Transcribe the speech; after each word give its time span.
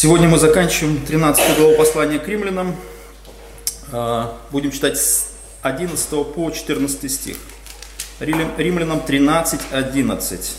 Сегодня 0.00 0.28
мы 0.28 0.38
заканчиваем 0.38 1.04
13 1.04 1.58
главу 1.58 1.74
послания 1.74 2.20
к 2.20 2.28
римлянам. 2.28 2.76
А, 3.90 4.38
будем 4.52 4.70
читать 4.70 4.96
с 4.96 5.32
11 5.62 6.08
по 6.36 6.52
14 6.52 7.10
стих. 7.10 7.36
Римлянам 8.20 9.00
13, 9.00 9.60
11. 9.72 10.52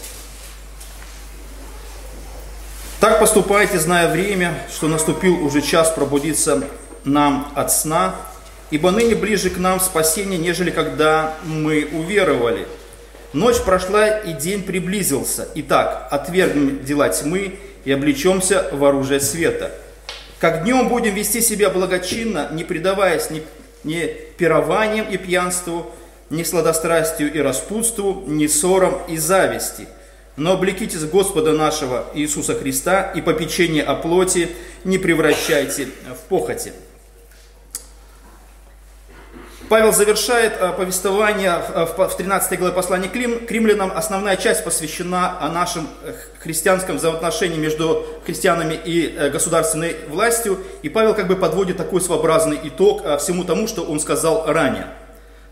Так 3.00 3.22
поступайте, 3.22 3.80
зная 3.80 4.12
время, 4.12 4.62
что 4.76 4.90
наступил 4.90 5.42
уже 5.42 5.62
час 5.62 5.90
пробудиться 5.92 6.62
нам 7.06 7.50
от 7.56 7.72
сна, 7.72 8.18
ибо 8.72 8.92
ныне 8.92 9.16
ближе 9.16 9.50
к 9.50 9.58
нам 9.58 9.80
спасение, 9.80 10.38
нежели 10.38 10.70
когда 10.70 11.36
мы 11.46 11.88
уверовали. 11.94 12.68
Ночь 13.32 13.62
прошла, 13.62 14.06
и 14.06 14.34
день 14.34 14.64
приблизился. 14.64 15.48
Итак, 15.56 16.10
отвергнем 16.12 16.84
дела 16.84 17.08
тьмы 17.08 17.58
и 17.90 17.92
облечемся 17.92 18.70
в 18.72 18.86
оружие 18.86 19.20
света. 19.20 19.72
Как 20.38 20.64
днем 20.64 20.90
будем 20.90 21.16
вести 21.16 21.42
себя 21.42 21.72
благочинно, 21.72 22.48
не 22.52 22.64
предаваясь 22.64 23.32
ни, 23.32 23.42
ни 23.84 24.16
пированием 24.38 25.06
и 25.10 25.18
пьянству, 25.18 25.92
ни 26.30 26.44
сладострастию 26.44 27.34
и 27.34 27.40
распутству, 27.40 28.26
ни 28.28 28.46
ссорам 28.46 29.02
и 29.08 29.18
зависти. 29.18 29.88
Но 30.38 30.52
облекитесь 30.52 31.04
Господа 31.06 31.54
нашего 31.54 32.06
Иисуса 32.14 32.54
Христа 32.54 33.12
и 33.16 33.22
попечение 33.22 33.82
о 33.82 33.96
плоти 33.96 34.50
не 34.84 35.00
превращайте 35.00 35.88
в 36.14 36.30
похоти. 36.30 36.74
Павел 39.70 39.94
завершает 39.94 40.54
э, 40.60 40.74
повествование 40.74 41.62
в 41.96 42.16
13 42.18 42.58
главе 42.58 42.74
послания 42.74 43.08
к 43.08 43.52
римлянам. 43.52 43.92
Основная 43.96 44.36
часть 44.36 44.64
посвящена 44.64 45.38
э, 46.04 46.14
христианском 46.40 46.98
взаимоотношении 46.98 47.58
между 47.58 48.04
христианами 48.26 48.74
и 48.74 49.16
э, 49.16 49.30
государственной 49.30 49.96
властью. 50.08 50.58
И 50.82 50.90
Павел 50.90 51.14
как 51.14 51.28
бы 51.28 51.36
подводит 51.36 51.78
такой 51.78 52.02
своеобразный 52.02 52.60
итог 52.64 53.04
всему 53.20 53.44
тому, 53.44 53.68
что 53.68 53.84
он 53.84 54.00
сказал 54.00 54.46
ранее. 54.48 54.88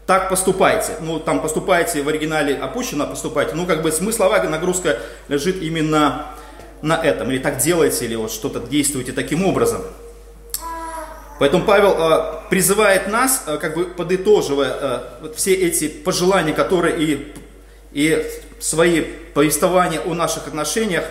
Так 0.08 0.30
поступайте. 0.30 0.94
Ну, 1.00 1.20
там 1.20 1.40
поступайте 1.40 2.02
в 2.02 2.10
оригинале 2.10 2.56
опущено, 2.56 3.06
поступайте. 3.06 3.54
Ну, 3.54 3.68
как 3.68 3.84
бы 3.84 3.92
смысловая 3.92 4.42
нагрузка 4.50 4.98
лежит 5.28 5.62
именно 5.62 6.26
на 6.82 6.96
этом. 6.96 7.30
Или 7.30 7.38
так 7.38 7.58
делайте, 7.60 8.06
или 8.06 8.16
вот 8.16 8.32
что-то 8.32 8.62
действуйте 8.62 9.12
таким 9.12 9.46
образом. 9.46 9.84
Поэтому 11.40 11.66
Павел 11.66 11.96
э, 11.98 12.50
призывает 12.50 13.08
нас, 13.08 13.44
э, 13.46 13.58
как 13.58 13.76
бы 13.76 13.86
подытоживая 13.86 14.76
э, 14.80 15.00
вот 15.22 15.36
все 15.36 15.54
эти 15.54 15.88
пожелания, 15.88 16.54
которые 16.54 16.98
и, 16.98 17.34
и 17.92 18.26
свои 18.60 19.02
повествования 19.34 20.00
о 20.00 20.16
наших 20.16 20.48
отношениях 20.48 21.06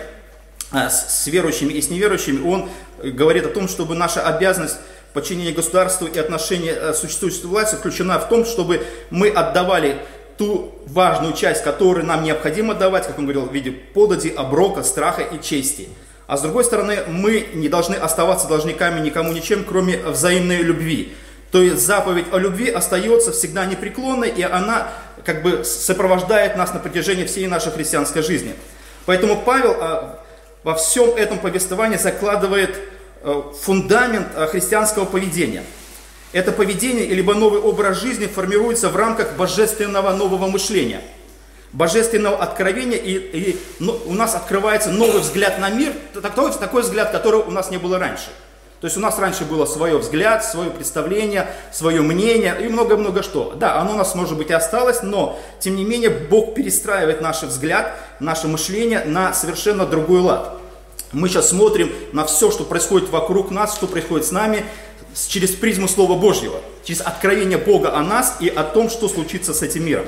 э, 0.73 0.89
с, 0.89 1.23
с 1.23 1.27
верующими 1.27 1.71
и 1.71 1.81
с 1.81 1.89
неверующими, 1.89 2.45
он 2.45 2.69
говорит 3.01 3.45
о 3.45 3.49
том, 3.49 3.69
чтобы 3.69 3.95
наша 3.95 4.21
обязанность 4.21 4.77
подчинения 5.13 5.53
государству 5.53 6.07
и 6.07 6.19
отношения 6.19 6.73
э, 6.73 6.93
существующей 6.93 7.45
власти 7.45 7.75
включена 7.75 8.19
в 8.19 8.27
том, 8.27 8.45
чтобы 8.45 8.85
мы 9.09 9.29
отдавали 9.29 9.99
ту 10.37 10.75
важную 10.87 11.33
часть, 11.33 11.63
которую 11.63 12.05
нам 12.05 12.23
необходимо 12.23 12.73
давать, 12.73 13.07
как 13.07 13.17
он 13.17 13.23
говорил, 13.23 13.45
в 13.45 13.53
виде 13.53 13.71
подати, 13.71 14.27
оброка, 14.27 14.83
страха 14.83 15.21
и 15.21 15.41
чести– 15.41 15.87
а 16.27 16.35
с 16.35 16.41
другой 16.41 16.65
стороны, 16.65 16.99
мы 17.07 17.47
не 17.53 17.69
должны 17.69 17.95
оставаться 17.95 18.49
должниками 18.49 18.99
никому 18.99 19.31
ничем, 19.31 19.63
кроме 19.63 19.97
взаимной 19.97 20.57
любви. 20.57 21.13
То 21.51 21.61
есть 21.61 21.81
заповедь 21.81 22.25
о 22.33 22.37
любви 22.37 22.69
остается 22.69 23.31
всегда 23.31 23.65
непреклонной, 23.65 24.29
и 24.29 24.41
она 24.41 24.89
как 25.23 25.41
бы 25.41 25.63
сопровождает 25.63 26.57
нас 26.57 26.73
на 26.73 26.79
протяжении 26.79 27.25
всей 27.25 27.47
нашей 27.47 27.71
христианской 27.71 28.21
жизни. 28.21 28.53
Поэтому 29.05 29.41
Павел 29.41 29.77
а, 29.79 30.19
во 30.63 30.75
всем 30.75 31.11
этом 31.11 31.39
повествовании 31.39 31.95
закладывает 31.95 32.77
а, 33.23 33.53
фундамент 33.61 34.27
а, 34.35 34.47
христианского 34.47 35.05
поведения. 35.05 35.63
Это 36.33 36.51
поведение, 36.51 37.05
либо 37.05 37.35
новый 37.35 37.61
образ 37.61 38.01
жизни 38.01 38.25
формируется 38.25 38.89
в 38.89 38.97
рамках 38.97 39.37
божественного 39.37 40.11
нового 40.11 40.47
мышления– 40.47 41.01
божественного 41.73 42.37
откровения, 42.37 42.97
и, 42.97 43.13
и 43.13 43.59
ну, 43.79 43.99
у 44.05 44.13
нас 44.13 44.35
открывается 44.35 44.89
новый 44.89 45.21
взгляд 45.21 45.59
на 45.59 45.69
мир, 45.69 45.93
такой, 46.21 46.51
такой 46.53 46.81
взгляд, 46.81 47.11
которого 47.11 47.43
у 47.43 47.51
нас 47.51 47.69
не 47.69 47.77
было 47.77 47.99
раньше. 47.99 48.29
То 48.79 48.85
есть 48.85 48.95
у 48.95 48.99
нас 48.99 49.17
раньше 49.17 49.43
было 49.43 49.65
свое 49.65 49.97
взгляд, 49.97 50.45
свое 50.45 50.69
представление, 50.69 51.49
свое 51.73 52.01
мнение 52.01 52.55
и 52.61 52.67
много-много 52.67 53.23
что. 53.23 53.53
Да, 53.55 53.79
оно 53.79 53.93
у 53.93 53.97
нас, 53.97 54.13
может 54.13 54.37
быть, 54.37 54.51
и 54.51 54.53
осталось, 54.53 55.01
но, 55.01 55.39
тем 55.59 55.75
не 55.75 55.83
менее, 55.83 56.11
Бог 56.11 56.53
перестраивает 56.53 57.19
наш 57.19 57.41
взгляд, 57.41 57.95
наше 58.19 58.47
мышление 58.47 59.03
на 59.05 59.33
совершенно 59.33 59.87
другой 59.87 60.19
лад. 60.19 60.57
Мы 61.11 61.27
сейчас 61.27 61.49
смотрим 61.49 61.91
на 62.11 62.25
все, 62.25 62.51
что 62.51 62.65
происходит 62.65 63.09
вокруг 63.09 63.49
нас, 63.49 63.75
что 63.75 63.87
происходит 63.87 64.27
с 64.27 64.31
нами, 64.31 64.63
через 65.27 65.51
призму 65.51 65.87
Слова 65.87 66.15
Божьего, 66.15 66.59
через 66.83 67.01
откровение 67.01 67.57
Бога 67.57 67.95
о 67.95 68.01
нас 68.01 68.37
и 68.39 68.47
о 68.47 68.63
том, 68.63 68.91
что 68.91 69.09
случится 69.09 69.55
с 69.55 69.63
этим 69.63 69.85
миром. 69.85 70.05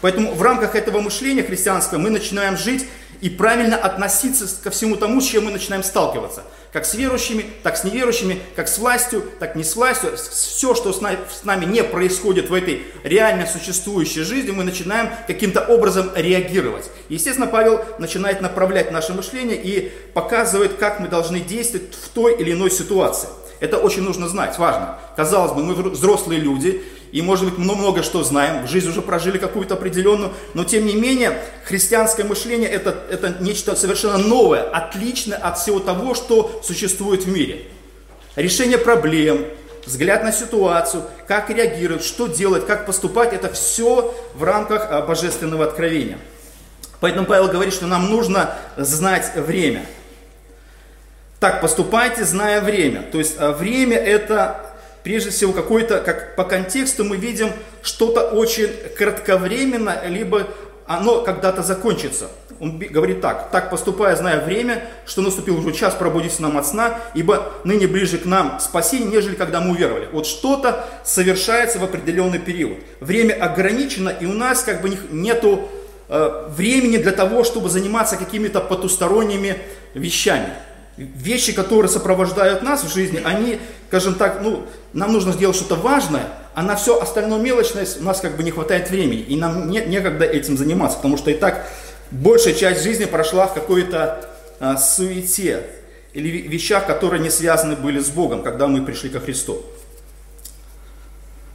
Поэтому 0.00 0.34
в 0.34 0.42
рамках 0.42 0.74
этого 0.74 1.00
мышления 1.00 1.42
христианского 1.42 1.98
мы 1.98 2.10
начинаем 2.10 2.56
жить 2.56 2.86
и 3.20 3.28
правильно 3.28 3.76
относиться 3.76 4.48
ко 4.62 4.70
всему 4.70 4.96
тому, 4.96 5.20
с 5.20 5.26
чем 5.26 5.44
мы 5.44 5.50
начинаем 5.50 5.82
сталкиваться. 5.82 6.42
Как 6.72 6.86
с 6.86 6.94
верующими, 6.94 7.44
так 7.62 7.76
с 7.76 7.84
неверующими, 7.84 8.40
как 8.56 8.68
с 8.68 8.78
властью, 8.78 9.24
так 9.40 9.56
не 9.56 9.64
с 9.64 9.76
властью. 9.76 10.16
Все, 10.16 10.74
что 10.74 10.92
с 10.92 11.44
нами 11.44 11.64
не 11.66 11.82
происходит 11.84 12.48
в 12.48 12.54
этой 12.54 12.86
реально 13.02 13.46
существующей 13.46 14.22
жизни, 14.22 14.52
мы 14.52 14.64
начинаем 14.64 15.10
каким-то 15.26 15.60
образом 15.60 16.12
реагировать. 16.14 16.88
Естественно, 17.08 17.48
Павел 17.48 17.84
начинает 17.98 18.40
направлять 18.40 18.92
наше 18.92 19.12
мышление 19.12 19.60
и 19.60 19.92
показывает, 20.14 20.74
как 20.74 21.00
мы 21.00 21.08
должны 21.08 21.40
действовать 21.40 21.94
в 21.94 22.08
той 22.08 22.40
или 22.40 22.52
иной 22.52 22.70
ситуации. 22.70 23.28
Это 23.58 23.76
очень 23.76 24.02
нужно 24.02 24.28
знать, 24.28 24.56
важно. 24.56 24.98
Казалось 25.16 25.52
бы, 25.52 25.62
мы 25.62 25.74
взрослые 25.74 26.40
люди, 26.40 26.82
и, 27.12 27.22
может 27.22 27.44
быть, 27.44 27.58
много 27.58 28.02
что 28.02 28.22
знаем, 28.22 28.68
жизнь 28.68 28.88
уже 28.88 29.02
прожили 29.02 29.38
какую-то 29.38 29.74
определенную, 29.74 30.32
но, 30.54 30.64
тем 30.64 30.86
не 30.86 30.94
менее, 30.94 31.42
христианское 31.64 32.24
мышление 32.24 32.68
это,– 32.68 32.96
это 33.10 33.36
нечто 33.40 33.74
совершенно 33.74 34.18
новое, 34.18 34.62
отличное 34.62 35.38
от 35.38 35.58
всего 35.58 35.80
того, 35.80 36.14
что 36.14 36.60
существует 36.64 37.24
в 37.24 37.28
мире. 37.28 37.62
Решение 38.36 38.78
проблем, 38.78 39.44
взгляд 39.84 40.22
на 40.22 40.32
ситуацию, 40.32 41.02
как 41.26 41.50
реагировать, 41.50 42.04
что 42.04 42.28
делать, 42.28 42.66
как 42.66 42.86
поступать– 42.86 43.32
это 43.34 43.52
все 43.52 44.14
в 44.34 44.44
рамках 44.44 44.86
а, 44.88 45.02
божественного 45.02 45.64
откровения. 45.64 46.18
Поэтому 47.00 47.26
Павел 47.26 47.48
говорит, 47.48 47.74
что 47.74 47.86
нам 47.86 48.08
нужно 48.08 48.54
знать 48.76 49.32
время. 49.34 49.84
Так 51.40 51.60
поступайте, 51.60 52.24
зная 52.24 52.60
время. 52.60 53.02
То 53.10 53.18
есть 53.18 53.34
а, 53.38 53.50
время– 53.50 53.96
это 53.98 54.69
прежде 55.02 55.30
всего 55.30 55.52
какой-то, 55.52 56.00
как 56.00 56.36
по 56.36 56.44
контексту 56.44 57.04
мы 57.04 57.16
видим 57.16 57.50
что-то 57.82 58.22
очень 58.22 58.68
кратковременно, 58.96 60.06
либо 60.06 60.46
оно 60.86 61.22
когда-то 61.22 61.62
закончится. 61.62 62.28
Он 62.58 62.78
говорит 62.78 63.20
так, 63.20 63.50
так 63.50 63.70
поступая, 63.70 64.16
зная 64.16 64.44
время, 64.44 64.84
что 65.06 65.22
наступил 65.22 65.58
уже 65.58 65.72
час 65.72 65.94
пробудиться 65.94 66.42
нам 66.42 66.58
от 66.58 66.66
сна, 66.66 66.98
ибо 67.14 67.52
ныне 67.64 67.86
ближе 67.86 68.18
к 68.18 68.26
нам 68.26 68.58
спасение, 68.60 69.08
нежели 69.08 69.34
когда 69.34 69.60
мы 69.60 69.70
уверовали. 69.70 70.08
Вот 70.12 70.26
что-то 70.26 70.84
совершается 71.04 71.78
в 71.78 71.84
определенный 71.84 72.38
период. 72.38 72.78
Время 73.00 73.32
ограничено, 73.34 74.10
и 74.10 74.26
у 74.26 74.32
нас 74.32 74.62
как 74.62 74.82
бы 74.82 74.90
нету 75.10 75.68
э, 76.08 76.48
времени 76.50 76.98
для 76.98 77.12
того, 77.12 77.44
чтобы 77.44 77.70
заниматься 77.70 78.16
какими-то 78.16 78.60
потусторонними 78.60 79.58
вещами 79.94 80.50
вещи, 81.00 81.52
которые 81.52 81.90
сопровождают 81.90 82.62
нас 82.62 82.84
в 82.84 82.92
жизни, 82.92 83.20
они, 83.24 83.58
скажем 83.90 84.14
так, 84.14 84.40
ну, 84.40 84.66
нам 84.92 85.12
нужно 85.12 85.32
сделать 85.32 85.56
что-то 85.56 85.74
важное, 85.74 86.28
а 86.54 86.62
на 86.62 86.76
все 86.76 87.00
остальное 87.00 87.40
мелочное 87.40 87.84
у 87.98 88.04
нас 88.04 88.20
как 88.20 88.36
бы 88.36 88.44
не 88.44 88.52
хватает 88.52 88.88
времени, 88.88 89.22
и 89.22 89.34
нам 89.34 89.68
не, 89.68 89.80
некогда 89.80 90.24
этим 90.24 90.56
заниматься, 90.56 90.96
потому 90.98 91.16
что 91.16 91.32
и 91.32 91.34
так 91.34 91.66
большая 92.12 92.54
часть 92.54 92.84
жизни 92.84 93.06
прошла 93.06 93.48
в 93.48 93.54
какой-то 93.54 94.24
а, 94.60 94.76
суете 94.76 95.66
или 96.12 96.28
вещах, 96.28 96.86
которые 96.86 97.20
не 97.20 97.30
связаны 97.30 97.74
были 97.74 97.98
с 97.98 98.10
Богом, 98.10 98.44
когда 98.44 98.68
мы 98.68 98.84
пришли 98.84 99.10
ко 99.10 99.18
Христу. 99.18 99.60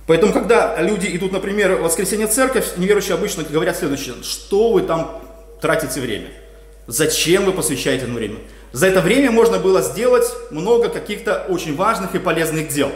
Поэтому, 0.06 0.34
когда 0.34 0.76
люди 0.82 1.08
идут, 1.16 1.32
например, 1.32 1.76
в 1.76 1.84
воскресенье 1.84 2.28
церковь, 2.28 2.66
неверующие 2.76 3.14
обычно 3.14 3.44
говорят 3.44 3.78
следующее, 3.78 4.16
что 4.24 4.74
вы 4.74 4.82
там 4.82 5.22
тратите 5.62 6.02
время? 6.02 6.28
Зачем 6.86 7.46
вы 7.46 7.54
посвящаете 7.54 8.04
этому 8.04 8.18
время? 8.18 8.40
За 8.76 8.88
это 8.88 9.00
время 9.00 9.32
можно 9.32 9.58
было 9.58 9.82
сделать 9.82 10.30
много 10.52 10.90
каких-то 10.90 11.46
очень 11.48 11.78
важных 11.78 12.14
и 12.14 12.20
полезных 12.20 12.68
дел. 12.68 12.92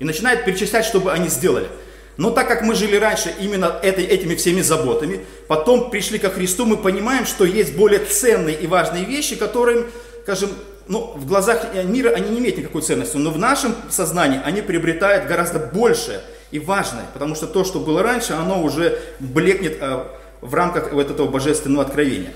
И 0.00 0.04
начинает 0.04 0.44
перечислять, 0.44 0.84
чтобы 0.84 1.12
они 1.12 1.28
сделали. 1.28 1.68
Но 2.16 2.30
так 2.30 2.48
как 2.48 2.62
мы 2.62 2.74
жили 2.74 2.96
раньше 2.96 3.32
именно 3.38 3.78
этой, 3.80 4.02
этими 4.02 4.34
всеми 4.34 4.60
заботами, 4.60 5.24
потом 5.46 5.90
пришли 5.90 6.18
ко 6.18 6.30
Христу, 6.30 6.66
мы 6.66 6.76
понимаем, 6.76 7.26
что 7.26 7.44
есть 7.44 7.76
более 7.76 8.00
ценные 8.00 8.56
и 8.56 8.66
важные 8.66 9.04
вещи, 9.04 9.36
которые, 9.36 9.84
скажем, 10.24 10.50
ну, 10.88 11.12
в 11.14 11.26
глазах 11.26 11.64
мира 11.84 12.10
они 12.10 12.30
не 12.30 12.40
имеют 12.40 12.58
никакой 12.58 12.82
ценности, 12.82 13.16
но 13.16 13.30
в 13.30 13.38
нашем 13.38 13.76
сознании 13.90 14.40
они 14.44 14.62
приобретают 14.62 15.28
гораздо 15.28 15.60
большее 15.60 16.22
и 16.50 16.58
важное, 16.58 17.04
потому 17.12 17.36
что 17.36 17.46
то, 17.46 17.62
что 17.62 17.78
было 17.78 18.02
раньше, 18.02 18.32
оно 18.32 18.60
уже 18.60 18.98
блекнет 19.20 19.76
э, 19.80 20.06
в 20.40 20.54
рамках 20.54 20.92
вот 20.92 21.08
этого 21.08 21.28
божественного 21.28 21.84
откровения. 21.84 22.32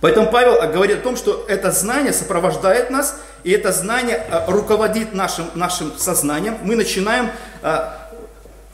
Поэтому 0.00 0.30
Павел 0.30 0.60
говорит 0.72 0.98
о 0.98 1.00
том, 1.00 1.16
что 1.16 1.44
это 1.48 1.72
знание 1.72 2.12
сопровождает 2.12 2.90
нас, 2.90 3.18
и 3.44 3.50
это 3.50 3.72
знание 3.72 4.24
руководит 4.46 5.14
нашим, 5.14 5.46
нашим 5.54 5.92
сознанием. 5.96 6.58
Мы 6.62 6.76
начинаем 6.76 7.30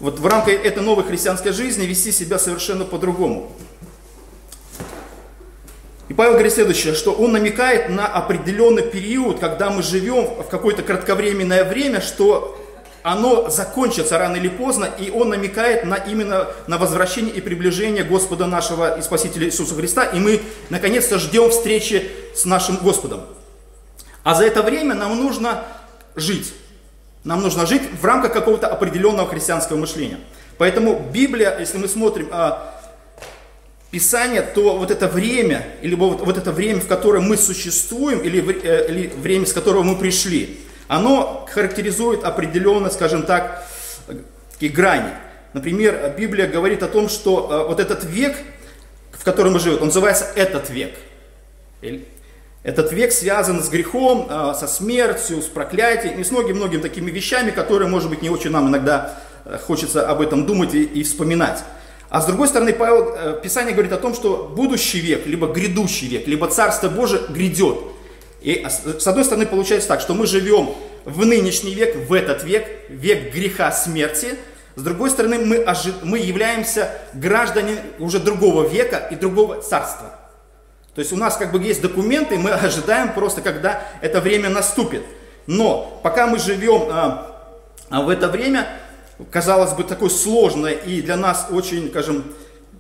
вот 0.00 0.18
в 0.18 0.26
рамках 0.26 0.64
этой 0.64 0.82
новой 0.82 1.04
христианской 1.04 1.52
жизни 1.52 1.84
вести 1.84 2.10
себя 2.10 2.38
совершенно 2.38 2.84
по-другому. 2.84 3.52
И 6.08 6.14
Павел 6.14 6.32
говорит 6.32 6.52
следующее, 6.52 6.94
что 6.94 7.12
он 7.12 7.32
намекает 7.32 7.88
на 7.88 8.06
определенный 8.06 8.82
период, 8.82 9.38
когда 9.38 9.70
мы 9.70 9.82
живем 9.82 10.42
в 10.42 10.48
какое-то 10.48 10.82
кратковременное 10.82 11.64
время, 11.64 12.00
что 12.00 12.58
оно 13.02 13.50
закончится 13.50 14.18
рано 14.18 14.36
или 14.36 14.48
поздно, 14.48 14.88
и 14.98 15.10
он 15.10 15.28
намекает 15.28 15.84
на 15.84 15.96
именно 15.96 16.48
на 16.66 16.78
возвращение 16.78 17.34
и 17.34 17.40
приближение 17.40 18.04
Господа 18.04 18.46
нашего 18.46 18.98
и 18.98 19.02
Спасителя 19.02 19.46
Иисуса 19.46 19.74
Христа, 19.74 20.04
и 20.04 20.20
мы 20.20 20.40
наконец-то 20.70 21.18
ждем 21.18 21.50
встречи 21.50 22.10
с 22.34 22.44
нашим 22.44 22.76
Господом. 22.76 23.22
А 24.22 24.34
за 24.34 24.44
это 24.44 24.62
время 24.62 24.94
нам 24.94 25.16
нужно 25.16 25.64
жить. 26.14 26.52
Нам 27.24 27.40
нужно 27.40 27.66
жить 27.66 27.82
в 28.00 28.04
рамках 28.04 28.32
какого-то 28.32 28.68
определенного 28.68 29.28
христианского 29.28 29.76
мышления. 29.76 30.18
Поэтому 30.58 31.08
Библия, 31.12 31.58
если 31.58 31.78
мы 31.78 31.88
смотрим 31.88 32.28
а, 32.30 32.80
Писание, 33.90 34.42
то 34.42 34.76
вот 34.76 34.90
это 34.90 35.06
время, 35.08 35.66
или 35.82 35.94
вот, 35.94 36.20
вот 36.20 36.38
это 36.38 36.50
время, 36.50 36.80
в 36.80 36.86
котором 36.86 37.24
мы 37.24 37.36
существуем, 37.36 38.20
или, 38.20 38.62
э, 38.62 38.90
или 38.90 39.06
время, 39.08 39.46
с 39.46 39.52
которого 39.52 39.82
мы 39.82 39.96
пришли, 39.96 40.58
оно 40.92 41.46
характеризует 41.50 42.22
определенно, 42.22 42.90
скажем 42.90 43.22
так, 43.22 43.66
такие 44.52 44.70
грани. 44.70 45.10
Например, 45.54 46.14
Библия 46.18 46.46
говорит 46.46 46.82
о 46.82 46.86
том, 46.86 47.08
что 47.08 47.50
а, 47.50 47.66
вот 47.66 47.80
этот 47.80 48.04
век, 48.04 48.36
в 49.12 49.24
котором 49.24 49.54
мы 49.54 49.58
живем, 49.58 49.78
он 49.80 49.86
называется 49.86 50.26
этот 50.36 50.68
век. 50.68 50.94
Этот 52.62 52.92
век 52.92 53.12
связан 53.12 53.62
с 53.62 53.70
грехом, 53.70 54.26
а, 54.28 54.52
со 54.52 54.66
смертью, 54.66 55.40
с 55.40 55.46
проклятием 55.46 56.20
и 56.20 56.24
с 56.24 56.30
многими-многими 56.30 56.82
такими 56.82 57.10
вещами, 57.10 57.50
которые, 57.52 57.88
может 57.88 58.10
быть, 58.10 58.20
не 58.20 58.28
очень 58.28 58.50
нам 58.50 58.68
иногда 58.68 59.18
э, 59.46 59.56
хочется 59.56 60.06
об 60.06 60.20
этом 60.20 60.44
думать 60.44 60.74
и, 60.74 60.82
и 60.82 61.04
вспоминать. 61.04 61.64
А 62.10 62.20
с 62.20 62.26
другой 62.26 62.48
стороны, 62.48 62.74
Павел, 62.74 63.14
э, 63.16 63.40
Писание 63.42 63.72
говорит 63.72 63.92
о 63.92 63.96
том, 63.98 64.14
что 64.14 64.52
будущий 64.54 65.00
век, 65.00 65.26
либо 65.26 65.46
грядущий 65.46 66.08
век, 66.08 66.26
либо 66.26 66.48
Царство 66.48 66.90
Божие 66.90 67.22
грядет. 67.30 67.78
И 68.42 68.66
с 68.66 69.06
одной 69.06 69.24
стороны 69.24 69.46
получается 69.46 69.88
так, 69.88 70.00
что 70.00 70.14
мы 70.14 70.26
живем 70.26 70.74
в 71.04 71.24
нынешний 71.24 71.74
век, 71.74 71.96
в 72.08 72.12
этот 72.12 72.44
век, 72.44 72.66
век 72.88 73.32
греха 73.32 73.70
смерти. 73.72 74.34
С 74.74 74.82
другой 74.82 75.10
стороны, 75.10 75.38
мы, 75.38 75.56
ожи... 75.56 75.92
мы 76.02 76.18
являемся 76.18 76.90
граждане 77.12 77.78
уже 77.98 78.18
другого 78.18 78.66
века 78.66 78.96
и 79.10 79.16
другого 79.16 79.60
царства. 79.60 80.18
То 80.94 81.00
есть 81.00 81.12
у 81.12 81.16
нас 81.16 81.36
как 81.36 81.52
бы 81.52 81.62
есть 81.62 81.80
документы, 81.80 82.38
мы 82.38 82.50
ожидаем 82.50 83.12
просто, 83.12 83.42
когда 83.42 83.82
это 84.00 84.20
время 84.20 84.48
наступит. 84.50 85.02
Но 85.46 86.00
пока 86.02 86.26
мы 86.26 86.38
живем 86.38 86.88
а, 86.90 87.32
а 87.90 88.02
в 88.02 88.08
это 88.08 88.28
время, 88.28 88.66
казалось 89.30 89.72
бы, 89.72 89.84
такое 89.84 90.08
сложное 90.08 90.72
и 90.72 91.02
для 91.02 91.16
нас 91.16 91.48
очень, 91.50 91.90
скажем, 91.90 92.24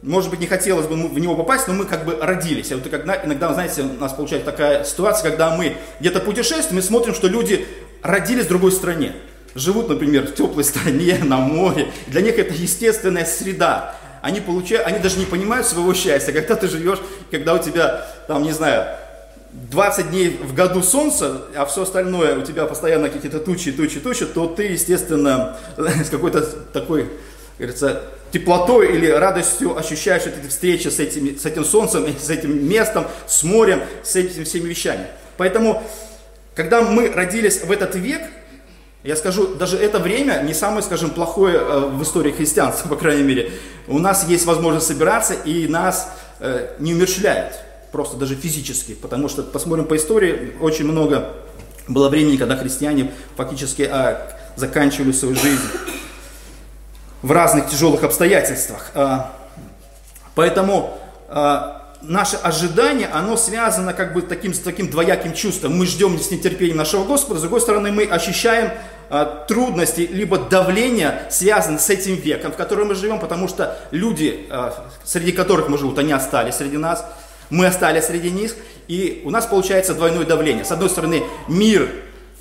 может 0.02 0.30
быть, 0.30 0.40
не 0.40 0.46
хотелось 0.46 0.86
бы 0.86 0.96
в 0.96 1.18
него 1.18 1.36
попасть, 1.36 1.68
но 1.68 1.74
мы 1.74 1.84
как 1.84 2.04
бы 2.04 2.16
родились. 2.20 2.72
Вот 2.72 2.88
когда, 2.88 3.24
иногда, 3.24 3.52
знаете, 3.54 3.82
у 3.82 4.00
нас 4.00 4.12
получается 4.12 4.50
такая 4.50 4.84
ситуация, 4.84 5.30
когда 5.30 5.56
мы 5.56 5.76
где-то 6.00 6.20
путешествуем, 6.20 6.76
мы 6.76 6.82
смотрим, 6.82 7.14
что 7.14 7.28
люди 7.28 7.66
родились 8.02 8.46
в 8.46 8.48
другой 8.48 8.72
стране. 8.72 9.12
Живут, 9.54 9.88
например, 9.88 10.26
в 10.26 10.34
теплой 10.34 10.64
стране, 10.64 11.18
на 11.22 11.36
море. 11.36 11.92
Для 12.08 12.20
них 12.20 12.38
это 12.38 12.52
естественная 12.52 13.24
среда 13.24 13.94
они 14.22 14.40
получают, 14.40 14.86
они 14.86 15.00
даже 15.00 15.18
не 15.18 15.26
понимают 15.26 15.66
своего 15.66 15.92
счастья. 15.94 16.32
Когда 16.32 16.54
ты 16.54 16.68
живешь, 16.68 17.00
когда 17.30 17.54
у 17.54 17.58
тебя, 17.58 18.06
там, 18.28 18.44
не 18.44 18.52
знаю, 18.52 18.96
20 19.52 20.10
дней 20.10 20.40
в 20.42 20.54
году 20.54 20.82
солнца, 20.82 21.42
а 21.54 21.66
все 21.66 21.82
остальное 21.82 22.38
у 22.38 22.42
тебя 22.42 22.64
постоянно 22.66 23.10
какие-то 23.10 23.40
тучи, 23.40 23.72
тучи, 23.72 24.00
тучи, 24.00 24.24
то 24.24 24.46
ты, 24.46 24.64
естественно, 24.64 25.58
с 25.76 26.08
какой-то 26.08 26.40
такой, 26.72 27.10
говорится, 27.58 28.02
теплотой 28.32 28.94
или 28.94 29.06
радостью 29.06 29.76
ощущаешь 29.76 30.22
эти 30.22 30.48
встречи 30.48 30.88
с, 30.88 30.98
этими, 30.98 31.36
с 31.36 31.44
этим 31.44 31.64
солнцем, 31.64 32.06
с 32.20 32.30
этим 32.30 32.66
местом, 32.68 33.06
с 33.26 33.42
морем, 33.42 33.82
с 34.02 34.16
этими 34.16 34.44
всеми 34.44 34.68
вещами. 34.68 35.06
Поэтому, 35.36 35.82
когда 36.54 36.82
мы 36.82 37.10
родились 37.10 37.62
в 37.62 37.70
этот 37.70 37.94
век, 37.94 38.22
я 39.04 39.16
скажу, 39.16 39.54
даже 39.56 39.76
это 39.76 39.98
время 39.98 40.42
не 40.44 40.54
самое, 40.54 40.82
скажем, 40.82 41.10
плохое 41.10 41.56
э, 41.56 41.80
в 41.92 42.02
истории 42.02 42.32
христианства, 42.32 42.88
по 42.90 42.96
крайней 42.96 43.24
мере. 43.24 43.50
У 43.86 43.98
нас 43.98 44.26
есть 44.28 44.46
возможность 44.46 44.86
собираться, 44.86 45.34
и 45.34 45.68
нас 45.68 46.10
э, 46.40 46.74
не 46.78 46.94
умерщвляют, 46.94 47.54
просто 47.90 48.16
даже 48.16 48.36
физически. 48.36 48.94
Потому 48.94 49.28
что, 49.28 49.42
посмотрим 49.42 49.86
по 49.86 49.96
истории, 49.96 50.52
очень 50.60 50.84
много 50.84 51.32
было 51.88 52.08
времени, 52.08 52.36
когда 52.36 52.56
христиане 52.56 53.10
фактически 53.36 53.82
а, 53.82 54.38
заканчивали 54.54 55.10
свою 55.10 55.34
жизнь 55.34 55.58
в 57.22 57.30
разных 57.30 57.70
тяжелых 57.70 58.02
обстоятельствах. 58.02 58.90
А, 58.94 59.32
поэтому 60.34 60.98
а, 61.28 61.94
наше 62.02 62.36
ожидание, 62.36 63.08
оно 63.08 63.36
связано 63.36 63.92
как 63.94 64.12
бы 64.12 64.22
таким, 64.22 64.52
с 64.52 64.58
таким 64.58 64.90
двояким 64.90 65.32
чувством. 65.32 65.76
Мы 65.78 65.86
ждем 65.86 66.18
с 66.18 66.30
нетерпением 66.30 66.76
нашего 66.76 67.04
Господа, 67.04 67.38
с 67.38 67.42
другой 67.42 67.60
стороны 67.60 67.92
мы 67.92 68.04
ощущаем 68.04 68.72
а, 69.08 69.44
трудности, 69.46 70.00
либо 70.00 70.38
давление, 70.38 71.22
связанное 71.30 71.78
с 71.78 71.88
этим 71.88 72.16
веком, 72.16 72.52
в 72.52 72.56
котором 72.56 72.88
мы 72.88 72.96
живем, 72.96 73.20
потому 73.20 73.46
что 73.46 73.78
люди, 73.92 74.48
среди 75.04 75.32
которых 75.32 75.68
мы 75.68 75.78
живем, 75.78 75.96
они 75.98 76.12
остались 76.12 76.56
среди 76.56 76.76
нас, 76.76 77.04
мы 77.50 77.66
остались 77.66 78.04
среди 78.04 78.30
них, 78.30 78.56
и 78.88 79.22
у 79.24 79.30
нас 79.30 79.46
получается 79.46 79.94
двойное 79.94 80.24
давление. 80.24 80.64
С 80.64 80.72
одной 80.72 80.88
стороны, 80.88 81.22
мир, 81.46 81.88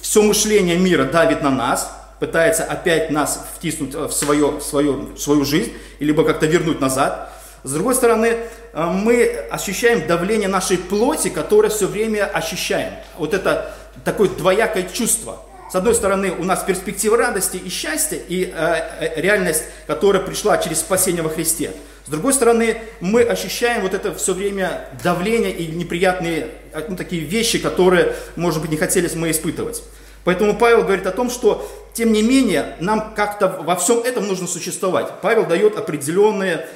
все 0.02 0.24
мышление 0.24 0.78
мира 0.78 1.04
давит 1.04 1.44
на 1.44 1.52
нас, 1.52 1.92
пытается 2.22 2.64
опять 2.64 3.10
нас 3.10 3.48
втиснуть 3.56 3.96
в, 3.96 4.12
свое, 4.12 4.52
в, 4.52 4.62
свою, 4.62 5.16
в 5.16 5.18
свою 5.18 5.44
жизнь, 5.44 5.74
либо 6.00 6.24
как-то 6.24 6.46
вернуть 6.46 6.80
назад. 6.80 7.34
С 7.64 7.74
другой 7.74 7.96
стороны, 7.96 8.38
э, 8.74 8.86
мы 8.86 9.26
ощущаем 9.50 10.06
давление 10.06 10.48
нашей 10.48 10.78
плоти, 10.78 11.30
которое 11.30 11.70
все 11.70 11.88
время 11.88 12.26
ощущаем. 12.26 12.94
Вот 13.18 13.34
это 13.34 13.74
такое 14.06 14.30
двоякое 14.30 14.84
чувство. 14.94 15.42
С 15.72 15.74
одной 15.74 15.96
стороны, 15.96 16.32
у 16.32 16.44
нас 16.44 16.64
перспектива 16.64 17.18
радости 17.18 17.58
и 17.58 17.70
счастья, 17.70 18.20
и 18.28 18.54
э, 18.54 18.76
э, 19.00 19.20
реальность, 19.20 19.64
которая 19.88 20.22
пришла 20.22 20.60
через 20.60 20.82
спасение 20.82 21.24
во 21.24 21.30
Христе. 21.30 21.72
С 22.06 22.10
другой 22.10 22.34
стороны, 22.34 22.84
мы 23.00 23.24
ощущаем 23.24 23.82
вот 23.82 23.96
это 23.96 24.14
все 24.14 24.36
время 24.36 24.90
давление 25.04 25.52
и 25.52 25.66
неприятные 25.76 26.50
ну, 26.88 26.96
такие 26.96 27.24
вещи, 27.24 27.60
которые, 27.60 28.16
может 28.36 28.62
быть, 28.62 28.72
не 28.72 28.78
хотели 28.78 29.10
мы 29.16 29.32
испытывать. 29.32 29.84
Поэтому 30.24 30.58
Павел 30.58 30.84
говорит 30.84 31.08
о 31.08 31.12
том, 31.12 31.30
что, 31.30 31.68
тем 31.94 32.14
не 32.14 32.22
менее, 32.22 32.76
нам 32.80 33.14
как-то 33.16 33.48
во 33.48 33.76
всем 33.76 34.00
этом 34.00 34.28
нужно 34.28 34.48
существовать. 34.48 35.08
Павел 35.22 35.46
дает 35.46 35.78
определенные 35.78 36.68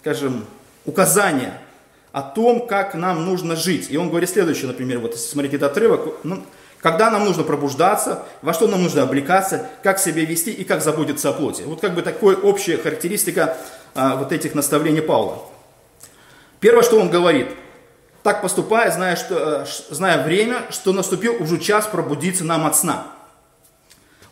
скажем, 0.00 0.46
указания 0.86 1.60
о 2.12 2.22
том, 2.22 2.66
как 2.66 2.94
нам 2.94 3.24
нужно 3.24 3.54
жить. 3.54 3.88
И 3.90 3.96
он 3.96 4.08
говорит 4.08 4.30
следующее, 4.30 4.66
например, 4.66 4.98
вот 4.98 5.12
если 5.12 5.28
смотреть 5.28 5.54
этот 5.54 5.72
отрывок, 5.72 6.14
ну, 6.24 6.42
когда 6.80 7.10
нам 7.10 7.24
нужно 7.24 7.44
пробуждаться, 7.44 8.24
во 8.40 8.54
что 8.54 8.66
нам 8.66 8.82
нужно 8.82 9.02
облекаться, 9.02 9.68
как 9.82 9.98
себя 9.98 10.24
вести 10.24 10.50
и 10.50 10.64
как 10.64 10.82
заботиться 10.82 11.28
о 11.28 11.32
плоти. 11.34 11.62
Вот 11.62 11.80
как 11.80 11.94
бы 11.94 12.02
такая 12.02 12.36
общая 12.36 12.78
характеристика 12.78 13.58
а, 13.94 14.16
вот 14.16 14.32
этих 14.32 14.54
наставлений 14.54 15.02
Павла. 15.02 15.42
Первое, 16.58 16.82
что 16.82 16.98
он 16.98 17.10
говорит, 17.10 17.48
так 18.22 18.42
поступая, 18.42 18.90
зная, 18.90 19.16
что, 19.16 19.62
э, 19.62 19.66
зная 19.90 20.22
время, 20.22 20.62
что 20.70 20.92
наступил 20.92 21.36
уже 21.40 21.58
час 21.58 21.86
пробудиться 21.86 22.44
нам 22.44 22.66
от 22.66 22.76
сна. 22.76 23.06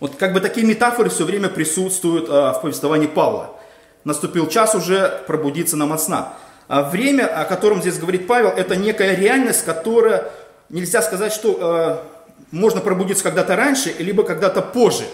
Вот 0.01 0.17
как 0.17 0.33
бы 0.33 0.41
такие 0.41 0.67
метафоры 0.67 1.11
все 1.11 1.25
время 1.25 1.49
присутствуют 1.49 2.29
а, 2.29 2.53
в 2.53 2.61
повествовании 2.63 3.09
Павла 3.09 3.59
наступил 4.05 4.49
час 4.49 4.75
уже 4.75 5.23
пробудиться 5.27 5.77
нам 5.77 5.93
от 5.93 6.01
сна. 6.01 6.35
А 6.67 6.83
время, 6.83 7.27
о 7.27 7.45
котором 7.45 7.81
здесь 7.81 7.99
говорит 7.99 8.27
Павел, 8.27 8.49
это 8.49 8.75
некая 8.75 9.15
реальность, 9.15 9.65
которая 9.65 10.31
нельзя 10.69 11.03
сказать, 11.03 11.33
что 11.33 12.03
э, 12.03 12.37
можно 12.51 12.81
пробудиться 12.81 13.23
когда-то 13.23 13.57
раньше, 13.57 13.95
либо 13.99 14.23
когда-то 14.23 14.63
позже. 14.63 15.05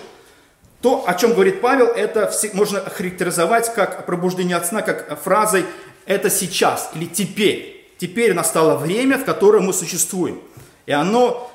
То, 0.80 1.04
о 1.06 1.14
чем 1.14 1.32
говорит 1.32 1.60
Павел, 1.60 1.86
это 1.86 2.32
можно 2.52 2.80
характеризовать 2.80 3.72
как 3.74 4.06
пробуждение 4.06 4.56
от 4.56 4.66
сна, 4.66 4.82
как 4.82 5.20
фразой 5.22 5.64
«это 6.06 6.30
сейчас» 6.30 6.90
или 6.94 7.06
«теперь». 7.06 7.73
Теперь 8.04 8.34
настало 8.34 8.76
время, 8.76 9.18
в 9.18 9.24
котором 9.24 9.64
мы 9.64 9.72
существуем. 9.72 10.40
И 10.86 10.92
оно 10.92 11.50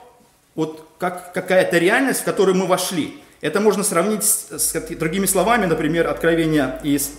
вот 0.56 0.86
как 0.98 1.34
какая-то 1.34 1.78
реальность, 1.78 2.22
в 2.22 2.24
которую 2.24 2.56
мы 2.56 2.66
вошли. 2.66 3.20
Это 3.42 3.62
можно 3.62 3.84
сравнить 3.84 4.24
с, 4.24 4.58
с 4.58 4.74
другими 4.96 5.28
словами, 5.28 5.66
например, 5.66 6.08
откровение 6.08 6.80
из 6.84 7.12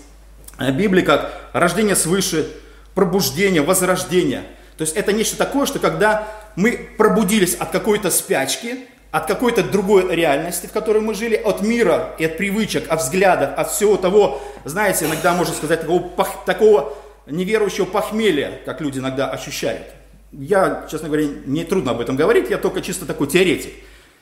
Э, 0.60 0.70
Библии 0.70 1.02
как 1.02 1.32
рождение 1.52 1.96
свыше, 1.96 2.46
пробуждение, 2.94 3.62
возрождение. 3.62 4.42
То 4.76 4.82
есть 4.82 4.94
это 4.94 5.12
нечто 5.12 5.37
такое, 5.37 5.66
что 5.66 5.78
когда 5.78 6.28
мы 6.54 6.90
пробудились 6.99 7.54
от 7.54 7.70
какой-то 7.70 8.10
спячки, 8.10 8.87
от 9.10 9.26
какой-то 9.26 9.62
другой 9.62 10.14
реальности, 10.14 10.66
в 10.66 10.72
которой 10.72 11.00
мы 11.00 11.14
жили, 11.14 11.34
от 11.34 11.62
мира 11.62 12.10
и 12.18 12.25
от 12.26 12.37
привычек, 12.37 12.90
от 12.92 13.00
взглядов, 13.00 13.50
от 13.56 13.70
всего 13.70 13.96
того, 13.96 14.40
знаете, 14.64 15.06
иногда 15.06 15.32
можно 15.32 15.54
сказать, 15.54 15.80
такого, 15.80 16.10
такого 16.46 16.92
неверующего 17.30 17.84
похмелья, 17.84 18.60
как 18.64 18.80
люди 18.80 18.99
иногда 18.99 19.30
ощущают. 19.30 19.87
я, 20.32 20.87
честно 20.90 21.08
говоря, 21.08 21.26
мне 21.46 21.64
трудно 21.64 21.92
об 21.92 22.00
этом 22.00 22.16
говорить, 22.16 22.50
я 22.50 22.58
только 22.58 22.82
чисто 22.82 23.06
такой 23.06 23.26
теоретик. 23.26 23.72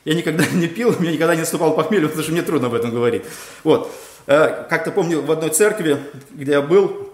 Я 0.05 0.15
никогда 0.15 0.45
не 0.53 0.69
пил, 0.69 0.95
меня 0.99 1.12
никогда 1.12 1.35
не 1.35 1.41
наступал 1.41 1.75
похмелье, 1.75 2.09
потому 2.09 2.23
что 2.23 2.33
мне 2.33 2.43
трудно 2.43 2.69
об 2.69 2.75
этом 2.75 2.91
говорить. 2.91 3.23
Вот. 3.65 3.93
Э, 4.27 4.67
как-то 4.69 4.91
помню, 4.91 5.23
в 5.23 5.31
одной 5.31 5.50
церкви, 5.50 5.99
где 6.31 6.53
я 6.53 6.62
был, 6.62 7.09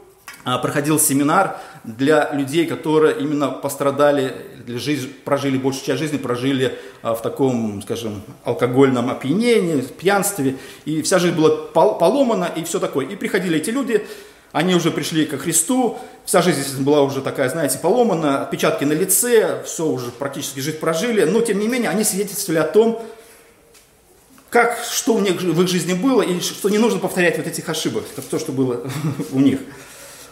а, 0.44 0.58
проходил 0.58 0.98
семинар 0.98 1.56
для 1.84 2.30
людей, 2.32 2.66
которые 2.66 3.18
именно 3.18 3.48
пострадали, 3.48 4.34
для 4.66 4.78
жизнь, 4.78 5.10
прожили 5.24 5.56
большую 5.56 5.86
часть 5.86 6.00
жизни, 6.00 6.18
прожили 6.18 6.78
а, 7.02 7.14
в 7.14 7.22
таком, 7.22 7.80
скажем, 7.82 8.22
алкогольном 8.44 9.08
опьянении, 9.08 9.80
пьянстве, 9.80 10.56
и 10.84 11.00
вся 11.00 11.18
жизнь 11.18 11.34
была 11.34 11.56
поломана, 11.72 12.50
и 12.54 12.62
все 12.64 12.78
такое. 12.78 13.06
И 13.06 13.16
приходили 13.16 13.56
эти 13.56 13.70
люди, 13.70 14.04
они 14.54 14.76
уже 14.76 14.92
пришли 14.92 15.26
ко 15.26 15.36
Христу, 15.36 15.98
вся 16.24 16.40
жизнь 16.40 16.80
была 16.84 17.02
уже 17.02 17.22
такая, 17.22 17.48
знаете, 17.48 17.76
поломана, 17.78 18.42
отпечатки 18.42 18.84
на 18.84 18.92
лице, 18.92 19.60
все 19.66 19.84
уже 19.84 20.12
практически 20.12 20.60
жизнь 20.60 20.78
прожили, 20.78 21.24
но 21.24 21.40
тем 21.40 21.58
не 21.58 21.66
менее 21.66 21.90
они 21.90 22.04
свидетельствовали 22.04 22.60
о 22.60 22.64
том, 22.64 23.04
как, 24.50 24.78
что 24.88 25.14
у 25.14 25.18
них 25.18 25.42
в 25.42 25.60
их 25.60 25.68
жизни 25.68 25.94
было, 25.94 26.22
и 26.22 26.38
что 26.38 26.68
не 26.68 26.78
нужно 26.78 27.00
повторять 27.00 27.36
вот 27.36 27.48
этих 27.48 27.68
ошибок, 27.68 28.04
то, 28.30 28.38
что 28.38 28.52
было 28.52 28.86
у 29.32 29.40
них. 29.40 29.58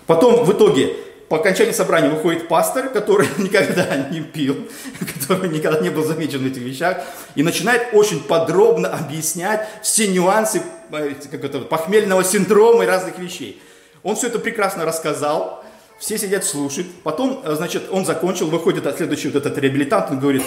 Потом 0.06 0.44
в 0.44 0.52
итоге 0.52 0.94
по 1.28 1.38
окончании 1.38 1.72
собрания 1.72 2.08
выходит 2.08 2.46
пастор, 2.46 2.90
который 2.90 3.26
никогда 3.38 4.08
не 4.08 4.20
пил, 4.20 4.68
который 5.14 5.48
никогда 5.48 5.80
не 5.80 5.90
был 5.90 6.04
замечен 6.04 6.44
в 6.44 6.46
этих 6.46 6.62
вещах, 6.62 6.98
и 7.34 7.42
начинает 7.42 7.88
очень 7.92 8.20
подробно 8.20 8.88
объяснять 8.88 9.66
все 9.82 10.06
нюансы 10.06 10.62
э, 10.92 11.14
как 11.28 11.42
это, 11.42 11.58
похмельного 11.58 12.22
синдрома 12.22 12.84
и 12.84 12.86
разных 12.86 13.18
вещей. 13.18 13.60
Он 14.02 14.16
все 14.16 14.26
это 14.26 14.38
прекрасно 14.38 14.84
рассказал, 14.84 15.64
все 15.98 16.18
сидят, 16.18 16.44
слушают. 16.44 16.88
Потом, 17.04 17.40
э, 17.44 17.54
значит, 17.54 17.84
он 17.90 18.04
закончил, 18.04 18.48
выходит 18.48 18.86
от 18.86 18.96
следующий 18.96 19.28
вот 19.28 19.36
этот 19.36 19.56
реабилитант, 19.58 20.10
он 20.10 20.18
говорит, 20.18 20.42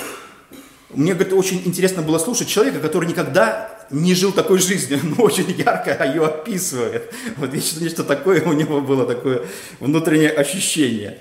мне, 0.90 1.14
говорит, 1.14 1.34
очень 1.34 1.62
интересно 1.66 2.02
было 2.02 2.18
слушать 2.18 2.48
человека, 2.48 2.80
который 2.80 3.08
никогда 3.08 3.70
не 3.90 4.14
жил 4.14 4.34
такой 4.34 4.60
жизнью, 4.60 5.00
но 5.04 5.24
очень 5.24 5.50
ярко 5.52 6.04
ее 6.06 6.26
описывает. 6.26 7.14
Вот 7.38 7.54
вечно 7.54 7.80
нечто 7.80 8.04
такое 8.04 8.42
у 8.44 8.52
него 8.52 8.82
было, 8.82 9.06
такое 9.06 9.44
внутреннее 9.80 10.32
ощущение 10.32 11.20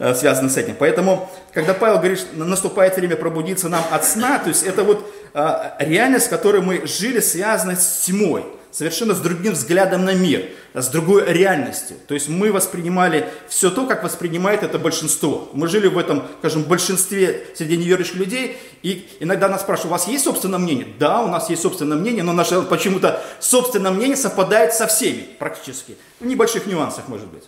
э, 0.00 0.14
связано 0.14 0.50
с 0.50 0.56
этим. 0.56 0.74
Поэтому, 0.76 1.30
когда 1.52 1.74
Павел 1.74 1.98
говорит, 1.98 2.26
наступает 2.32 2.96
время 2.96 3.14
пробудиться 3.14 3.68
нам 3.68 3.84
от 3.92 4.04
сна, 4.04 4.40
то 4.40 4.48
есть 4.48 4.64
это 4.64 4.82
вот 4.82 5.08
а, 5.34 5.76
реальность, 5.78 6.26
в 6.26 6.30
которой 6.30 6.62
мы 6.62 6.84
жили, 6.86 7.20
связана 7.20 7.76
с 7.76 8.06
тьмой 8.06 8.44
совершенно 8.70 9.14
с 9.14 9.20
другим 9.20 9.52
взглядом 9.54 10.04
на 10.04 10.14
мир, 10.14 10.46
с 10.74 10.88
другой 10.88 11.32
реальностью. 11.32 11.96
То 12.06 12.14
есть 12.14 12.28
мы 12.28 12.52
воспринимали 12.52 13.28
все 13.48 13.70
то, 13.70 13.86
как 13.86 14.04
воспринимает 14.04 14.62
это 14.62 14.78
большинство. 14.78 15.48
Мы 15.52 15.68
жили 15.68 15.88
в 15.88 15.96
этом, 15.96 16.24
скажем, 16.40 16.64
большинстве 16.64 17.46
среди 17.54 17.76
неверующих 17.76 18.16
людей, 18.16 18.58
и 18.82 19.08
иногда 19.20 19.48
нас 19.48 19.62
спрашивают, 19.62 19.90
у 19.90 19.92
вас 19.92 20.08
есть 20.08 20.24
собственное 20.24 20.58
мнение? 20.58 20.86
Да, 20.98 21.22
у 21.22 21.28
нас 21.28 21.50
есть 21.50 21.62
собственное 21.62 21.96
мнение, 21.96 22.22
но 22.22 22.32
наше 22.32 22.62
почему-то 22.62 23.22
собственное 23.40 23.90
мнение 23.90 24.16
совпадает 24.16 24.74
со 24.74 24.86
всеми 24.86 25.28
практически. 25.38 25.96
В 26.20 26.26
небольших 26.26 26.66
нюансах, 26.66 27.08
может 27.08 27.26
быть. 27.28 27.44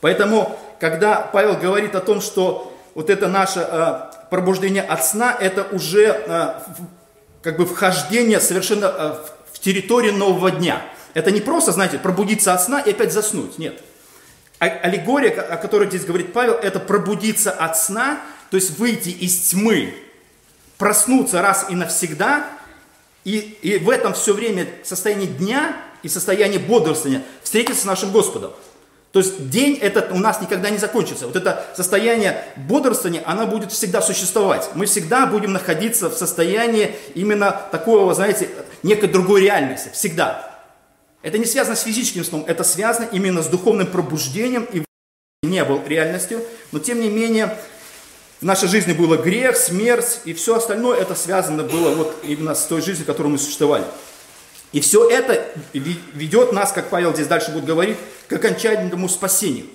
Поэтому, 0.00 0.58
когда 0.78 1.16
Павел 1.16 1.56
говорит 1.56 1.94
о 1.94 2.00
том, 2.00 2.20
что 2.20 2.76
вот 2.94 3.10
это 3.10 3.28
наше 3.28 3.60
э, 3.60 4.00
пробуждение 4.30 4.82
от 4.82 5.04
сна, 5.04 5.36
это 5.38 5.66
уже 5.72 6.06
э, 6.06 6.52
как 7.42 7.56
бы 7.56 7.66
вхождение 7.66 8.40
совершенно 8.40 8.86
э, 8.86 9.14
территории 9.60 10.10
нового 10.10 10.50
дня. 10.50 10.82
Это 11.14 11.30
не 11.30 11.40
просто, 11.40 11.72
знаете, 11.72 11.98
пробудиться 11.98 12.54
от 12.54 12.62
сна 12.62 12.80
и 12.80 12.90
опять 12.90 13.12
заснуть. 13.12 13.58
Нет. 13.58 13.80
А 14.58 14.66
аллегория, 14.66 15.30
о 15.30 15.56
которой 15.56 15.88
здесь 15.88 16.04
говорит 16.04 16.32
Павел, 16.32 16.54
это 16.54 16.78
пробудиться 16.80 17.50
от 17.50 17.78
сна, 17.78 18.20
то 18.50 18.56
есть 18.56 18.78
выйти 18.78 19.08
из 19.08 19.50
тьмы, 19.50 19.94
проснуться 20.76 21.40
раз 21.40 21.66
и 21.70 21.74
навсегда, 21.74 22.46
и, 23.24 23.38
и 23.62 23.78
в 23.78 23.90
этом 23.90 24.12
все 24.14 24.34
время 24.34 24.66
состоянии 24.82 25.26
дня 25.26 25.76
и 26.02 26.08
состоянии 26.08 26.58
бодрствования 26.58 27.22
встретиться 27.42 27.82
с 27.82 27.84
нашим 27.84 28.12
Господом. 28.12 28.52
То 29.12 29.18
есть 29.18 29.50
день 29.50 29.76
этот 29.76 30.12
у 30.12 30.18
нас 30.18 30.40
никогда 30.40 30.70
не 30.70 30.78
закончится. 30.78 31.26
Вот 31.26 31.34
это 31.34 31.66
состояние 31.76 32.44
бодрствования, 32.56 33.22
оно 33.26 33.46
будет 33.46 33.72
всегда 33.72 34.00
существовать. 34.00 34.70
Мы 34.74 34.86
всегда 34.86 35.26
будем 35.26 35.52
находиться 35.52 36.08
в 36.08 36.14
состоянии 36.14 36.94
именно 37.14 37.50
такого, 37.72 38.14
знаете, 38.14 38.48
некой 38.82 39.08
другой 39.08 39.42
реальности. 39.42 39.90
Всегда. 39.92 40.50
Это 41.22 41.38
не 41.38 41.44
связано 41.44 41.76
с 41.76 41.82
физическим 41.82 42.24
сном, 42.24 42.44
это 42.46 42.64
связано 42.64 43.08
именно 43.12 43.42
с 43.42 43.46
духовным 43.46 43.86
пробуждением 43.86 44.66
и 44.72 44.82
не 45.42 45.64
был 45.64 45.82
реальностью. 45.86 46.42
Но 46.72 46.78
тем 46.78 47.00
не 47.00 47.10
менее, 47.10 47.56
в 48.40 48.44
нашей 48.44 48.68
жизни 48.68 48.92
было 48.94 49.16
грех, 49.16 49.56
смерть 49.56 50.20
и 50.24 50.32
все 50.32 50.56
остальное, 50.56 50.98
это 50.98 51.14
связано 51.14 51.62
было 51.62 51.94
вот 51.94 52.16
именно 52.22 52.54
с 52.54 52.64
той 52.64 52.80
жизнью, 52.80 53.04
в 53.04 53.06
которой 53.06 53.28
мы 53.28 53.38
существовали. 53.38 53.84
И 54.72 54.80
все 54.80 55.10
это 55.10 55.46
ведет 55.74 56.52
нас, 56.52 56.72
как 56.72 56.88
Павел 56.88 57.12
здесь 57.12 57.26
дальше 57.26 57.50
будет 57.50 57.64
говорить, 57.64 57.98
к 58.28 58.32
окончательному 58.32 59.08
спасению. 59.08 59.66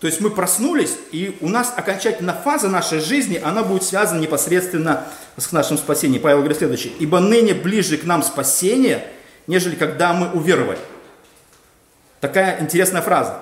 То 0.00 0.06
есть 0.06 0.20
мы 0.20 0.30
проснулись, 0.30 0.96
и 1.12 1.36
у 1.40 1.48
нас 1.48 1.72
окончательная 1.74 2.34
фаза 2.34 2.68
нашей 2.68 3.00
жизни, 3.00 3.40
она 3.42 3.62
будет 3.62 3.84
связана 3.84 4.20
непосредственно 4.20 5.04
с 5.36 5.50
нашим 5.52 5.78
спасением. 5.78 6.20
Павел 6.20 6.38
говорит 6.38 6.58
следующее. 6.58 6.92
«Ибо 6.98 7.20
ныне 7.20 7.54
ближе 7.54 7.96
к 7.96 8.04
нам 8.04 8.22
спасение, 8.22 9.06
нежели 9.46 9.76
когда 9.76 10.12
мы 10.12 10.30
уверовали». 10.32 10.78
Такая 12.20 12.60
интересная 12.60 13.02
фраза. 13.02 13.40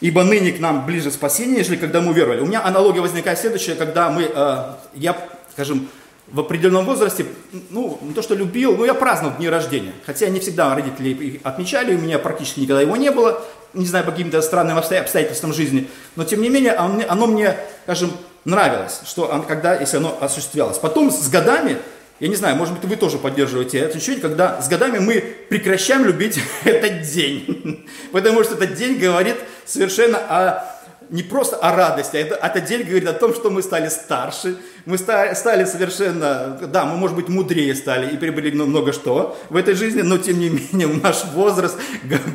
«Ибо 0.00 0.22
ныне 0.22 0.52
к 0.52 0.60
нам 0.60 0.86
ближе 0.86 1.10
спасение, 1.10 1.58
нежели 1.58 1.76
когда 1.76 2.00
мы 2.00 2.12
уверовали». 2.12 2.40
У 2.40 2.46
меня 2.46 2.64
аналогия 2.64 3.00
возникает 3.00 3.38
следующая, 3.38 3.74
когда 3.74 4.10
мы, 4.10 4.22
э, 4.22 4.74
я, 4.94 5.16
скажем, 5.52 5.88
в 6.28 6.40
определенном 6.40 6.84
возрасте, 6.84 7.26
ну, 7.70 7.98
не 8.02 8.12
то 8.12 8.22
что 8.22 8.34
любил, 8.34 8.76
но 8.76 8.84
я 8.84 8.94
праздновал 8.94 9.36
дни 9.36 9.48
рождения. 9.48 9.92
Хотя 10.06 10.28
не 10.28 10.40
всегда 10.40 10.74
родители 10.74 11.40
отмечали, 11.44 11.94
у 11.94 11.98
меня 11.98 12.18
практически 12.18 12.60
никогда 12.60 12.80
его 12.80 12.96
не 12.96 13.10
было, 13.10 13.44
не 13.74 13.86
знаю, 13.86 14.04
по 14.04 14.10
каким-то 14.10 14.40
странным 14.42 14.78
обстоятельствам 14.78 15.52
жизни. 15.52 15.88
Но, 16.16 16.24
тем 16.24 16.40
не 16.42 16.48
менее, 16.48 16.72
оно, 16.72 17.02
оно 17.08 17.26
мне, 17.26 17.56
скажем, 17.84 18.12
нравилось, 18.44 19.00
что 19.04 19.32
оно, 19.32 19.42
когда, 19.42 19.74
если 19.78 19.96
оно 19.96 20.16
осуществлялось. 20.20 20.78
Потом 20.78 21.10
с 21.10 21.28
годами, 21.28 21.78
я 22.20 22.28
не 22.28 22.36
знаю, 22.36 22.56
может 22.56 22.74
быть, 22.74 22.84
вы 22.84 22.96
тоже 22.96 23.18
поддерживаете 23.18 23.78
это 23.78 23.96
ощущение, 23.96 24.20
когда 24.20 24.60
с 24.60 24.68
годами 24.68 24.98
мы 24.98 25.20
прекращаем 25.48 26.04
любить 26.04 26.40
этот 26.64 27.02
день. 27.02 27.86
Потому 28.12 28.44
что 28.44 28.54
этот 28.54 28.74
день 28.74 28.98
говорит 28.98 29.36
совершенно 29.66 30.18
о 30.18 30.73
не 31.10 31.22
просто 31.22 31.56
о 31.56 31.74
радости, 31.74 32.16
а 32.16 32.20
это, 32.20 32.34
этот 32.34 32.64
день 32.64 32.82
говорит 32.82 33.08
о 33.08 33.12
том, 33.12 33.34
что 33.34 33.50
мы 33.50 33.62
стали 33.62 33.88
старше, 33.88 34.56
мы 34.84 34.98
стали, 34.98 35.34
стали 35.34 35.64
совершенно, 35.64 36.58
да, 36.72 36.84
мы, 36.84 36.96
может 36.96 37.16
быть, 37.16 37.28
мудрее 37.28 37.74
стали 37.74 38.12
и 38.12 38.16
приобрели 38.16 38.52
много 38.52 38.92
что 38.92 39.38
в 39.50 39.56
этой 39.56 39.74
жизни, 39.74 40.02
но, 40.02 40.18
тем 40.18 40.38
не 40.38 40.50
менее, 40.50 40.88
наш 41.02 41.24
возраст 41.26 41.78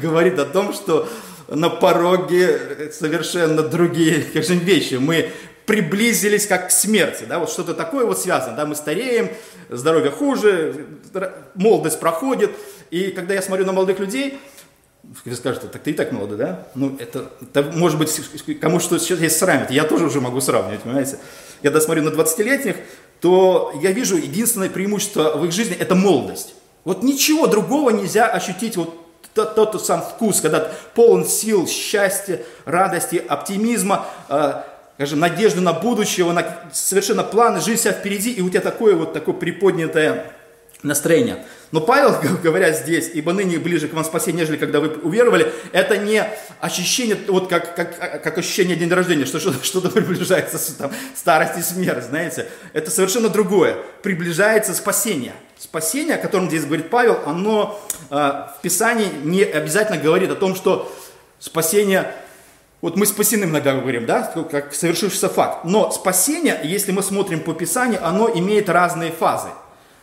говорит 0.02 0.40
о 0.40 0.46
том, 0.46 0.74
что 0.74 1.08
на 1.48 1.70
пороге 1.70 2.92
совершенно 2.92 3.64
другие, 3.64 4.24
скажем, 4.30 4.60
вещи. 4.60 4.96
Мы 4.96 5.32
приблизились 5.66 6.48
как 6.48 6.70
к 6.70 6.72
смерти, 6.72 7.26
да, 7.28 7.38
вот 7.38 7.52
что-то 7.52 7.76
такое 7.76 8.06
вот 8.06 8.20
связано, 8.20 8.56
да, 8.56 8.66
мы 8.66 8.76
стареем, 8.76 9.30
здоровье 9.70 10.10
хуже, 10.10 10.88
молодость 11.54 12.00
проходит, 12.00 12.52
и 12.90 13.12
когда 13.12 13.36
я 13.36 13.42
смотрю 13.44 13.66
на 13.68 13.74
молодых 13.74 14.00
людей, 14.00 14.40
вы 15.03 15.36
скажете, 15.36 15.68
так 15.68 15.82
ты 15.82 15.91
и 15.91 15.94
так 15.94 16.12
молодой, 16.12 16.38
да? 16.38 16.68
Ну, 16.75 16.96
это, 17.00 17.32
это 17.41 17.63
может 17.75 17.98
быть, 17.98 18.12
кому 18.60 18.79
что 18.79 18.98
сейчас 19.00 19.20
есть 19.20 19.38
сравнивать. 19.38 19.72
Я 19.72 19.86
тоже 19.86 20.06
уже 20.06 20.22
могу 20.22 20.41
сравнивать, 20.41 20.82
понимаете? 20.82 21.18
Когда 21.62 21.82
смотрю 21.82 22.03
на 22.03 22.10
20-летних, 22.10 22.75
то 23.22 23.74
я 23.82 23.91
вижу 23.91 24.18
единственное 24.18 24.70
преимущество 24.70 25.38
в 25.38 25.46
их 25.46 25.51
жизни– 25.51 25.75
это 25.79 25.96
молодость. 25.96 26.56
Вот 26.86 27.03
ничего 27.03 27.48
другого 27.48 27.89
нельзя 27.89 28.27
ощутить 28.27 28.77
вот 28.77 28.96
тот, 29.34 29.56
тот 29.56 29.86
сам 29.86 30.01
вкус, 30.01 30.41
когда 30.41 30.72
полон 30.96 31.25
сил, 31.25 31.68
счастья, 31.68 32.41
радости, 32.65 33.24
оптимизма, 33.27 34.06
э, 34.29 34.62
скажем, 34.96 35.20
надежды 35.20 35.62
на 35.62 35.74
будущее, 35.74 36.32
на 36.32 36.46
совершенно 36.74 37.24
планы, 37.24 37.62
жизнь 37.62 37.79
вся 37.79 37.91
впереди, 37.91 38.32
и 38.32 38.41
у 38.41 38.50
тебя 38.50 38.62
такое 38.62 38.96
вот 38.96 39.13
такое 39.13 39.36
приподнятое 39.36 40.34
настроение. 40.84 41.46
Но 41.72 41.82
Павел, 41.82 42.16
говоря 42.44 42.72
здесь, 42.72 43.12
ибо 43.14 43.34
ныне 43.34 43.60
ближе 43.60 43.88
к 43.88 43.94
вам 43.94 44.04
спасение, 44.04 44.42
нежели 44.42 44.58
когда 44.58 44.80
вы 44.80 44.90
уверовали, 45.04 45.52
это 45.72 45.98
не 45.98 46.24
ощущение, 46.60 47.18
вот 47.28 47.48
как, 47.48 47.76
как, 47.76 48.24
как 48.24 48.38
ощущение 48.38 48.76
день 48.76 48.92
рождения, 48.92 49.26
что 49.26 49.40
что-то 49.40 49.90
приближается, 49.90 50.78
там, 50.78 50.92
старость 51.16 51.58
и 51.58 51.62
смерть, 51.62 52.06
знаете. 52.06 52.48
Это 52.74 52.90
совершенно 52.90 53.30
другое. 53.30 53.78
Приближается 54.02 54.74
спасение. 54.74 55.34
Спасение, 55.58 56.16
о 56.16 56.18
котором 56.18 56.48
здесь 56.48 56.66
говорит 56.66 56.90
Павел, 56.90 57.20
оно 57.26 57.80
э, 58.10 58.16
в 58.16 58.58
Писании 58.62 59.10
не 59.24 59.44
обязательно 59.44 59.98
говорит 59.98 60.32
о 60.32 60.36
том, 60.36 60.56
что 60.56 60.92
спасение 61.40 62.14
вот 62.82 62.96
мы 62.96 63.06
спасены 63.06 63.44
иногда 63.44 63.74
говорим, 63.74 64.06
да, 64.06 64.24
как 64.50 64.74
совершившийся 64.74 65.28
факт. 65.28 65.66
Но 65.66 65.92
спасение, 65.92 66.58
если 66.64 66.94
мы 66.94 67.04
смотрим 67.04 67.42
по 67.42 67.54
Писанию, 67.54 68.00
оно 68.02 68.30
имеет 68.34 68.70
разные 68.70 69.12
фазы 69.12 69.50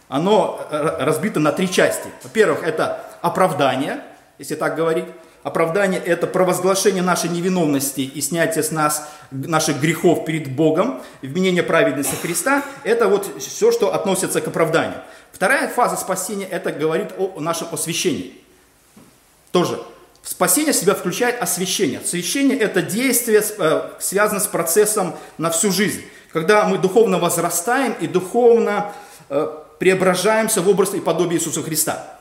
оно 0.08 0.60
разбито 0.70 1.40
на 1.40 1.52
три 1.52 1.70
части. 1.70 2.08
Во-первых, 2.22 2.62
это 2.62 3.00
оправдание, 3.22 4.02
если 4.38 4.54
так 4.54 4.76
говорить. 4.76 5.06
оправдание– 5.46 6.00
это 6.04 6.26
провозглашение 6.26 7.04
нашей 7.04 7.30
невиновности 7.30 8.00
и 8.00 8.20
снятие 8.20 8.64
с 8.64 8.72
нас 8.72 9.08
наших 9.30 9.80
грехов 9.80 10.24
перед 10.24 10.50
Богом, 10.50 11.00
вменение 11.22 11.62
праведности 11.62 12.16
Христа– 12.16 12.64
это 12.84 13.06
вот 13.06 13.30
все, 13.40 13.70
что 13.70 13.94
относится 13.94 14.40
к 14.40 14.48
оправданию. 14.48 15.00
Вторая 15.30 15.68
фаза 15.68 15.94
спасения– 15.94 16.46
это 16.50 16.72
говорит 16.72 17.12
о 17.16 17.38
нашем 17.38 17.68
освящении. 17.70 18.34
Тоже. 19.52 19.78
Спасение 20.24 20.72
себя 20.72 20.94
включает 20.94 21.40
освящение. 21.40 22.00
Освящение– 22.00 22.58
это 22.58 22.82
действие, 22.82 23.40
э, 23.56 23.90
связано 24.00 24.40
с 24.40 24.48
процессом 24.48 25.14
на 25.38 25.50
всю 25.50 25.70
жизнь. 25.70 26.02
Когда 26.32 26.64
мы 26.64 26.78
духовно 26.78 27.20
возрастаем 27.20 27.94
и 28.00 28.08
духовно 28.08 28.92
э, 29.28 29.58
преображаемся 29.78 30.62
в 30.62 30.68
образ 30.68 30.94
и 30.94 31.00
подобие 31.00 31.38
Иисуса 31.38 31.62
Христа. 31.62 32.16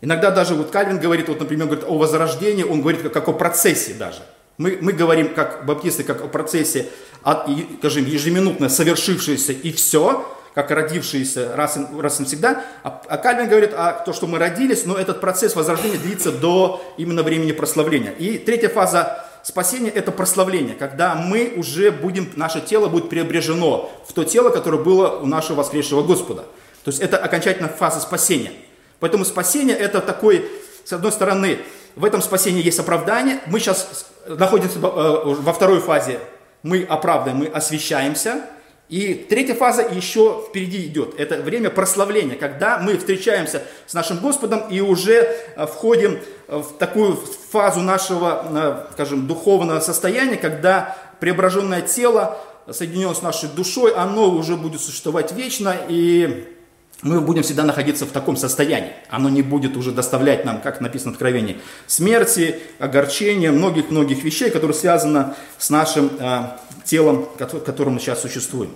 Иногда 0.00 0.30
даже 0.30 0.54
вот 0.54 0.70
Кальвин 0.70 0.98
говорит, 0.98 1.28
вот, 1.28 1.40
например, 1.40 1.66
говорит 1.66 1.84
о 1.88 1.98
возрождении, 1.98 2.62
он 2.62 2.80
говорит 2.80 3.02
как, 3.10 3.28
о 3.28 3.32
процессе 3.32 3.94
даже. 3.94 4.20
Мы, 4.56 4.78
мы 4.80 4.92
говорим, 4.92 5.34
как 5.34 5.66
баптисты, 5.66 6.04
как 6.04 6.20
о 6.20 6.28
процессе, 6.28 6.88
от, 7.22 7.48
скажем, 7.78 8.06
ежеминутно 8.06 8.68
совершившееся 8.68 9.52
и 9.52 9.72
все, 9.72 10.34
как 10.54 10.70
родившиеся 10.70 11.54
раз 11.54 11.76
и, 11.76 12.00
раз 12.00 12.20
и 12.20 12.24
всегда. 12.24 12.64
А, 12.82 13.02
а 13.08 13.18
Кальвин 13.18 13.48
говорит, 13.48 13.72
а 13.74 13.92
то, 13.92 14.12
что 14.12 14.26
мы 14.26 14.38
родились, 14.38 14.84
но 14.84 14.96
этот 14.96 15.20
процесс 15.20 15.54
возрождения 15.54 15.98
длится 15.98 16.32
до 16.32 16.82
именно 16.96 17.22
времени 17.22 17.52
прославления. 17.52 18.12
И 18.12 18.38
третья 18.38 18.68
фаза 18.68 19.24
спасения– 19.48 19.90
это 19.94 20.12
прославление, 20.12 20.74
когда 20.74 21.14
мы 21.14 21.54
уже 21.56 21.90
будем, 21.90 22.30
наше 22.36 22.60
тело 22.60 22.88
будет 22.88 23.08
преображено 23.08 23.88
в 24.06 24.12
то 24.14 24.24
тело, 24.24 24.50
которое 24.50 24.78
было 24.78 25.18
у 25.18 25.26
нашего 25.26 25.58
воскресшего 25.58 26.02
Господа. 26.02 26.42
То 26.84 26.90
есть 26.90 27.00
это 27.00 27.16
окончательная 27.18 27.70
фаза 27.70 28.00
спасения– 28.00 28.52
Поэтому 29.00 29.24
спасение 29.24 29.76
это 29.76 30.00
такой, 30.00 30.44
с 30.84 30.92
одной 30.92 31.12
стороны, 31.12 31.58
в 31.94 32.04
этом 32.04 32.20
спасении 32.22 32.62
есть 32.62 32.78
оправдание. 32.78 33.40
Мы 33.46 33.60
сейчас 33.60 34.06
находимся 34.26 34.78
э, 34.78 34.80
во 34.80 35.52
второй 35.52 35.80
фазе. 35.80 36.18
Мы 36.62 36.84
оправдаем, 36.88 37.38
мы 37.38 37.46
освещаемся. 37.46 38.42
И 38.88 39.14
третья 39.14 39.54
фаза 39.54 39.82
еще 39.82 40.44
впереди 40.48 40.86
идет. 40.86 41.18
Это 41.20 41.36
время 41.36 41.70
прославления, 41.70 42.36
когда 42.36 42.78
мы 42.78 42.96
встречаемся 42.96 43.62
с 43.86 43.94
нашим 43.94 44.18
Господом 44.18 44.68
и 44.68 44.80
уже 44.80 45.14
э, 45.56 45.66
входим 45.66 46.18
в 46.48 46.72
такую 46.78 47.16
фазу 47.50 47.80
нашего, 47.80 48.86
э, 48.88 48.92
скажем, 48.92 49.26
духовного 49.26 49.80
состояния, 49.80 50.36
когда 50.36 50.96
преображенное 51.20 51.82
тело, 51.82 52.38
соединенное 52.70 53.14
с 53.14 53.22
нашей 53.22 53.48
душой, 53.50 53.92
оно 53.94 54.30
уже 54.30 54.56
будет 54.56 54.80
существовать 54.80 55.32
вечно, 55.32 55.74
и 55.88 56.54
мы 57.02 57.20
будем 57.20 57.42
всегда 57.42 57.64
находиться 57.64 58.06
в 58.06 58.10
таком 58.10 58.36
состоянии. 58.36 58.92
Оно 59.08 59.28
не 59.28 59.42
будет 59.42 59.76
уже 59.76 59.92
доставлять 59.92 60.44
нам, 60.44 60.60
как 60.60 60.80
написано 60.80 61.12
в 61.12 61.14
Откровении, 61.14 61.60
смерти, 61.86 62.60
огорчения, 62.78 63.52
многих-многих 63.52 64.24
вещей, 64.24 64.50
которые 64.50 64.74
связаны 64.74 65.34
с 65.58 65.70
нашим 65.70 66.10
э, 66.18 66.40
телом, 66.84 67.28
которым 67.36 67.94
мы 67.94 68.00
сейчас 68.00 68.22
существуем. 68.22 68.70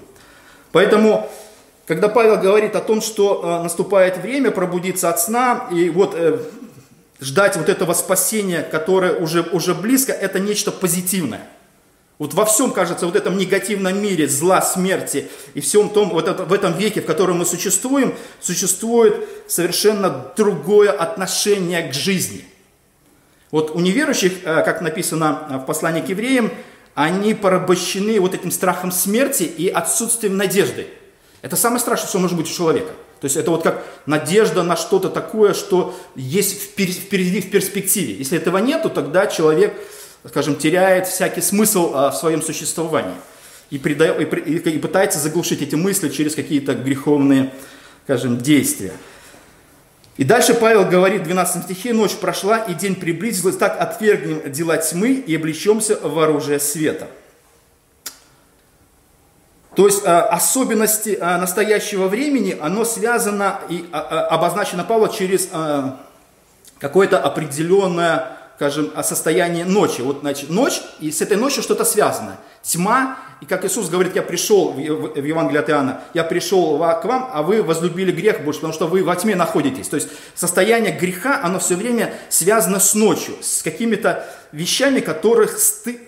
Поэтому, 0.70 1.28
когда 1.86 2.08
Павел 2.08 2.36
говорит 2.36 2.76
о 2.76 2.80
том, 2.80 3.00
что 3.00 3.42
э, 3.42 3.62
наступает 3.62 4.18
время 4.18 4.50
пробудиться 4.52 5.08
от 5.08 5.18
сна, 5.18 5.68
и 5.72 5.90
вот 5.90 6.14
э, 6.14 6.38
ждать 7.22 7.56
вот 7.56 7.68
этого 7.68 7.94
спасения, 7.94 8.62
которое 8.62 9.14
уже, 9.14 9.42
уже 9.42 9.74
близко, 9.74 10.12
это 10.12 10.38
нечто 10.38 10.70
позитивное– 10.70 11.48
вот 12.22 12.34
во 12.34 12.44
всем, 12.44 12.70
кажется, 12.70 13.06
вот 13.06 13.16
этом 13.16 13.36
негативном 13.36 14.00
мире 14.00 14.28
зла, 14.28 14.62
смерти 14.62 15.28
и 15.54 15.60
всем 15.60 15.88
том, 15.88 16.10
вот 16.10 16.28
это, 16.28 16.44
в 16.44 16.52
этом 16.52 16.72
веке, 16.72 17.00
в 17.00 17.04
котором 17.04 17.38
мы 17.38 17.44
существуем, 17.44 18.14
существует 18.40 19.28
совершенно 19.48 20.32
другое 20.36 20.92
отношение 20.92 21.90
к 21.90 21.92
жизни. 21.92 22.44
Вот 23.50 23.72
у 23.74 23.80
неверующих, 23.80 24.44
э, 24.44 24.62
как 24.62 24.82
написано 24.82 25.62
в 25.64 25.66
послании 25.66 26.00
к 26.00 26.10
евреям, 26.10 26.52
они 26.94 27.34
порабощены 27.34 28.20
вот 28.20 28.34
этим 28.34 28.52
страхом 28.52 28.92
смерти 28.92 29.42
и 29.42 29.68
отсутствием 29.68 30.36
надежды. 30.36 30.86
Это 31.40 31.56
самое 31.56 31.80
страшное, 31.80 32.08
что 32.08 32.20
может 32.20 32.36
быть 32.36 32.46
у 32.46 32.54
человека. 32.54 32.92
То 33.22 33.26
есть 33.26 33.36
это 33.36 33.50
вот 33.50 33.62
как 33.62 33.82
надежда 34.04 34.62
на 34.62 34.76
что-то 34.76 35.08
такое, 35.08 35.54
что 35.54 35.94
есть 36.16 36.60
впереди 36.60 37.40
в 37.40 37.50
перспективе. 37.50 38.14
Если 38.14 38.36
этого 38.36 38.58
нету, 38.58 38.90
тогда 38.90 39.26
человек 39.26 39.72
скажем, 40.28 40.56
теряет 40.56 41.08
всякий 41.08 41.40
смысл 41.40 41.92
а, 41.94 42.10
в 42.10 42.16
своем 42.16 42.42
существовании 42.42 43.14
и, 43.70 43.78
придает, 43.78 44.20
и, 44.46 44.56
и 44.56 44.78
пытается 44.78 45.18
заглушить 45.18 45.62
эти 45.62 45.74
мысли 45.74 46.08
через 46.08 46.34
какие-то 46.34 46.74
греховные, 46.74 47.52
скажем, 48.04 48.38
действия. 48.38 48.92
И 50.18 50.24
дальше 50.24 50.54
Павел 50.54 50.84
говорит 50.84 51.22
в 51.22 51.24
12 51.24 51.64
стихе, 51.64 51.92
«Ночь 51.94 52.12
прошла, 52.12 52.58
и 52.58 52.74
день 52.74 52.94
приблизился, 52.94 53.58
так 53.58 53.80
отвергнем 53.80 54.52
дела 54.52 54.76
тьмы 54.76 55.12
и 55.14 55.34
облечемся 55.34 55.98
в 56.02 56.18
оружие 56.18 56.60
света». 56.60 57.08
То 59.74 59.86
есть 59.86 60.02
а, 60.04 60.24
особенности 60.24 61.16
а, 61.20 61.38
настоящего 61.38 62.08
времени, 62.08 62.56
оно 62.60 62.84
связано 62.84 63.60
и 63.68 63.86
обозначено 63.92 64.84
Павлом 64.84 65.10
через 65.10 65.48
какое-то 66.78 67.18
определенное 67.18 68.38
скажем, 68.62 68.92
о 68.94 69.02
состоянии 69.02 69.64
ночи. 69.64 70.02
Вот, 70.02 70.20
значит, 70.20 70.48
ночь, 70.48 70.82
и 71.00 71.10
с 71.10 71.20
этой 71.20 71.36
ночью 71.36 71.64
что-то 71.64 71.84
связано. 71.84 72.38
Тьма, 72.62 73.18
и 73.40 73.44
как 73.44 73.64
Иисус 73.64 73.88
говорит, 73.88 74.14
я 74.14 74.22
пришел 74.22 74.70
в 74.70 74.78
Евангелии 74.78 75.58
от 75.58 75.68
Иоанна, 75.68 76.00
я 76.14 76.22
пришел 76.22 76.78
к 76.78 77.04
вам, 77.04 77.28
а 77.32 77.42
вы 77.42 77.60
возлюбили 77.60 78.12
грех 78.12 78.44
больше, 78.44 78.60
потому 78.60 78.72
что 78.72 78.86
вы 78.86 79.02
во 79.02 79.16
тьме 79.16 79.34
находитесь. 79.34 79.88
То 79.88 79.96
есть 79.96 80.10
состояние 80.36 80.96
греха, 80.96 81.40
оно 81.42 81.58
все 81.58 81.74
время 81.74 82.14
связано 82.28 82.78
с 82.78 82.94
ночью, 82.94 83.34
с 83.40 83.64
какими-то 83.64 84.24
вещами, 84.52 85.00
которых 85.00 85.58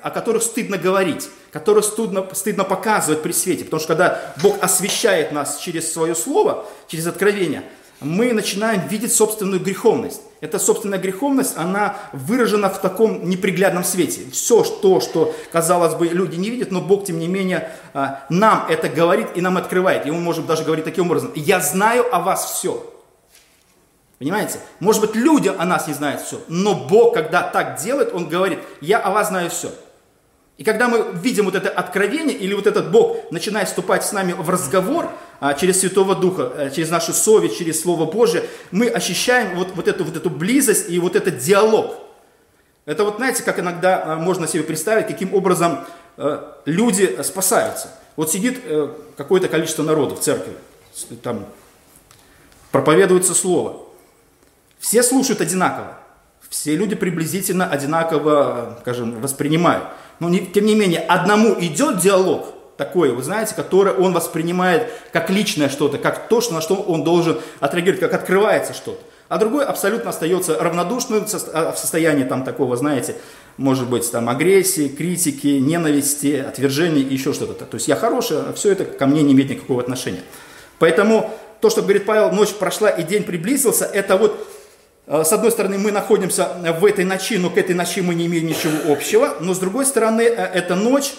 о 0.02 0.10
которых 0.10 0.44
стыдно 0.44 0.78
говорить, 0.78 1.28
которые 1.54 1.84
стыдно, 1.84 2.26
стыдно 2.32 2.64
показывать 2.64 3.22
при 3.22 3.30
свете. 3.30 3.64
Потому 3.64 3.78
что 3.78 3.86
когда 3.86 4.34
Бог 4.42 4.56
освещает 4.60 5.30
нас 5.30 5.58
через 5.58 5.92
свое 5.92 6.16
слово, 6.16 6.66
через 6.88 7.06
откровение, 7.06 7.62
мы 8.00 8.32
начинаем 8.32 8.88
видеть 8.88 9.14
собственную 9.14 9.62
греховность. 9.62 10.20
Эта 10.40 10.58
собственная 10.58 10.98
греховность, 10.98 11.56
она 11.56 11.96
выражена 12.12 12.68
в 12.70 12.80
таком 12.80 13.30
неприглядном 13.30 13.84
свете. 13.84 14.22
Все 14.32 14.64
то, 14.64 14.98
что, 14.98 15.32
казалось 15.52 15.94
бы, 15.94 16.08
люди 16.08 16.34
не 16.34 16.50
видят, 16.50 16.72
но 16.72 16.80
Бог, 16.80 17.04
тем 17.04 17.20
не 17.20 17.28
менее, 17.28 17.70
а, 17.94 18.26
нам 18.30 18.66
это 18.68 18.88
говорит 18.88 19.28
и 19.36 19.40
нам 19.40 19.56
открывает. 19.56 20.06
И 20.06 20.10
Он 20.10 20.20
может 20.20 20.46
даже 20.46 20.64
говорить 20.64 20.84
таким 20.84 21.06
образом, 21.06 21.30
я 21.36 21.60
знаю 21.60 22.04
о 22.12 22.18
вас 22.18 22.46
все. 22.46 22.84
Понимаете? 24.18 24.58
Может 24.80 25.02
быть, 25.02 25.14
люди 25.14 25.52
о 25.56 25.64
нас 25.64 25.86
не 25.86 25.94
знают 25.94 26.20
все, 26.20 26.40
но 26.48 26.74
Бог, 26.74 27.14
когда 27.14 27.42
так 27.42 27.80
делает, 27.80 28.12
Он 28.12 28.28
говорит, 28.28 28.58
я 28.80 28.98
о 28.98 29.12
вас 29.12 29.28
знаю 29.28 29.50
все. 29.50 29.70
И 30.56 30.62
когда 30.62 30.88
мы 30.88 31.12
видим 31.14 31.46
вот 31.46 31.56
это 31.56 31.68
откровение, 31.68 32.36
или 32.36 32.54
вот 32.54 32.66
этот 32.66 32.90
Бог 32.92 33.30
начинает 33.32 33.68
вступать 33.68 34.04
с 34.04 34.12
нами 34.12 34.32
в 34.32 34.48
разговор 34.48 35.10
а, 35.40 35.54
через 35.54 35.80
Святого 35.80 36.14
Духа, 36.14 36.52
а, 36.56 36.70
через 36.70 36.90
нашу 36.90 37.12
совесть, 37.12 37.58
через 37.58 37.82
Слово 37.82 38.10
Божие, 38.10 38.44
мы 38.70 38.88
ощущаем 38.88 39.56
вот, 39.56 39.72
вот, 39.74 39.88
эту, 39.88 40.04
вот 40.04 40.16
эту 40.16 40.30
близость 40.30 40.88
и 40.88 40.98
вот 41.00 41.16
этот 41.16 41.38
диалог. 41.38 41.96
Это 42.84 43.04
вот, 43.04 43.16
знаете, 43.16 43.42
как 43.42 43.58
иногда 43.58 44.02
а, 44.04 44.16
можно 44.16 44.46
себе 44.46 44.62
представить, 44.62 45.08
каким 45.08 45.34
образом 45.34 45.84
а, 46.16 46.60
люди 46.66 47.20
спасаются. 47.24 47.88
Вот 48.14 48.30
сидит 48.30 48.60
а, 48.64 48.96
какое-то 49.16 49.48
количество 49.48 49.82
народу 49.82 50.14
в 50.14 50.20
церкви, 50.20 50.52
там 51.22 51.46
проповедуется 52.70 53.34
Слово. 53.34 53.82
Все 54.78 55.02
слушают 55.02 55.40
одинаково. 55.40 55.98
Все 56.48 56.76
люди 56.76 56.94
приблизительно 56.94 57.68
одинаково, 57.68 58.78
скажем, 58.82 59.20
воспринимают. 59.20 59.84
Но 60.20 60.28
не, 60.28 60.40
тем 60.40 60.66
не 60.66 60.74
менее, 60.74 61.00
одному 61.00 61.56
идет 61.60 61.98
диалог 61.98 62.54
такой, 62.76 63.12
вы 63.12 63.22
знаете, 63.22 63.54
который 63.54 63.92
он 63.92 64.12
воспринимает 64.12 64.90
как 65.12 65.30
личное 65.30 65.68
что-то, 65.68 65.98
как 65.98 66.28
то, 66.28 66.40
что, 66.40 66.54
на 66.54 66.60
что 66.60 66.74
он 66.74 67.04
должен 67.04 67.38
отреагировать, 67.60 68.00
как 68.00 68.14
открывается 68.14 68.74
что-то. 68.74 69.00
А 69.28 69.38
другой 69.38 69.64
абсолютно 69.64 70.10
остается 70.10 70.58
равнодушным 70.62 71.26
а, 71.52 71.72
в 71.72 71.78
состоянии 71.78 72.24
там 72.24 72.44
такого, 72.44 72.76
знаете, 72.76 73.16
может 73.56 73.88
быть, 73.88 74.10
там 74.10 74.28
агрессии, 74.28 74.88
критики, 74.88 75.46
ненависти, 75.46 76.44
отвержения 76.46 77.02
и 77.02 77.12
еще 77.12 77.32
что-то. 77.32 77.64
То 77.64 77.76
есть 77.76 77.88
я 77.88 77.96
хороший, 77.96 78.38
а 78.40 78.52
все 78.52 78.72
это 78.72 78.84
ко 78.84 79.06
мне 79.06 79.22
не 79.22 79.32
имеет 79.32 79.50
никакого 79.50 79.80
отношения. 79.80 80.22
Поэтому 80.78 81.30
то, 81.60 81.70
что 81.70 81.80
говорит 81.80 82.04
Павел, 82.04 82.32
ночь 82.32 82.52
прошла 82.52 82.90
и 82.90 83.02
день 83.02 83.22
приблизился, 83.22 83.86
это 83.86 84.16
вот 84.16 84.46
с 85.06 85.32
одной 85.32 85.50
стороны, 85.50 85.76
мы 85.76 85.92
находимся 85.92 86.48
в 86.78 86.84
этой 86.84 87.04
ночи, 87.04 87.36
но 87.36 87.50
к 87.50 87.58
этой 87.58 87.74
ночи 87.74 88.00
мы 88.00 88.14
не 88.14 88.26
имеем 88.26 88.46
ничего 88.46 88.90
общего. 88.90 89.36
Но 89.40 89.52
с 89.52 89.58
другой 89.58 89.84
стороны, 89.84 90.22
э, 90.22 90.50
эта 90.54 90.76
ночь, 90.76 91.12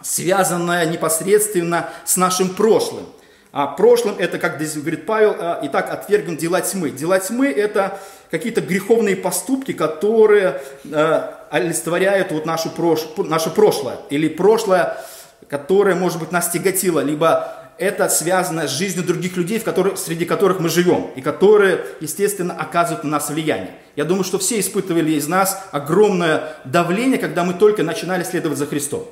связанная 0.00 0.86
непосредственно 0.86 1.90
с 2.04 2.16
нашим 2.16 2.50
прошлым. 2.50 3.06
А 3.50 3.66
прошлым 3.66 4.16
это, 4.18 4.38
как 4.38 4.58
говорит 4.58 5.04
Павел, 5.04 5.34
э, 5.36 5.64
и 5.64 5.68
так 5.68 5.92
отвергнем 5.92 6.36
дела 6.36 6.60
тьмы. 6.60 6.90
Дела 6.90 7.18
тьмы 7.18 7.48
это 7.48 7.98
какие-то 8.30 8.60
греховные 8.60 9.16
поступки, 9.16 9.72
которые 9.72 10.60
олицетворяют 11.50 12.30
вот 12.30 12.44
нашу 12.44 12.70
прош... 12.70 13.00
наше 13.16 13.50
прошлое. 13.50 13.96
Или 14.10 14.28
прошлое, 14.28 14.96
которое, 15.48 15.96
может 15.96 16.20
быть, 16.20 16.30
нас 16.30 16.50
тяготило. 16.50 17.00
Либо 17.00 17.57
это 17.78 18.08
связано 18.08 18.66
с 18.66 18.72
жизнью 18.72 19.04
других 19.04 19.36
людей, 19.36 19.58
в 19.58 19.64
которых, 19.64 19.98
среди 19.98 20.24
которых 20.24 20.58
мы 20.60 20.68
живем, 20.68 21.10
и 21.14 21.20
которые, 21.20 21.84
естественно, 22.00 22.54
оказывают 22.54 23.04
на 23.04 23.10
нас 23.10 23.30
влияние. 23.30 23.70
Я 23.96 24.04
думаю, 24.04 24.24
что 24.24 24.38
все 24.38 24.58
испытывали 24.58 25.12
из 25.12 25.28
нас 25.28 25.64
огромное 25.70 26.56
давление, 26.64 27.18
когда 27.18 27.44
мы 27.44 27.54
только 27.54 27.82
начинали 27.82 28.24
следовать 28.24 28.58
за 28.58 28.66
Христом. 28.66 29.06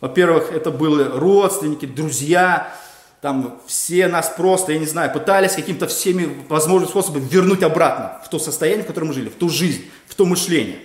Во-первых, 0.00 0.52
это 0.52 0.70
были 0.70 1.02
родственники, 1.02 1.84
друзья, 1.84 2.72
там 3.20 3.60
все 3.66 4.06
нас 4.06 4.32
просто, 4.36 4.72
я 4.72 4.78
не 4.78 4.86
знаю, 4.86 5.12
пытались 5.12 5.52
каким-то 5.52 5.86
всеми 5.88 6.44
возможными 6.48 6.90
способами 6.90 7.26
вернуть 7.28 7.62
обратно 7.62 8.20
в 8.24 8.28
то 8.28 8.38
состояние, 8.38 8.84
в 8.84 8.86
котором 8.86 9.08
мы 9.08 9.14
жили, 9.14 9.28
в 9.28 9.34
ту 9.34 9.48
жизнь, 9.48 9.90
в 10.06 10.14
то 10.14 10.24
мышление. 10.24 10.78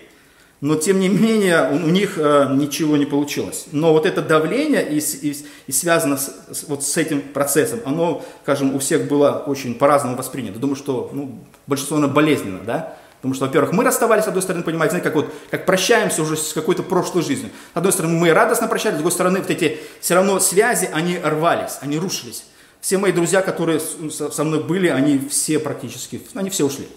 Но 0.64 0.76
тем 0.76 1.02
не 1.02 1.10
менее 1.10 1.70
у, 1.72 1.90
них 1.90 2.14
э, 2.16 2.48
ничего 2.54 2.96
не 2.96 3.06
получилось. 3.06 3.66
Но 3.74 3.92
вот 3.92 4.06
это 4.06 4.22
давление 4.22 4.90
и, 4.90 5.00
и, 5.00 5.36
и 5.68 5.72
связано 5.74 6.16
с, 6.16 6.34
с, 6.54 6.64
вот 6.70 6.86
с 6.86 6.96
этим 6.96 7.22
процессом, 7.22 7.82
оно, 7.84 8.24
скажем, 8.44 8.74
у 8.74 8.80
всех 8.80 9.10
было 9.10 9.44
очень 9.46 9.76
по-разному 9.76 10.16
воспринято. 10.16 10.60
Думаю, 10.60 10.78
что 10.78 11.10
ну, 11.12 11.38
большинство 11.68 11.98
оно 11.98 12.08
болезненно, 12.08 12.62
да? 12.66 12.96
Потому 13.18 13.34
что, 13.34 13.48
во-первых, 13.48 13.74
мы 13.74 13.84
расставались, 13.84 14.24
с 14.24 14.28
одной 14.30 14.42
стороны, 14.42 14.64
понимаете, 14.64 14.92
знаете, 14.92 15.10
как 15.10 15.16
вот, 15.16 15.34
как 15.52 15.66
прощаемся 15.66 16.22
уже 16.22 16.38
с 16.38 16.54
какой-то 16.54 16.82
прошлой 16.82 17.24
жизнью. 17.24 17.52
С 17.74 17.78
одной 17.78 17.92
стороны, 17.92 18.18
мы 18.18 18.32
радостно 18.32 18.70
прощались, 18.70 18.94
с 18.94 19.00
другой 19.00 19.12
стороны, 19.12 19.40
вот 19.40 19.50
эти 19.50 19.82
все 20.00 20.16
равно 20.16 20.40
связи, 20.40 20.90
они 20.94 21.20
рвались, 21.22 21.78
они 21.82 22.00
рушились. 22.00 22.46
Все 22.80 22.98
мои 22.98 23.12
друзья, 23.12 23.42
которые 23.42 23.82
со 23.82 24.44
мной 24.46 24.64
были, 24.64 24.88
они 24.88 25.28
все 25.30 25.60
практически, 25.60 26.22
они 26.36 26.50
все 26.50 26.66
ушли. 26.66 26.88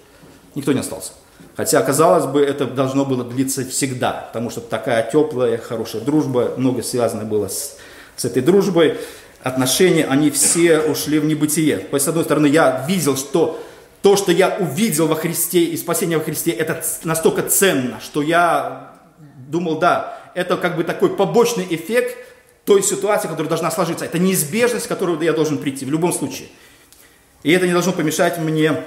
Никто 0.54 0.72
не 0.72 0.78
остался. 0.78 1.14
Хотя, 1.56 1.82
казалось 1.82 2.26
бы, 2.26 2.42
это 2.42 2.66
должно 2.66 3.06
было 3.06 3.24
длиться 3.24 3.64
всегда, 3.64 4.28
потому 4.28 4.50
что 4.50 4.60
такая 4.60 5.10
теплая, 5.10 5.56
хорошая 5.56 6.02
дружба, 6.02 6.52
много 6.58 6.82
связано 6.82 7.24
было 7.24 7.48
с, 7.48 7.78
с 8.14 8.24
этой 8.26 8.42
дружбой. 8.42 8.98
Отношения, 9.42 10.04
они 10.04 10.30
все 10.30 10.80
ушли 10.80 11.18
в 11.18 11.24
небытие. 11.24 11.78
То 11.78 11.96
есть, 11.96 12.04
с 12.04 12.08
одной 12.08 12.24
стороны, 12.24 12.46
я 12.46 12.84
видел, 12.86 13.16
что 13.16 13.60
то, 14.02 14.16
что 14.16 14.32
я 14.32 14.56
увидел 14.60 15.06
во 15.06 15.14
Христе 15.14 15.60
и 15.64 15.76
спасение 15.76 16.18
во 16.18 16.24
Христе, 16.24 16.50
это 16.50 16.82
настолько 17.04 17.42
ценно, 17.42 18.00
что 18.00 18.22
я 18.22 18.92
думал, 19.48 19.78
да, 19.78 20.18
это 20.34 20.56
как 20.58 20.76
бы 20.76 20.84
такой 20.84 21.16
побочный 21.16 21.66
эффект 21.70 22.18
той 22.66 22.82
ситуации, 22.82 23.28
которая 23.28 23.48
должна 23.48 23.70
сложиться. 23.70 24.04
Это 24.04 24.18
неизбежность, 24.18 24.86
к 24.86 24.88
которой 24.88 25.24
я 25.24 25.32
должен 25.32 25.56
прийти 25.58 25.86
в 25.86 25.90
любом 25.90 26.12
случае. 26.12 26.48
И 27.42 27.52
это 27.52 27.66
не 27.66 27.72
должно 27.72 27.92
помешать 27.92 28.38
мне 28.38 28.82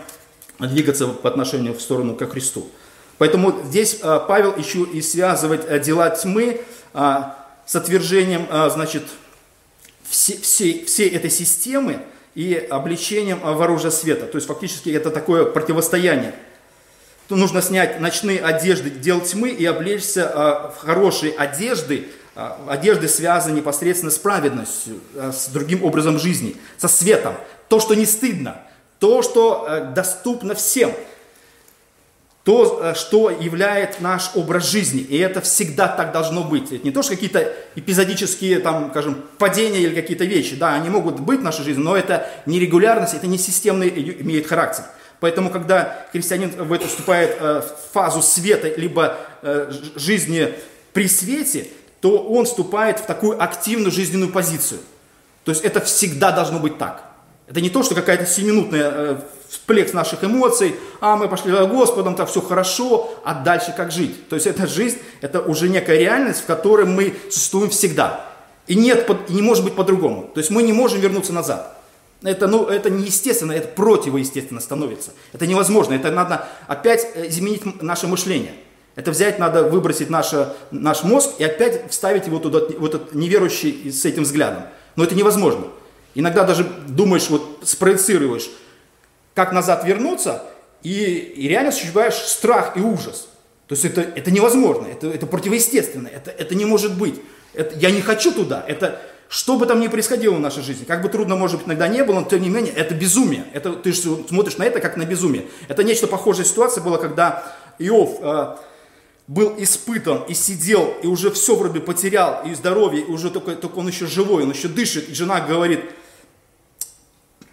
двигаться 0.60 1.08
по 1.08 1.30
отношению 1.30 1.74
в 1.74 1.82
сторону 1.82 2.16
ко 2.16 2.28
Христу. 2.28 2.70
Поэтому 3.18 3.64
здесь 3.64 4.00
а, 4.02 4.20
Павел 4.20 4.56
еще 4.56 4.84
и 4.84 5.02
связывает 5.02 5.70
а, 5.70 5.80
дела 5.80 6.10
тьмы 6.10 6.62
а, 6.94 7.48
с 7.66 7.76
отвержением, 7.76 8.48
значит, 8.72 9.04
всей, 10.10 10.42
всей, 10.42 10.86
всей 10.86 11.10
этой 11.10 11.30
системы, 11.30 12.02
и 12.36 12.56
обличением 12.56 13.42
в 13.44 13.92
света. 13.92 14.26
То 14.26 14.38
есть 14.38 14.48
фактически 14.48 14.90
это 14.90 15.12
такое 15.12 15.46
противостояние. 15.46 16.34
То 17.28 17.36
нужно 17.36 17.62
снять 17.62 18.00
ночные 18.00 18.40
одежды 18.40 18.90
дел 18.90 19.22
тьмы 19.22 19.50
и 19.50 19.66
облечься 19.66 20.32
а, 20.34 20.72
в 20.72 20.78
хорошие 20.78 21.34
одежды, 21.34 22.08
а, 22.36 22.58
одежды 22.70 23.08
связаны 23.08 23.58
непосредственно 23.58 24.10
с 24.10 24.18
праведностью, 24.18 25.02
а, 25.16 25.32
с 25.32 25.48
другим 25.50 25.84
образом 25.84 26.18
жизни, 26.18 26.56
со 26.78 26.88
светом. 26.88 27.36
То, 27.68 27.80
что 27.80 27.94
не 27.94 28.06
стыдно, 28.06 28.64
то, 29.00 29.22
что 29.22 29.66
э, 29.68 29.92
доступно 29.94 30.54
всем– 30.56 30.94
то, 32.50 32.80
э, 32.82 32.94
что 32.96 33.30
являет 33.30 34.02
наш 34.02 34.32
образ 34.34 34.68
жизни. 34.68 35.02
И 35.02 35.18
это 35.18 35.40
всегда 35.40 35.88
так 35.88 36.12
должно 36.12 36.44
быть. 36.44 36.72
Это 36.72 36.84
не 36.84 36.92
то, 36.92 37.04
что 37.04 37.14
какие-то 37.14 37.54
эпизодические, 37.76 38.60
там, 38.60 38.90
скажем, 38.90 39.24
падения 39.38 39.82
или 39.82 39.94
какие-то 39.94 40.26
вещи. 40.26 40.56
Да, 40.56 40.74
они 40.74 40.90
могут 40.90 41.20
быть 41.20 41.42
в 41.42 41.44
нашей 41.44 41.64
жизни, 41.64 41.82
но 41.84 41.96
это 41.96 42.28
не 42.48 42.60
регулярность, 42.60 43.14
это 43.14 43.28
не 43.28 43.38
системный 43.38 43.90
имеет 44.22 44.48
характер. 44.48 44.86
Поэтому, 45.20 45.52
когда 45.52 46.08
христианин 46.12 46.50
в 46.50 46.74
это 46.74 46.88
вступает 46.88 47.38
э, 47.40 47.62
в 47.62 47.94
фазу 47.94 48.24
света, 48.24 48.74
либо 48.78 49.18
э, 49.44 49.72
жизни 49.96 50.54
при 50.94 51.08
свете, 51.08 51.68
то 52.02 52.18
он 52.18 52.46
вступает 52.46 52.98
в 53.00 53.06
такую 53.06 53.44
активную 53.44 53.92
жизненную 53.92 54.32
позицию. 54.32 54.80
То 55.44 55.52
есть 55.52 55.64
это 55.64 55.82
всегда 55.82 56.32
должно 56.32 56.58
быть 56.60 56.80
так. 56.80 57.09
Это 57.50 57.62
не 57.62 57.70
то, 57.70 57.82
что 57.82 57.96
какая-то 57.96 58.28
семинутная 58.28 59.22
всплеск 59.50 59.96
наших 59.96 60.24
эмоций, 60.24 60.76
а 61.02 61.18
мы 61.18 61.28
пошли 61.28 61.52
за 61.52 61.66
Господом, 61.66 62.16
так 62.16 62.30
все 62.30 62.42
хорошо, 62.42 63.12
а 63.26 63.34
дальше 63.34 63.74
как 63.76 63.92
жить? 63.92 64.30
То 64.30 64.36
есть 64.36 64.46
эта 64.46 64.68
жизнь, 64.68 65.00
это 65.22 65.42
уже 65.42 65.68
некая 65.68 65.98
реальность, 65.98 66.42
в 66.42 66.46
которой 66.46 66.86
мы 66.86 67.16
существуем 67.32 67.72
всегда. 67.72 68.26
И, 68.68 68.76
нет, 68.76 69.10
не 69.30 69.42
может 69.42 69.64
быть 69.64 69.74
по-другому. 69.74 70.30
То 70.32 70.40
есть 70.40 70.52
мы 70.52 70.62
не 70.62 70.74
можем 70.74 71.00
вернуться 71.00 71.34
назад. 71.34 71.76
Это, 72.22 72.48
ну, 72.48 72.68
это 72.68 72.92
неестественно, 72.92 73.54
это 73.54 73.70
противоестественно 73.70 74.60
становится. 74.60 75.12
Это 75.34 75.48
невозможно. 75.48 75.96
Это 75.96 76.12
надо 76.12 76.46
опять 76.68 77.08
э, 77.16 77.30
изменить 77.30 77.82
наше 77.82 78.08
мышление. 78.08 78.54
Это 78.96 79.10
взять, 79.10 79.40
надо 79.40 79.64
выбросить 79.64 80.10
наше, 80.12 80.54
наш 80.70 81.04
мозг 81.04 81.32
и 81.40 81.44
опять 81.44 81.90
вставить 81.90 82.28
его 82.28 82.38
туда, 82.38 82.60
вот 82.78 82.94
этот 82.94 83.16
неверующий 83.16 83.92
с 83.92 84.06
этим 84.06 84.24
взглядом. 84.24 84.64
Но 84.96 85.06
это 85.06 85.16
невозможно. 85.16 85.68
Иногда 86.16 86.44
даже 86.44 86.64
думаешь, 86.64 87.30
вот 87.30 87.62
спроецируешь, 87.64 88.50
как 89.34 89.52
назад 89.52 89.86
вернуться, 89.86 90.44
и, 90.84 90.92
и 90.92 91.48
реально 91.48 91.70
ощущаешь 91.70 92.16
страх 92.16 92.76
и 92.78 92.82
ужас. 92.82 93.28
То 93.68 93.74
есть 93.74 93.86
это, 93.86 94.02
это 94.02 94.32
невозможно, 94.32 94.88
это, 94.88 95.08
это 95.08 95.28
противоестественно, 95.28 96.08
это, 96.08 96.32
это 96.32 96.56
не 96.56 96.66
может 96.66 96.98
быть. 96.98 97.22
Это, 97.54 97.78
я 97.78 97.92
не 97.92 98.02
хочу 98.02 98.32
туда. 98.32 98.64
Это, 98.68 99.00
что 99.28 99.58
бы 99.58 99.68
там 99.68 99.80
ни 99.80 99.88
происходило 99.88 100.34
в 100.34 100.40
нашей 100.40 100.64
жизни, 100.64 100.86
как 100.86 101.04
бы 101.04 101.10
трудно, 101.10 101.36
может 101.36 101.58
быть, 101.58 101.68
иногда 101.68 101.88
не 101.88 102.04
было, 102.04 102.22
но 102.22 102.26
тем 102.26 102.42
не 102.42 102.50
менее, 102.50 102.74
это 102.74 102.96
безумие. 102.96 103.46
Это, 103.54 103.74
ты 103.74 103.92
же 103.92 104.02
смотришь 104.28 104.58
на 104.58 104.64
это 104.64 104.80
как 104.80 104.98
на 104.98 105.06
безумие. 105.06 105.46
Это 105.68 105.84
нечто 105.84 106.08
похожая 106.08 106.46
ситуация 106.46 106.84
была, 106.84 106.98
когда 106.98 107.56
Иов 107.78 108.18
э, 108.22 108.56
был 109.28 109.54
испытан 109.60 110.24
и 110.28 110.34
сидел, 110.34 110.96
и 111.04 111.08
уже 111.08 111.30
все 111.30 111.56
вроде 111.56 111.80
потерял, 111.80 112.42
и 112.48 112.56
здоровье, 112.56 113.04
и 113.04 113.06
уже 113.06 113.30
только, 113.30 113.56
только 113.56 113.78
он 113.78 113.88
еще 113.88 114.08
живой, 114.08 114.44
он 114.44 114.52
еще 114.52 114.68
дышит, 114.68 115.10
и 115.10 115.14
жена 115.14 115.42
говорит, 115.42 115.82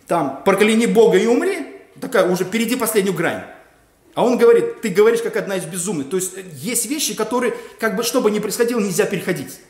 там, 0.06 0.42
прокляни 0.44 0.86
Бога 0.86 1.18
и 1.18 1.26
умри, 1.26 1.66
такая 2.00 2.30
уже 2.30 2.44
впереди 2.44 2.76
последнюю 2.76 3.14
грань. 3.14 3.42
А 4.14 4.24
он 4.24 4.38
говорит, 4.38 4.80
ты 4.80 4.88
говоришь 4.88 5.20
как 5.20 5.36
одна 5.36 5.56
из 5.56 5.64
безумных. 5.64 6.08
То 6.08 6.16
есть 6.16 6.36
э, 6.36 6.44
есть 6.54 6.86
вещи, 6.86 7.14
которые, 7.14 7.54
как 7.78 7.96
бы 7.96 8.02
что 8.02 8.22
бы 8.22 8.30
ни 8.30 8.38
происходило, 8.38 8.80
нельзя 8.80 9.04
переходить. 9.04 9.60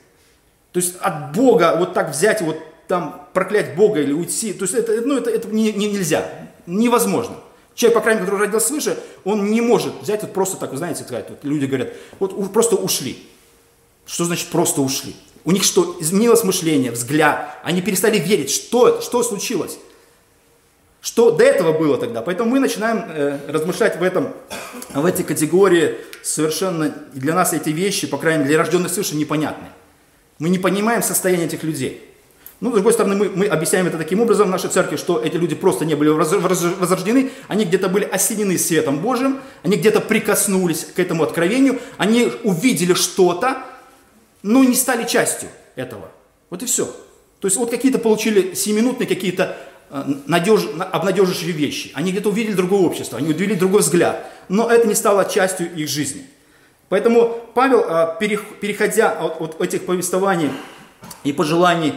То 0.73 0.79
есть 0.79 0.95
от 1.01 1.33
Бога 1.35 1.77
вот 1.79 1.95
так 1.95 2.11
взять, 2.11 2.43
вот 2.43 2.59
там 2.87 3.29
проклять 3.33 3.75
Бога 3.75 4.01
или 4.01 4.13
уйти, 4.13 4.53
то 4.53 4.63
есть 4.63 4.75
это, 4.75 5.01
ну, 5.01 5.17
это, 5.17 5.31
это 5.31 5.49
не, 5.49 5.73
не, 5.73 5.91
нельзя, 5.91 6.31
невозможно. 6.67 7.37
Человек, 7.75 7.95
по 7.97 8.03
крайней 8.03 8.21
мере, 8.21 8.31
который 8.31 8.47
родился 8.47 8.69
свыше, 8.69 8.99
он 9.25 9.51
не 9.51 9.61
может 9.61 10.01
взять 10.01 10.23
вот 10.23 10.33
просто 10.33 10.57
так, 10.57 10.75
знаете, 10.77 11.03
сказать, 11.03 11.27
вот 11.29 11.41
люди 11.43 11.67
говорят, 11.67 11.93
вот 12.21 12.53
просто 12.53 12.77
ушли. 12.77 13.27
Что 14.07 14.25
значит 14.25 14.49
просто 14.49 14.81
ушли? 14.81 15.17
У 15.45 15.51
них 15.51 15.65
что, 15.65 15.97
изменилось 16.01 16.45
мышление, 16.45 16.93
взгляд, 16.93 17.59
они 17.65 17.83
перестали 17.83 18.19
верить, 18.19 18.51
что, 18.51 19.01
что 19.01 19.23
случилось? 19.23 19.79
Что 21.07 21.31
до 21.31 21.45
этого 21.45 21.73
было 21.73 21.99
тогда? 21.99 22.21
Поэтому 22.21 22.51
мы 22.51 22.59
начинаем 22.59 23.05
э, 23.09 23.39
размышлять 23.47 23.97
в 23.97 24.03
этом, 24.03 24.33
в 24.93 25.07
этой 25.07 25.25
категории 25.25 25.99
совершенно 26.25 26.93
для 27.13 27.33
нас 27.33 27.53
эти 27.53 27.69
вещи, 27.69 28.09
по 28.09 28.19
крайней 28.19 28.39
мере, 28.39 28.49
для 28.49 28.59
рожденных 28.59 28.91
свыше 28.93 29.15
непонятны. 29.15 29.69
Мы 30.41 30.49
не 30.49 30.59
понимаем 30.59 31.05
состояние 31.05 31.47
этих 31.47 31.63
людей. 31.63 32.03
Ну, 32.59 32.71
с 32.71 32.75
другой 32.75 32.93
стороны, 32.93 33.15
мы, 33.15 33.29
мы 33.29 33.47
объясняем 33.47 33.87
это 33.87 33.99
таким 33.99 34.21
образом 34.21 34.49
в 34.49 34.51
нашей 34.51 34.69
церкви, 34.69 34.97
что 34.97 35.23
эти 35.23 35.37
люди 35.37 35.55
просто 35.55 35.85
не 35.85 35.95
были 35.95 36.09
возрождены, 36.09 37.31
они 37.47 37.67
где-то 37.67 37.89
были 37.89 38.03
осенены 38.03 38.59
светом 38.59 38.99
Божьим, 38.99 39.39
они 39.63 39.77
где-то 39.77 40.01
прикоснулись 40.01 40.87
к 40.87 40.99
этому 40.99 41.23
откровению, 41.23 41.79
они 41.99 42.33
увидели 42.43 42.95
что-то, 42.95 43.59
но 44.43 44.65
не 44.65 44.75
стали 44.75 45.07
частью 45.07 45.51
этого. 45.77 46.11
Вот 46.51 46.65
и 46.65 46.67
все. 46.67 46.87
То 47.39 47.47
есть 47.47 47.57
вот 47.59 47.71
какие-то 47.71 48.01
получили 48.01 48.55
семиминутные 48.55 49.07
какие-то 49.07 49.57
надеж, 50.27 50.63
обнадеживающие 50.79 51.53
вещи. 51.53 51.91
Они 51.95 52.11
где-то 52.11 52.29
увидели 52.29 52.55
другое 52.55 52.81
общество, 52.81 53.19
они 53.19 53.29
увидели 53.29 53.55
другой 53.55 53.81
взгляд. 53.81 54.27
Но 54.49 54.71
это 54.71 54.87
не 54.87 54.95
стало 54.95 55.25
частью 55.25 55.73
их 55.75 55.89
жизни. 55.89 56.27
Поэтому 56.89 57.41
Павел, 57.55 57.81
э, 57.81 58.17
переходя 58.21 59.13
от 59.13 59.61
этих 59.61 59.87
повествований 59.87 60.51
и 61.25 61.33
пожеланий 61.33 61.95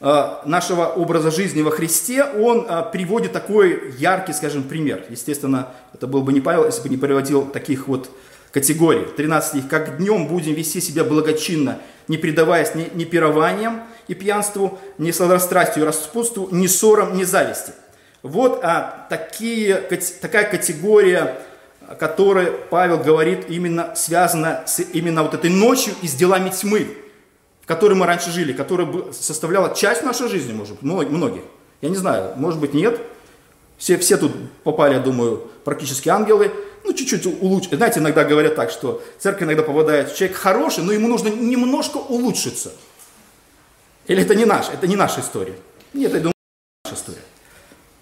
э, 0.00 0.28
нашего 0.44 0.86
образа 0.86 1.30
жизни 1.30 1.62
во 1.62 1.70
Христе, 1.70 2.24
он 2.24 2.66
приводит 2.92 3.32
такой 3.32 3.94
яркий, 3.98 4.32
скажем, 4.32 4.64
пример. 4.64 5.04
Естественно, 5.08 5.68
это 5.94 6.06
был 6.06 6.22
бы 6.22 6.32
не 6.32 6.40
Павел, 6.40 6.64
если 6.66 6.82
бы 6.82 6.88
не 6.88 6.96
приводил 6.96 7.46
таких 7.46 7.88
вот 7.88 8.10
категорий. 8.52 9.06
13 9.16 9.48
стих. 9.48 9.68
«Как 9.68 9.96
днем 9.98 10.28
будем 10.28 10.54
вести 10.54 10.80
себя 10.80 11.02
благочинно, 11.02 11.78
не 12.06 12.18
предаваясь 12.18 12.74
ни, 12.74 12.88
ни 12.94 13.04
пированиям 13.04 13.82
и 14.06 14.14
пьянству, 14.14 14.78
ни 14.98 15.10
сладострастию 15.10 15.84
и 15.84 15.86
распутству, 15.86 16.48
ни 16.52 16.66
ссорам, 16.68 17.16
ни 17.16 17.24
зависти». 17.24 17.72
Вот 18.22 18.60
а, 18.62 19.06
такие, 19.10 19.74
такая 20.20 20.48
категория, 20.48 21.40
о 21.88 21.96
которой 21.96 22.52
Павел 22.70 22.98
говорит, 22.98 23.46
именно 23.48 23.96
связана 23.96 24.62
с 24.66 24.80
именно 24.92 25.24
вот 25.24 25.34
этой 25.34 25.50
ночью 25.50 25.94
и 26.02 26.06
с 26.06 26.14
делами 26.14 26.50
тьмы. 26.50 26.86
в 27.62 27.66
которой 27.66 27.94
мы 27.94 28.06
раньше 28.06 28.30
жили, 28.30 28.52
которая 28.52 28.88
составляла 29.12 29.74
часть 29.74 30.02
нашей 30.02 30.28
жизни, 30.28 30.52
может 30.52 30.74
быть, 30.74 30.82
многих. 30.82 31.42
Я 31.80 31.88
не 31.88 31.96
знаю, 31.96 32.32
может 32.36 32.60
быть, 32.60 32.74
нет. 32.74 33.00
Все, 33.78 33.98
все 33.98 34.16
тут 34.16 34.32
попали, 34.62 34.94
я 34.94 35.00
думаю, 35.00 35.48
практически 35.64 36.08
ангелы. 36.08 36.52
Ну, 36.84 36.92
чуть-чуть 36.92 37.26
улучшить. 37.26 37.74
Знаете, 37.74 38.00
иногда 38.00 38.24
говорят 38.24 38.56
так, 38.56 38.70
что 38.70 39.02
церковь 39.18 39.44
иногда 39.44 39.62
попадает, 39.62 40.14
человек 40.14 40.36
хороший, 40.36 40.82
но 40.82 40.92
ему 40.92 41.08
нужно 41.08 41.28
немножко 41.28 41.98
улучшиться. 41.98 42.72
Или 44.06 44.22
это 44.22 44.34
не 44.34 44.44
наш, 44.44 44.68
это 44.68 44.86
не 44.86 44.96
наша 44.96 45.20
история. 45.20 45.54
Нет, 45.94 46.12
я 46.12 46.18
думаю, 46.18 46.34
это 46.84 46.90
наша 46.90 47.00
история. 47.00 47.22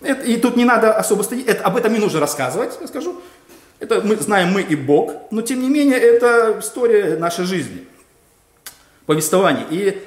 Это, 0.01 0.23
и 0.23 0.37
тут 0.39 0.57
не 0.57 0.65
надо 0.65 0.95
особо 0.95 1.23
стоять, 1.23 1.47
это, 1.47 1.65
об 1.65 1.77
этом 1.77 1.93
не 1.93 1.99
нужно 1.99 2.21
рассказывать, 2.21 2.79
я 2.81 2.87
скажу. 2.87 3.21
Это 3.81 4.01
мы 4.03 4.17
знаем 4.17 4.53
мы 4.53 4.63
и 4.63 4.77
Бог, 4.77 5.13
но 5.31 5.43
тем 5.43 5.61
не 5.61 5.69
менее 5.69 5.99
это 5.99 6.57
история 6.61 7.17
нашей 7.17 7.45
жизни, 7.45 7.87
повествование. 9.07 9.67
И 9.71 10.03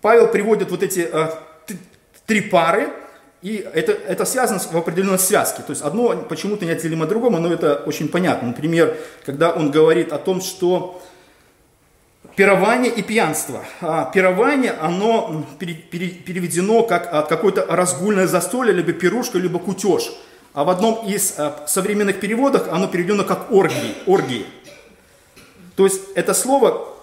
Павел 0.00 0.28
приводит 0.28 0.70
вот 0.70 0.82
эти 0.82 1.08
э, 1.10 1.30
три 2.26 2.42
пары, 2.42 2.90
и 3.44 3.56
это, 3.74 3.92
это 3.92 4.24
связано 4.24 4.58
в 4.58 4.74
определенной 4.74 5.18
связке. 5.18 5.60
То 5.60 5.72
есть 5.72 5.82
одно 5.82 6.16
почему-то 6.16 6.64
неотделимо 6.64 7.04
от 7.04 7.10
другого, 7.10 7.38
но 7.38 7.52
это 7.52 7.74
очень 7.84 8.08
понятно. 8.08 8.48
Например, 8.48 8.96
когда 9.26 9.50
он 9.50 9.70
говорит 9.70 10.14
о 10.14 10.18
том, 10.18 10.40
что 10.40 11.02
пирование 12.36 12.90
и 12.90 13.02
пьянство. 13.02 13.62
А 13.82 14.06
пирование, 14.06 14.72
оно 14.72 15.44
переведено 15.58 16.84
как 16.84 17.12
от 17.12 17.28
какой-то 17.28 17.66
разгульное 17.68 18.26
застолье, 18.26 18.72
либо 18.72 18.94
пирушка, 18.94 19.36
либо 19.36 19.58
кутеж. 19.58 20.10
А 20.54 20.64
в 20.64 20.70
одном 20.70 21.06
из 21.06 21.34
а, 21.36 21.64
современных 21.66 22.20
переводов 22.20 22.68
оно 22.72 22.86
переведено 22.86 23.24
как 23.24 23.52
оргии. 23.52 23.94
оргии. 24.06 24.46
То 25.76 25.84
есть 25.84 26.00
это 26.14 26.32
слово 26.32 26.93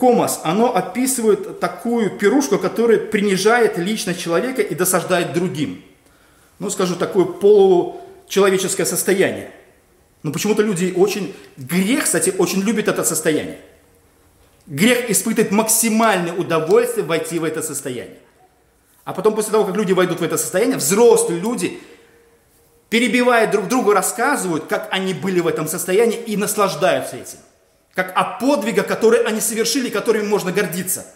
Комас, 0.00 0.40
оно 0.44 0.74
описывает 0.74 1.60
такую 1.60 2.16
пирушку, 2.16 2.58
которая 2.58 2.98
принижает 2.98 3.76
личность 3.76 4.18
человека 4.18 4.62
и 4.62 4.74
досаждает 4.74 5.34
другим. 5.34 5.84
Ну, 6.58 6.70
скажу, 6.70 6.96
такое 6.96 7.26
получеловеческое 7.26 8.86
состояние. 8.86 9.50
Но 10.22 10.32
почему-то 10.32 10.62
люди 10.62 10.94
очень, 10.96 11.34
грех, 11.58 12.04
кстати, 12.04 12.32
очень 12.38 12.62
любит 12.62 12.88
это 12.88 13.04
состояние. 13.04 13.58
Грех 14.66 15.10
испытывает 15.10 15.52
максимальное 15.52 16.32
удовольствие 16.32 17.04
войти 17.04 17.38
в 17.38 17.44
это 17.44 17.60
состояние. 17.62 18.18
А 19.04 19.12
потом, 19.12 19.34
после 19.34 19.52
того, 19.52 19.64
как 19.64 19.76
люди 19.76 19.92
войдут 19.92 20.20
в 20.20 20.22
это 20.22 20.38
состояние, 20.38 20.78
взрослые 20.78 21.40
люди, 21.40 21.78
перебивая 22.88 23.50
друг 23.52 23.68
друга, 23.68 23.92
рассказывают, 23.92 24.64
как 24.66 24.88
они 24.92 25.12
были 25.12 25.40
в 25.40 25.46
этом 25.46 25.68
состоянии 25.68 26.18
и 26.18 26.38
наслаждаются 26.38 27.16
этим 27.16 27.38
как 27.94 28.12
о 28.14 28.38
подвигах, 28.38 28.86
которые 28.86 29.22
они 29.24 29.40
совершили, 29.40 29.88
которыми 29.88 30.26
можно 30.26 30.52
гордиться. 30.52 31.06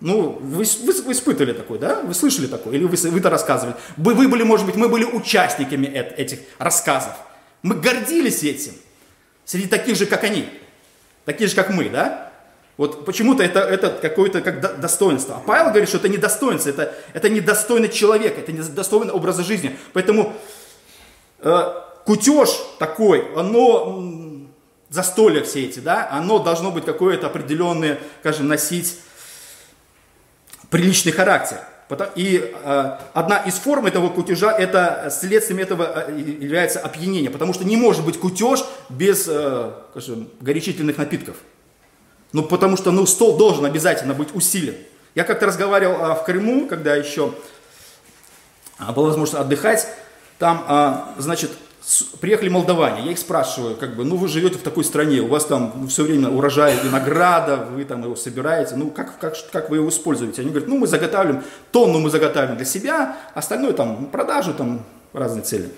Ну, 0.00 0.38
вы, 0.40 0.64
вы, 0.82 0.92
вы 1.02 1.12
испытывали 1.12 1.52
такое, 1.52 1.78
да? 1.78 2.02
Вы 2.02 2.14
слышали 2.14 2.46
такое? 2.46 2.74
Или 2.74 2.84
вы, 2.84 2.96
вы 2.96 3.18
это 3.18 3.30
рассказывали? 3.30 3.74
Вы, 3.96 4.14
вы 4.14 4.28
были, 4.28 4.44
может 4.44 4.64
быть, 4.64 4.76
мы 4.76 4.88
были 4.88 5.04
участниками 5.04 5.86
этих 5.86 6.40
рассказов. 6.58 7.14
Мы 7.62 7.74
гордились 7.74 8.44
этим. 8.44 8.74
Среди 9.44 9.66
таких 9.66 9.96
же, 9.96 10.06
как 10.06 10.22
они. 10.24 10.48
Такие 11.24 11.48
же, 11.48 11.56
как 11.56 11.70
мы, 11.70 11.88
да? 11.88 12.32
Вот 12.76 13.04
почему-то 13.04 13.42
это, 13.42 13.58
это 13.58 13.90
какое-то 13.90 14.40
как 14.40 14.80
достоинство. 14.80 15.36
А 15.36 15.40
Павел 15.40 15.70
говорит, 15.70 15.88
что 15.88 15.98
это 15.98 16.08
не 16.08 16.16
достоинство, 16.16 16.70
это, 16.70 16.94
это 17.12 17.28
недостойный 17.28 17.88
человек, 17.88 18.38
это 18.38 18.52
недостойный 18.52 19.12
образ 19.12 19.38
жизни. 19.38 19.76
Поэтому 19.92 20.32
э, 21.40 21.72
кутеж 22.06 22.50
такой, 22.78 23.34
оно 23.34 24.27
застолья 24.90 25.42
все 25.42 25.64
эти, 25.64 25.80
да, 25.80 26.08
оно 26.10 26.38
должно 26.38 26.70
быть 26.70 26.84
какое-то 26.84 27.26
определенное, 27.26 27.98
скажем, 28.20 28.48
носить 28.48 28.98
приличный 30.70 31.12
характер. 31.12 31.58
И 32.16 32.52
э, 32.52 32.98
одна 33.14 33.38
из 33.38 33.54
форм 33.54 33.86
этого 33.86 34.10
кутежа, 34.10 34.52
это 34.52 35.08
следствием 35.10 35.58
этого 35.58 36.04
э, 36.08 36.20
является 36.20 36.80
опьянение, 36.80 37.30
потому 37.30 37.54
что 37.54 37.64
не 37.64 37.78
может 37.78 38.04
быть 38.04 38.20
кутеж 38.20 38.60
без, 38.90 39.26
э, 39.26 39.72
скажем, 39.92 40.28
горячительных 40.40 40.98
напитков. 40.98 41.36
Ну, 42.32 42.42
потому 42.42 42.76
что, 42.76 42.90
ну, 42.90 43.06
стол 43.06 43.38
должен 43.38 43.64
обязательно 43.64 44.12
быть 44.12 44.34
усилен. 44.34 44.74
Я 45.14 45.24
как-то 45.24 45.46
разговаривал 45.46 46.14
в 46.14 46.24
Крыму, 46.24 46.66
когда 46.66 46.94
еще 46.94 47.32
была 48.78 49.06
возможность 49.06 49.40
отдыхать, 49.40 49.88
там, 50.38 51.14
значит, 51.16 51.50
приехали 52.20 52.48
молдаване, 52.48 53.04
я 53.06 53.12
их 53.12 53.18
спрашиваю, 53.18 53.76
как 53.76 53.96
бы, 53.96 54.04
ну 54.04 54.16
вы 54.16 54.28
живете 54.28 54.58
в 54.58 54.62
такой 54.62 54.84
стране, 54.84 55.20
у 55.20 55.28
вас 55.28 55.46
там 55.46 55.88
все 55.88 56.04
время 56.04 56.28
урожай 56.28 56.78
винограда, 56.82 57.66
вы 57.70 57.84
там 57.84 58.02
его 58.02 58.16
собираете, 58.16 58.76
ну 58.76 58.90
как, 58.90 59.18
как, 59.18 59.34
как 59.50 59.70
вы 59.70 59.76
его 59.76 59.88
используете? 59.88 60.42
Они 60.42 60.50
говорят, 60.50 60.68
ну 60.68 60.78
мы 60.78 60.86
заготавливаем, 60.86 61.44
тонну 61.72 61.98
мы 61.98 62.10
заготавливаем 62.10 62.56
для 62.56 62.66
себя, 62.66 63.16
остальное 63.34 63.72
там 63.72 64.06
продажу, 64.06 64.54
там 64.54 64.84
разные 65.12 65.42
цели. 65.42 65.70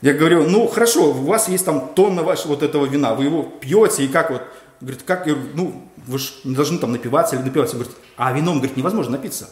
Я 0.00 0.14
говорю, 0.14 0.48
ну 0.48 0.66
хорошо, 0.66 1.10
у 1.10 1.24
вас 1.24 1.48
есть 1.48 1.64
там 1.64 1.92
тонна 1.94 2.22
вашего 2.22 2.52
вот 2.52 2.62
этого 2.62 2.86
вина, 2.86 3.14
вы 3.14 3.24
его 3.24 3.42
пьете 3.42 4.04
и 4.04 4.08
как 4.08 4.30
вот, 4.30 4.42
говорит, 4.80 5.02
как, 5.04 5.26
ну 5.54 5.88
вы 6.06 6.18
же 6.18 6.30
не 6.44 6.54
должны 6.54 6.78
там 6.78 6.92
напиваться 6.92 7.36
или 7.36 7.42
напиваться. 7.42 7.76
Говорит, 7.76 7.94
а 8.16 8.32
вином, 8.32 8.58
говорит, 8.58 8.76
невозможно 8.76 9.12
напиться. 9.12 9.48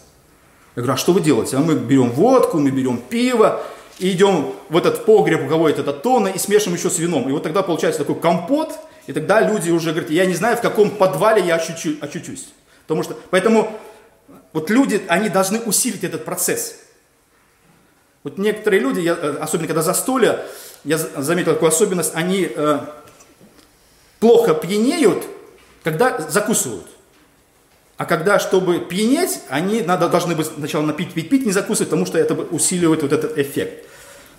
Я 0.76 0.82
говорю, 0.82 0.94
а 0.94 0.96
что 0.96 1.12
вы 1.12 1.20
делаете? 1.20 1.56
А 1.56 1.60
мы 1.60 1.74
берем 1.74 2.10
водку, 2.10 2.58
мы 2.58 2.70
берем 2.70 2.98
пиво, 2.98 3.62
и 4.00 4.10
идем 4.12 4.54
в 4.68 4.76
этот 4.76 5.04
погреб, 5.04 5.44
у 5.44 5.48
кого 5.48 5.68
это, 5.68 5.82
это 5.82 5.92
тонна, 5.92 6.28
и 6.28 6.38
смешиваем 6.38 6.78
еще 6.78 6.90
с 6.90 6.98
вином. 6.98 7.28
И 7.28 7.32
вот 7.32 7.42
тогда 7.42 7.62
получается 7.62 8.00
такой 8.00 8.18
компот, 8.18 8.72
и 9.06 9.12
тогда 9.12 9.40
люди 9.40 9.70
уже 9.70 9.90
говорят, 9.90 10.10
я 10.10 10.26
не 10.26 10.34
знаю, 10.34 10.56
в 10.56 10.60
каком 10.60 10.90
подвале 10.90 11.44
я 11.44 11.56
очучу, 11.56 11.96
очутюсь. 12.00 12.48
Потому 12.82 13.02
что, 13.02 13.16
поэтому 13.30 13.78
вот 14.52 14.70
люди, 14.70 15.02
они 15.08 15.28
должны 15.28 15.60
усилить 15.60 16.02
этот 16.02 16.24
процесс. 16.24 16.76
Вот 18.22 18.38
некоторые 18.38 18.80
люди, 18.80 19.00
я, 19.00 19.12
э, 19.12 19.36
особенно 19.40 19.66
когда 19.66 19.82
застолье, 19.82 20.40
я 20.84 20.98
заметил 20.98 21.52
такую 21.52 21.68
особенность, 21.68 22.12
они 22.14 22.50
э, 22.54 22.80
плохо 24.18 24.54
пьянеют, 24.54 25.24
когда 25.82 26.18
закусывают. 26.28 26.86
А 27.96 28.06
когда, 28.06 28.38
чтобы 28.38 28.78
пьянеть, 28.78 29.40
они 29.50 29.82
надо, 29.82 30.08
должны 30.08 30.34
быть 30.34 30.46
сначала 30.46 30.82
напить, 30.82 31.12
пить, 31.12 31.28
пить, 31.28 31.44
не 31.44 31.52
закусывать, 31.52 31.90
потому 31.90 32.06
что 32.06 32.18
это 32.18 32.34
усиливает 32.34 33.02
вот 33.02 33.12
этот 33.12 33.36
эффект. 33.36 33.86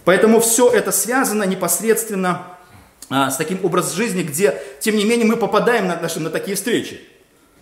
Поэтому 0.06 0.40
все 0.40 0.70
это 0.70 0.92
связано 0.92 1.44
непосредственно 1.44 2.48
а, 3.10 3.30
с 3.30 3.38
таким 3.38 3.64
образом 3.64 3.96
жизни, 3.96 4.24
где, 4.24 4.62
тем 4.80 4.96
не 4.96 5.06
менее, 5.06 5.26
мы 5.26 5.38
попадаем 5.38 5.88
на, 5.88 6.00
на, 6.00 6.10
на 6.20 6.30
такие 6.30 6.56
встречи. 6.56 7.02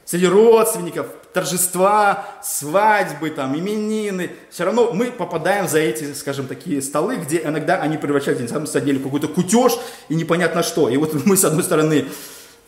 Среди 0.06 0.28
родственников, 0.28 1.08
торжества, 1.34 2.26
свадьбы, 2.42 3.30
там, 3.30 3.58
именины. 3.58 4.32
Все 4.50 4.64
равно 4.64 4.92
мы 4.92 5.12
попадаем 5.12 5.68
за 5.68 5.80
эти, 5.80 6.14
скажем, 6.14 6.48
такие 6.48 6.82
столы, 6.82 7.18
где 7.18 7.44
иногда 7.44 7.80
они 7.82 7.98
превращаются, 7.98 8.44
на 8.44 8.66
самом 8.66 8.86
деле, 8.86 9.00
какой-то 9.00 9.28
кутеж 9.28 9.74
и 10.08 10.16
непонятно 10.16 10.64
что. 10.64 10.90
И 10.90 10.98
вот 10.98 11.14
мы, 11.26 11.38
с 11.38 11.44
одной 11.44 11.64
стороны, 11.64 12.08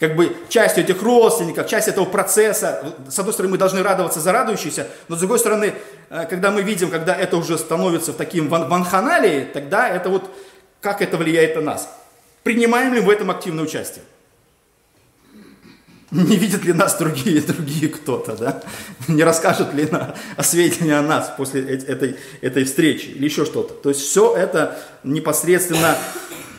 как 0.02 0.16
бы 0.16 0.36
частью 0.50 0.84
этих 0.84 1.04
родственников, 1.04 1.68
часть 1.68 1.88
этого 1.88 2.06
процесса. 2.06 2.84
С 3.08 3.20
одной 3.20 3.34
стороны, 3.34 3.52
мы 3.52 3.60
должны 3.60 3.84
радоваться 3.84 4.20
за 4.20 4.32
радующихся, 4.32 4.88
но 5.08 5.16
с 5.16 5.20
другой 5.20 5.38
стороны, 5.38 5.76
э, 6.10 6.26
когда 6.28 6.50
мы 6.50 6.64
видим, 6.64 6.90
когда 6.90 7.16
это 7.16 7.38
уже 7.38 7.56
становится 7.60 8.12
в 8.12 8.16
таким 8.16 8.50
ванханалии, 8.50 9.48
тогда 9.54 9.88
это 9.88 10.10
вот, 10.10 10.28
как 10.82 11.04
это 11.04 11.18
влияет 11.18 11.56
на 11.56 11.62
нас. 11.62 11.88
Принимаем 12.42 12.96
ли 12.96 13.00
в 13.00 13.12
этом 13.12 13.30
активное 13.30 13.64
участие? 13.64 14.04
Не 16.10 16.36
видят 16.36 16.64
ли 16.64 16.74
нас 16.74 16.98
другие, 16.98 17.40
другие 17.48 17.88
кто-то, 17.88 18.36
да? 18.36 18.64
Не 19.08 19.24
расскажут 19.24 19.72
ли 19.76 19.86
на, 19.86 20.16
о 20.36 20.42
сведении 20.42 20.94
о 20.94 21.04
нас 21.04 21.32
после 21.38 21.62
этой, 21.76 22.16
этой 22.42 22.64
встречи 22.64 23.06
или 23.06 23.26
еще 23.26 23.46
что-то. 23.46 23.76
То 23.76 23.90
есть 23.90 24.02
все 24.02 24.36
это 24.36 24.80
непосредственно, 25.04 25.96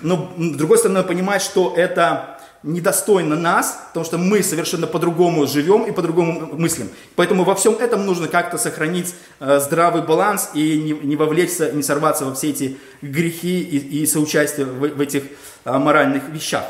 но 0.01 0.33
с 0.39 0.57
другой 0.57 0.79
стороны, 0.79 1.03
понимать, 1.03 1.43
что 1.43 1.75
это 1.77 2.39
недостойно 2.63 3.37
нас, 3.37 3.81
потому 3.89 4.05
что 4.05 4.19
мы 4.19 4.43
совершенно 4.43 4.87
по-другому 4.87 5.47
живем 5.47 5.85
и 5.85 5.93
по-другому 5.93 6.55
мыслим. 6.57 6.91
Поэтому 7.17 7.45
во 7.45 7.55
всем 7.55 7.75
этом 7.75 8.07
нужно 8.07 8.29
как-то 8.29 8.59
сохранить 8.59 9.15
э, 9.41 9.59
здравый 9.59 10.03
баланс 10.03 10.51
и 10.55 10.79
не, 10.81 10.93
не 10.93 11.17
вовлечься, 11.17 11.73
не 11.73 11.83
сорваться 11.83 12.25
во 12.25 12.35
все 12.35 12.51
эти 12.51 12.79
грехи 13.01 13.61
и, 13.61 14.03
и 14.03 14.07
соучастие 14.07 14.67
в, 14.67 14.79
в 14.79 15.01
этих 15.01 15.25
э, 15.65 15.79
моральных 15.79 16.29
вещах. 16.29 16.65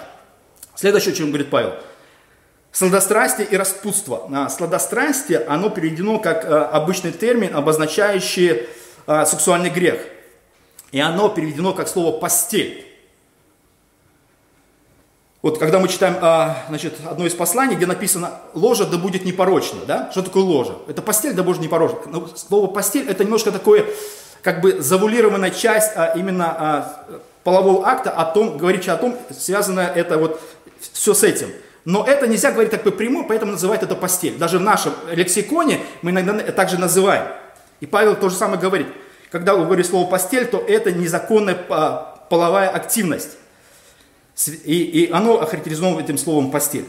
Следующее, 0.75 1.13
о 1.13 1.17
чем 1.17 1.29
говорит 1.29 1.51
Павел. 1.51 1.75
Сладострастие 2.73 3.47
и 3.47 3.57
распутство. 3.57 4.31
А, 4.33 4.49
сладострастие, 4.49 5.41
оно 5.41 5.69
переведено 5.69 6.19
как 6.19 6.45
э, 6.45 6.49
обычный 6.49 7.13
термин, 7.13 7.55
обозначающий 7.55 8.67
сексуальный 9.05 9.69
грех. 9.69 9.99
И 10.93 11.01
оно 11.01 11.29
переведено 11.29 11.75
как 11.75 11.89
слово 11.89 12.17
«постель». 12.21 12.92
Вот 15.43 15.59
когда 15.59 15.81
мы 15.81 15.89
читаем 15.89 16.17
а, 16.21 16.57
значит, 16.69 16.95
одно 17.05 17.27
из 17.27 17.35
посланий, 17.35 17.75
где 17.75 17.85
написано 17.85 18.31
«ложа 18.55 18.87
да 18.87 18.97
будет 18.97 19.25
непорочна», 19.25 19.81
да? 19.85 20.09
Что 20.13 20.23
такое 20.23 20.45
ложа? 20.45 20.75
Это 20.87 21.03
постель 21.03 21.35
да 21.35 21.43
будет 21.43 21.61
непорочна. 21.61 21.99
Но 22.07 22.29
слово 22.37 22.69
«постель» 22.69 23.09
это 23.09 23.25
немножко 23.25 23.51
такое, 23.51 23.85
как 24.41 24.61
бы 24.61 24.81
завулированная 24.81 25.51
часть 25.51 25.91
а, 25.97 26.13
именно 26.17 26.47
а, 26.47 27.07
полового 27.43 27.89
акта, 27.89 28.11
о 28.11 28.25
том, 28.25 28.57
говорящая 28.57 28.95
о 28.95 28.99
том, 28.99 29.19
связано 29.37 29.81
это 29.81 30.17
вот 30.17 30.41
все 30.93 31.13
с 31.13 31.25
этим. 31.25 31.49
Но 31.85 32.05
это 32.07 32.29
нельзя 32.29 32.53
говорить 32.53 32.71
так 32.71 32.85
прямую, 32.97 33.27
поэтому 33.27 33.51
называют 33.51 33.83
это 33.83 33.97
постель. 33.97 34.39
Даже 34.39 34.59
в 34.59 34.63
нашем 34.63 34.93
лексиконе 35.11 35.81
мы 36.03 36.13
иногда 36.13 36.39
также 36.53 36.79
называем. 36.79 37.27
И 37.81 37.87
Павел 37.87 38.15
то 38.15 38.29
же 38.29 38.37
самое 38.37 38.61
говорит. 38.61 38.87
Когда 39.33 39.57
он 39.57 39.65
говорит 39.65 39.87
слово 39.87 40.09
постель, 40.09 40.47
то 40.47 40.59
это 40.59 40.93
незаконная 40.93 41.57
половая 42.31 42.69
активность. 42.69 43.31
И, 44.65 44.83
и 44.83 45.11
оно 45.11 45.41
охарактеризовано 45.41 46.01
этим 46.01 46.19
словом 46.19 46.51
постель. 46.51 46.87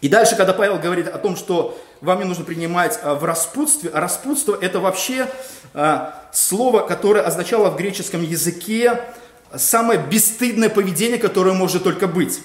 И 0.00 0.08
дальше, 0.08 0.36
когда 0.36 0.52
Павел 0.52 0.78
говорит 0.78 1.08
о 1.08 1.18
том, 1.18 1.36
что 1.36 1.78
вам 2.00 2.20
не 2.20 2.24
нужно 2.24 2.44
принимать 2.44 2.98
а, 3.02 3.14
в 3.14 3.24
распутстве, 3.24 3.90
а 3.90 4.00
распутство 4.00 4.56
это 4.60 4.78
вообще 4.78 5.28
а, 5.74 6.28
слово, 6.32 6.86
которое 6.86 7.24
означало 7.24 7.70
в 7.70 7.76
греческом 7.76 8.22
языке 8.22 9.00
самое 9.54 9.98
бесстыдное 9.98 10.68
поведение, 10.68 11.18
которое 11.18 11.52
может 11.54 11.82
только 11.82 12.06
быть. 12.06 12.40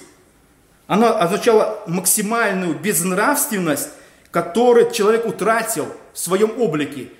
Оно 0.86 1.16
означало 1.18 1.80
максимальную 1.86 2.74
безнравственность, 2.74 3.90
которую 4.30 4.90
человек 4.90 5.24
утратил 5.24 5.86
в 6.12 6.18
своем 6.18 6.60
облике. 6.60 7.10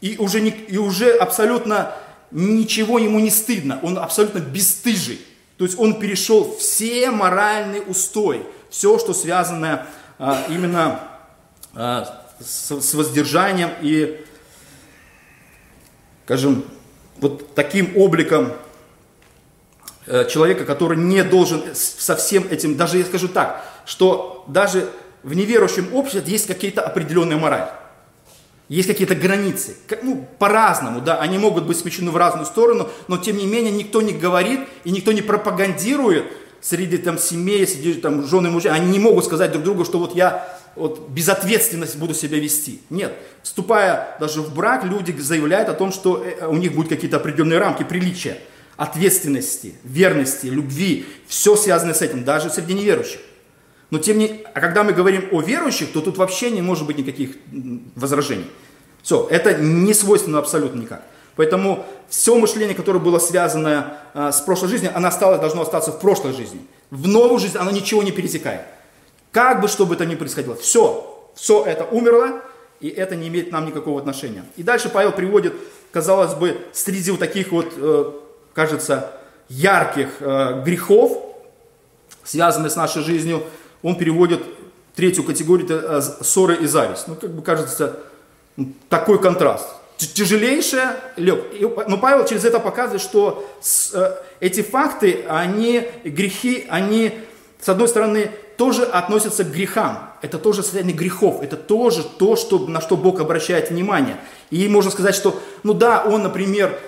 И 0.00 0.16
уже, 0.18 0.40
не, 0.40 0.50
и 0.50 0.78
уже 0.78 1.12
абсолютно 1.12 1.94
ничего 2.30 2.98
ему 2.98 3.20
не 3.20 3.30
стыдно. 3.30 3.78
Он 3.82 3.98
абсолютно 3.98 4.38
бесстыжий. 4.38 5.20
То 5.56 5.64
есть 5.64 5.78
он 5.78 6.00
перешел 6.00 6.56
все 6.56 7.10
моральные 7.10 7.82
устои, 7.82 8.42
все, 8.70 8.98
что 8.98 9.14
связано 9.14 9.86
а, 10.18 10.44
именно 10.48 11.00
а, 11.74 12.24
с, 12.40 12.80
с 12.80 12.94
воздержанием 12.94 13.70
и, 13.80 14.24
скажем, 16.24 16.64
вот 17.18 17.54
таким 17.54 17.96
обликом 17.96 18.52
э, 20.06 20.28
человека, 20.28 20.64
который 20.64 20.98
не 20.98 21.22
должен 21.22 21.62
со 21.74 22.16
всем 22.16 22.46
этим, 22.48 22.76
даже 22.76 22.98
я 22.98 23.04
скажу 23.04 23.28
так, 23.28 23.64
что 23.86 24.44
даже 24.48 24.90
в 25.22 25.34
неверующем 25.34 25.94
обществе 25.94 26.22
есть 26.32 26.46
какие-то 26.46 26.82
определенные 26.82 27.38
мораль. 27.38 27.68
Есть 28.68 28.88
какие-то 28.88 29.14
границы, 29.14 29.76
ну, 30.02 30.26
по-разному, 30.38 31.02
да, 31.02 31.18
они 31.20 31.36
могут 31.36 31.64
быть 31.64 31.78
смещены 31.78 32.10
в 32.10 32.16
разную 32.16 32.46
сторону, 32.46 32.88
но 33.08 33.18
тем 33.18 33.36
не 33.36 33.46
менее 33.46 33.70
никто 33.70 34.00
не 34.00 34.12
говорит 34.14 34.60
и 34.84 34.90
никто 34.90 35.12
не 35.12 35.20
пропагандирует 35.20 36.24
среди 36.62 36.96
там 36.96 37.18
семей, 37.18 37.66
среди 37.66 37.94
там 37.94 38.26
жены 38.26 38.48
и 38.48 38.50
мужей, 38.50 38.72
они 38.72 38.90
не 38.90 38.98
могут 38.98 39.26
сказать 39.26 39.52
друг 39.52 39.64
другу, 39.64 39.84
что 39.84 39.98
вот 39.98 40.16
я 40.16 40.48
вот 40.76 41.08
безответственность 41.10 41.96
буду 41.96 42.14
себя 42.14 42.38
вести. 42.38 42.80
Нет, 42.88 43.14
вступая 43.42 44.16
даже 44.18 44.40
в 44.40 44.54
брак, 44.54 44.84
люди 44.84 45.12
заявляют 45.12 45.68
о 45.68 45.74
том, 45.74 45.92
что 45.92 46.24
э, 46.24 46.46
у 46.46 46.56
них 46.56 46.74
будут 46.74 46.88
какие-то 46.88 47.18
определенные 47.18 47.58
рамки 47.58 47.82
приличия, 47.82 48.38
ответственности, 48.76 49.74
верности, 49.84 50.46
любви, 50.46 51.04
все 51.28 51.54
связано 51.54 51.92
с 51.92 52.00
этим, 52.00 52.24
даже 52.24 52.48
среди 52.48 52.72
неверующих. 52.72 53.20
Но 53.90 53.98
тем 53.98 54.18
не 54.18 54.44
а 54.54 54.60
когда 54.60 54.82
мы 54.84 54.92
говорим 54.92 55.28
о 55.32 55.40
верующих, 55.40 55.92
то 55.92 56.00
тут 56.00 56.16
вообще 56.16 56.50
не 56.50 56.62
может 56.62 56.86
быть 56.86 56.98
никаких 56.98 57.36
возражений. 57.94 58.46
Все, 59.02 59.26
это 59.30 59.54
не 59.54 59.92
свойственно 59.94 60.38
абсолютно 60.38 60.80
никак. 60.80 61.02
Поэтому 61.36 61.84
все 62.08 62.36
мышление, 62.38 62.74
которое 62.74 63.00
было 63.00 63.18
связано 63.18 63.98
а, 64.14 64.32
с 64.32 64.40
прошлой 64.40 64.68
жизнью, 64.68 64.92
оно 64.94 65.08
осталось, 65.08 65.40
должно 65.40 65.62
остаться 65.62 65.90
в 65.92 66.00
прошлой 66.00 66.32
жизни. 66.32 66.60
В 66.90 67.08
новую 67.08 67.38
жизнь 67.38 67.58
оно 67.58 67.70
ничего 67.70 68.02
не 68.02 68.12
перетекает. 68.12 68.62
Как 69.32 69.60
бы 69.60 69.68
что 69.68 69.84
бы 69.84 69.94
это 69.94 70.06
ни 70.06 70.14
происходило, 70.14 70.54
все, 70.54 71.30
все 71.34 71.64
это 71.64 71.84
умерло, 71.84 72.42
и 72.80 72.88
это 72.88 73.16
не 73.16 73.28
имеет 73.28 73.50
нам 73.50 73.66
никакого 73.66 73.98
отношения. 73.98 74.44
И 74.56 74.62
дальше 74.62 74.88
Павел 74.88 75.10
приводит, 75.10 75.54
казалось 75.90 76.34
бы, 76.34 76.56
среди 76.72 77.10
вот 77.10 77.20
таких 77.20 77.50
вот, 77.50 77.72
э, 77.76 78.12
кажется, 78.52 79.12
ярких 79.48 80.08
э, 80.20 80.62
грехов, 80.64 81.18
связанных 82.22 82.70
с 82.70 82.76
нашей 82.76 83.02
жизнью, 83.02 83.42
он 83.84 83.96
переводит 83.96 84.42
третью 84.96 85.22
категорию, 85.22 85.66
это 85.66 85.98
э, 86.20 86.24
ссоры 86.24 86.56
и 86.56 86.66
зависть. 86.66 87.06
Ну, 87.06 87.14
как 87.14 87.30
бы 87.30 87.42
кажется, 87.42 88.00
такой 88.88 89.20
контраст. 89.20 89.68
Тяжелейшее, 89.98 90.96
лег. 91.16 91.44
Но 91.86 91.98
Павел 91.98 92.24
через 92.24 92.44
это 92.44 92.58
показывает, 92.58 93.02
что 93.02 93.48
э, 93.92 94.16
эти 94.40 94.62
факты, 94.62 95.24
они, 95.28 95.86
грехи, 96.02 96.66
они, 96.68 97.12
с 97.60 97.68
одной 97.68 97.86
стороны, 97.86 98.30
тоже 98.56 98.84
относятся 98.84 99.44
к 99.44 99.52
грехам. 99.52 100.10
Это 100.22 100.38
тоже 100.38 100.62
состояние 100.62 100.96
грехов. 100.96 101.42
Это 101.42 101.56
тоже 101.56 102.04
то, 102.04 102.36
что, 102.36 102.58
на 102.66 102.80
что 102.80 102.96
Бог 102.96 103.20
обращает 103.20 103.70
внимание. 103.70 104.16
И 104.50 104.66
можно 104.68 104.90
сказать, 104.90 105.14
что, 105.14 105.38
ну 105.62 105.74
да, 105.74 106.02
он, 106.04 106.22
например, 106.22 106.78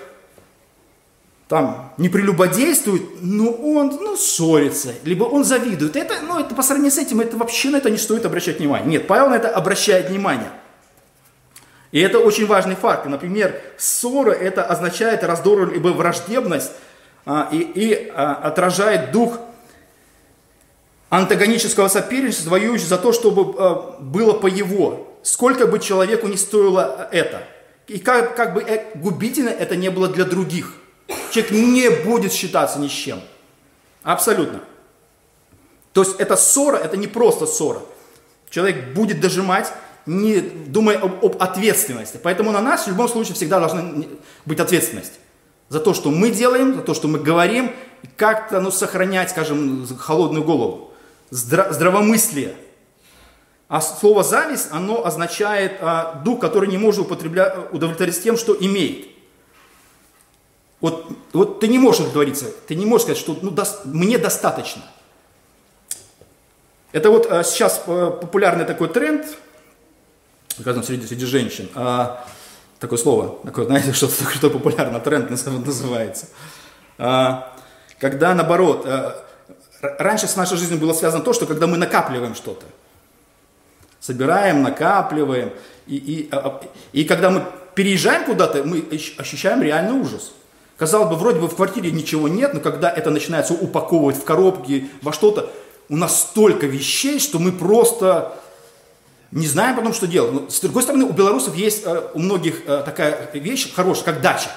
там 1.47 1.93
не 1.97 2.09
прелюбодействует, 2.09 3.21
но 3.21 3.51
он 3.51 3.87
ну, 4.01 4.17
ссорится, 4.17 4.93
либо 5.03 5.23
он 5.23 5.45
завидует. 5.45 5.95
Это, 5.95 6.15
ну, 6.21 6.39
это 6.39 6.53
по 6.53 6.61
сравнению 6.61 6.91
с 6.91 6.97
этим, 6.97 7.21
это 7.21 7.37
вообще 7.37 7.69
на 7.69 7.77
это 7.77 7.89
не 7.89 7.97
стоит 7.97 8.25
обращать 8.25 8.59
внимание. 8.59 8.87
Нет, 8.87 9.07
Павел 9.07 9.29
на 9.29 9.35
это 9.35 9.49
обращает 9.49 10.09
внимание. 10.09 10.49
И 11.93 12.01
это 12.01 12.19
очень 12.19 12.45
важный 12.45 12.75
факт. 12.75 13.05
Например, 13.05 13.61
ссора 13.77 14.31
это 14.31 14.65
означает 14.65 15.23
раздор 15.23 15.71
либо 15.71 15.87
враждебность 15.89 16.71
а, 17.25 17.47
и, 17.49 17.59
и 17.59 18.11
а, 18.13 18.33
отражает 18.33 19.13
дух 19.13 19.39
антагонического 21.09 21.87
соперничества, 21.87 22.49
воюющего 22.49 22.89
за 22.89 22.97
то, 22.97 23.13
чтобы 23.13 23.55
а, 23.57 23.97
было 24.01 24.33
по 24.33 24.47
его. 24.47 25.07
Сколько 25.23 25.65
бы 25.65 25.79
человеку 25.79 26.27
не 26.27 26.35
стоило 26.35 27.07
это. 27.13 27.43
И 27.87 27.99
как, 27.99 28.35
как 28.35 28.53
бы 28.53 28.61
э, 28.61 28.83
губительно 28.95 29.49
это 29.49 29.77
не 29.77 29.89
было 29.89 30.09
для 30.09 30.25
других– 30.25 30.73
человек 31.31 31.51
не 31.51 31.89
будет 31.89 32.33
считаться 32.33 32.79
ни 32.79 32.87
с 32.87 32.91
чем. 32.91 33.21
Абсолютно. 34.03 34.61
То 35.93 36.03
есть 36.03 36.15
это 36.19 36.35
ссора, 36.35 36.77
это 36.77 36.95
не 36.95 37.07
просто 37.07 37.45
ссора. 37.45 37.81
Человек 38.49 38.93
будет 38.93 39.19
дожимать, 39.19 39.71
не 40.05 40.39
думая 40.39 40.97
об, 40.97 41.25
об 41.25 41.41
ответственности. 41.41 42.19
Поэтому 42.21 42.51
на 42.51 42.61
нас 42.61 42.85
в 42.85 42.87
любом 42.87 43.09
случае 43.09 43.35
всегда 43.35 43.59
должна 43.59 43.83
быть 44.45 44.59
ответственность. 44.59 45.13
За 45.69 45.79
то, 45.79 45.93
что 45.93 46.11
мы 46.11 46.31
делаем, 46.31 46.75
за 46.75 46.81
то, 46.81 46.93
что 46.93 47.07
мы 47.07 47.19
говорим, 47.19 47.71
как-то 48.15 48.61
ну, 48.61 48.71
сохранять, 48.71 49.31
скажем, 49.31 49.85
холодную 49.97 50.45
голову, 50.45 50.93
здра- 51.29 51.73
здравомыслие. 51.73 52.55
А 53.67 53.81
слово 53.81 54.23
зависть, 54.23 54.69
оно 54.71 55.05
означает 55.05 55.73
а, 55.81 56.21
дух, 56.23 56.39
который 56.39 56.69
не 56.69 56.77
может 56.77 57.01
употреблять, 57.01 57.53
удовлетворить 57.73 58.23
тем, 58.23 58.37
что 58.37 58.55
имеет. 58.57 59.16
Вот, 60.79 61.07
вот 61.33 61.59
ты 61.59 61.67
не 61.67 61.79
можешь 61.79 62.01
удовлетвориться, 62.01 62.45
ты 62.67 62.75
не 62.75 62.85
можешь 62.85 63.03
сказать, 63.03 63.19
что 63.19 63.37
ну, 63.41 63.49
до, 63.49 63.65
мне 63.85 64.17
достаточно. 64.17 64.83
Это 66.91 67.09
вот 67.09 67.31
а, 67.31 67.43
сейчас 67.43 67.81
а, 67.87 68.11
популярный 68.11 68.65
такой 68.65 68.87
тренд, 68.87 69.25
скажем, 70.59 70.83
среди, 70.83 71.07
среди 71.07 71.25
женщин. 71.25 71.69
А, 71.73 72.25
такое 72.79 72.99
слово, 72.99 73.39
такое, 73.43 73.65
знаете, 73.65 73.91
что, 73.93 74.07
что 74.07 74.49
популярно, 74.49 74.99
тренд 74.99 75.29
называется. 75.31 76.27
А, 76.99 77.55
когда 77.99 78.35
наоборот, 78.35 78.85
а, 78.85 79.25
раньше 79.81 80.27
с 80.27 80.35
нашей 80.35 80.57
жизнью 80.57 80.79
было 80.79 80.93
связано 80.93 81.23
то, 81.23 81.33
что 81.33 81.47
когда 81.47 81.65
мы 81.65 81.77
накапливаем 81.77 82.35
что-то, 82.35 82.65
собираем, 83.99 84.61
накапливаем, 84.61 85.53
и, 85.87 85.95
и, 85.95 86.29
а, 86.31 86.61
и 86.93 87.03
когда 87.03 87.31
мы 87.31 87.45
переезжаем 87.73 88.25
куда-то, 88.25 88.63
мы 88.63 88.85
ощущаем 89.17 89.61
реальный 89.61 89.99
ужас. 89.99 90.33
Казалось 90.77 91.09
бы, 91.09 91.15
вроде 91.15 91.39
бы 91.39 91.47
в 91.47 91.55
квартире 91.55 91.91
ничего 91.91 92.27
нет, 92.27 92.53
но 92.53 92.59
когда 92.59 92.89
это 92.89 93.09
начинается 93.09 93.53
упаковывать 93.53 94.17
в 94.17 94.23
коробки, 94.23 94.89
во 95.01 95.11
что-то, 95.11 95.51
у 95.89 95.97
нас 95.97 96.21
столько 96.21 96.67
вещей, 96.67 97.19
что 97.19 97.39
мы 97.39 97.51
просто 97.51 98.37
не 99.31 99.47
знаем 99.47 99.75
потом, 99.75 99.93
что 99.93 100.07
делать. 100.07 100.33
Но, 100.33 100.49
с 100.49 100.59
другой 100.59 100.83
стороны, 100.83 101.05
у 101.05 101.11
белорусов 101.11 101.55
есть 101.55 101.83
э, 101.85 102.01
у 102.13 102.19
многих 102.19 102.61
э, 102.67 102.83
такая 102.85 103.29
вещь 103.33 103.73
хорошая, 103.73 104.05
как 104.05 104.21
дача. 104.21 104.49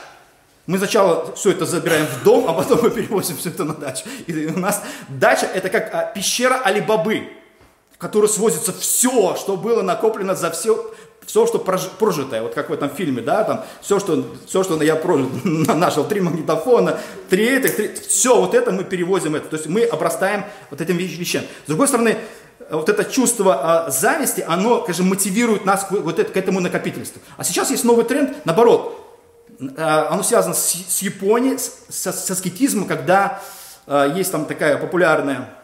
Мы 0.66 0.78
сначала 0.78 1.35
все 1.35 1.52
это 1.52 1.64
забираем 1.64 2.06
в 2.06 2.22
дом, 2.22 2.44
а 2.48 2.52
потом 2.52 2.80
мы 2.83 2.90
перевозим 2.90 3.37
все 3.37 3.48
это 3.48 3.64
на 3.64 3.74
дачу. 3.74 4.04
И 4.26 4.46
у 4.46 4.59
нас 4.59 4.83
дача 5.09 5.46
это 5.46 5.70
как 5.70 5.94
а, 5.94 6.12
пещера 6.14 6.61
Алибабы, 6.62 7.28
в 7.90 7.98
которой 7.98 8.28
свозится 8.28 8.72
все, 8.72 9.37
что 9.37 9.56
было 9.56 9.83
накоплено 9.83 10.35
за 10.35 10.50
все, 10.50 10.92
все, 11.26 11.46
что 11.46 11.59
прожитое, 11.59 12.42
вот 12.42 12.54
как 12.54 12.70
в 12.70 12.72
этом 12.72 12.90
фильме, 12.90 13.22
да, 13.22 13.44
там, 13.44 13.64
все, 13.80 14.00
что, 14.00 14.24
все, 14.46 14.62
что 14.64 14.83
я 14.83 14.96
прожил, 14.96 15.30
нашел 15.44 16.04
три 16.04 16.20
магнитофона, 16.20 16.98
три 17.28 17.46
этих, 17.46 17.76
три, 17.76 17.94
все 18.09 18.40
вот 18.40 18.54
это 18.54 18.72
мы 18.72 18.85
перевозим 18.85 19.37
это, 19.37 19.48
то 19.48 19.56
есть 19.56 19.68
мы 19.68 19.85
обрастаем 19.85 20.45
вот 20.70 20.80
этим 20.80 20.97
вещам. 20.97 21.42
С 21.64 21.68
другой 21.68 21.88
стороны, 21.88 22.16
вот 22.70 22.88
это 22.88 23.05
чувство 23.05 23.86
э, 23.86 23.90
зависти, 23.90 24.45
оно, 24.47 24.80
конечно, 24.82 25.05
мотивирует 25.05 25.64
нас 25.64 25.84
к, 25.84 25.92
вот 25.92 26.18
это, 26.18 26.32
к 26.32 26.36
этому 26.36 26.61
накопительству. 26.61 27.20
А 27.36 27.45
сейчас 27.45 27.70
есть 27.70 27.84
новый 27.84 28.05
тренд, 28.05 28.45
наоборот, 28.45 29.18
э, 29.61 29.82
оно 29.82 30.22
связано 30.22 30.55
с, 30.55 30.72
с 30.72 31.03
Японией, 31.03 31.59
с, 31.59 31.84
с, 31.88 32.12
с 32.12 32.30
аскетизмом, 32.30 32.86
когда 32.86 33.40
э, 33.86 34.14
есть 34.16 34.32
там 34.32 34.47
такая 34.47 34.76
популярная 34.78 35.59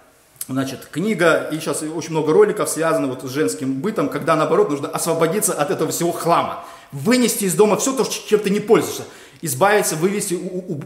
Значит, 0.49 0.87
книга, 0.93 1.49
и 1.51 1.59
сейчас 1.59 1.83
очень 1.83 2.11
много 2.11 2.33
роликов 2.33 2.69
связано 2.69 3.09
вот 3.09 3.23
с 3.23 3.31
женским 3.31 3.81
бытом, 3.81 4.09
когда, 4.09 4.37
наоборот, 4.37 4.71
нужно 4.71 4.89
освободиться 4.89 5.53
от 5.53 5.73
этого 5.73 5.91
всего 5.91 6.13
хлама. 6.13 6.65
Вынести 6.93 7.45
из 7.45 7.55
дома 7.55 7.77
все 7.77 7.93
то, 7.93 8.05
чем 8.05 8.39
ты 8.39 8.51
не 8.51 8.61
пользуешься. 8.61 9.03
Избавиться, 9.43 9.97
вывести, 9.97 10.39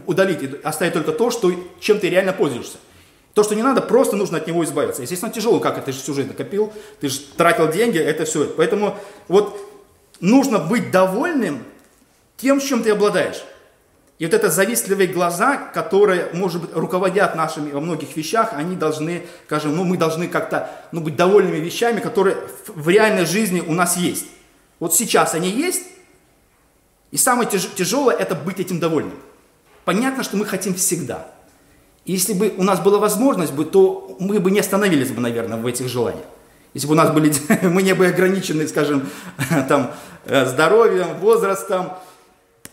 удалить. 0.07 0.55
Оставить 0.63 0.93
только 0.93 1.11
то, 1.11 1.29
что, 1.29 1.53
чем 1.79 1.99
ты 1.99 2.09
реально 2.09 2.33
пользуешься. 2.33 2.77
То, 3.35 3.43
что 3.43 3.55
не 3.55 3.61
надо, 3.61 3.81
просто 3.81 4.15
нужно 4.15 4.39
от 4.39 4.47
него 4.47 4.63
избавиться. 4.63 5.03
Естественно, 5.03 5.31
тяжело, 5.31 5.59
как 5.59 5.77
это, 5.77 5.85
ты 5.85 5.91
же 5.91 5.99
всю 5.99 6.15
жизнь 6.15 6.29
накопил, 6.29 6.73
ты 6.99 7.07
же 7.07 7.19
тратил 7.37 7.71
деньги, 7.71 7.99
это 7.99 8.25
все. 8.25 8.45
Поэтому 8.45 8.97
вот 9.27 9.57
нужно 10.19 10.57
быть 10.57 10.91
довольным 10.91 11.63
тем, 12.35 12.59
чем 12.59 12.81
ты 12.81 12.89
обладаешь. 12.89 13.41
И 14.21 14.25
вот 14.25 14.35
это 14.35 14.51
завистливые 14.51 15.07
глаза, 15.07 15.57
которые, 15.57 16.29
может 16.33 16.61
быть, 16.61 16.75
руководят 16.75 17.33
нашими 17.33 17.71
во 17.71 17.81
многих 17.81 18.15
вещах, 18.15 18.51
они 18.53 18.75
должны, 18.75 19.23
скажем, 19.47 19.75
ну 19.75 19.83
мы 19.83 19.97
должны 19.97 20.27
как-то 20.27 20.69
ну, 20.91 21.01
быть 21.01 21.15
довольными 21.15 21.57
вещами, 21.57 22.01
которые 22.01 22.37
в 22.67 22.87
реальной 22.87 23.25
жизни 23.25 23.63
у 23.65 23.73
нас 23.73 23.97
есть. 23.97 24.27
Вот 24.79 24.93
сейчас 24.93 25.33
они 25.33 25.49
есть, 25.49 25.81
и 27.09 27.17
самое 27.17 27.49
тяжелое 27.49 28.15
это 28.15 28.35
быть 28.35 28.59
этим 28.59 28.79
довольным. 28.79 29.17
Понятно, 29.85 30.21
что 30.23 30.37
мы 30.37 30.45
хотим 30.45 30.75
всегда. 30.75 31.25
И 32.05 32.11
если 32.11 32.33
бы 32.33 32.53
у 32.55 32.63
нас 32.63 32.79
была 32.79 32.99
возможность, 32.99 33.53
бы, 33.53 33.65
то 33.65 34.15
мы 34.19 34.39
бы 34.39 34.51
не 34.51 34.59
остановились 34.59 35.09
бы, 35.09 35.19
наверное, 35.19 35.57
в 35.57 35.65
этих 35.65 35.87
желаниях. 35.87 36.25
Если 36.75 36.85
бы 36.85 36.93
у 36.93 36.95
нас 36.95 37.09
были, 37.09 37.33
мы 37.63 37.81
не 37.81 37.95
были 37.95 38.09
ограничены, 38.09 38.67
скажем, 38.67 39.09
там, 39.67 39.91
э, 40.25 40.45
здоровьем, 40.45 41.17
возрастом, 41.17 41.93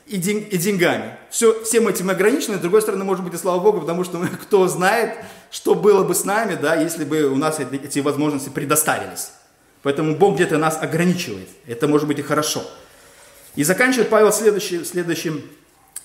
и, 0.08 0.16
день, 0.16 0.48
и 0.50 0.56
деньгами. 0.56 1.16
Все, 1.30 1.62
всем 1.64 1.88
этим 1.88 2.10
ограничено, 2.10 2.56
с 2.56 2.60
другой 2.60 2.82
стороны, 2.82 3.04
может 3.04 3.24
быть, 3.24 3.34
и 3.34 3.36
слава 3.36 3.60
Богу, 3.60 3.80
потому 3.80 4.04
что 4.04 4.18
кто 4.42 4.66
знает, 4.68 5.18
что 5.50 5.74
было 5.74 6.04
бы 6.04 6.14
с 6.14 6.24
нами, 6.24 6.58
да, 6.60 6.74
если 6.74 7.04
бы 7.04 7.24
у 7.24 7.36
нас 7.36 7.60
эти, 7.60 7.76
эти 7.76 7.98
возможности 8.00 8.48
предоставились. 8.48 9.32
Поэтому 9.82 10.16
Бог 10.16 10.34
где-то 10.34 10.58
нас 10.58 10.78
ограничивает. 10.80 11.48
Это 11.66 11.86
может 11.86 12.08
быть 12.08 12.18
и 12.18 12.22
хорошо. 12.22 12.62
И 13.54 13.64
заканчивает 13.64 14.08
Павел 14.08 14.32
следующим, 14.32 14.84
следующим 14.84 15.44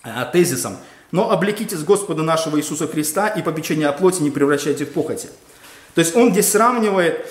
а, 0.03 0.25
тезисом. 0.25 0.77
«Но 1.11 1.31
облекитесь 1.31 1.83
Господа 1.83 2.23
нашего 2.23 2.57
Иисуса 2.57 2.87
Христа 2.87 3.27
и 3.27 3.41
попечение 3.41 3.87
о 3.87 3.93
плоти 3.93 4.21
не 4.21 4.31
превращайте 4.31 4.85
в 4.85 4.93
похоти». 4.93 5.29
То 5.93 5.99
есть 5.99 6.15
он 6.15 6.31
здесь 6.31 6.49
сравнивает 6.49 7.27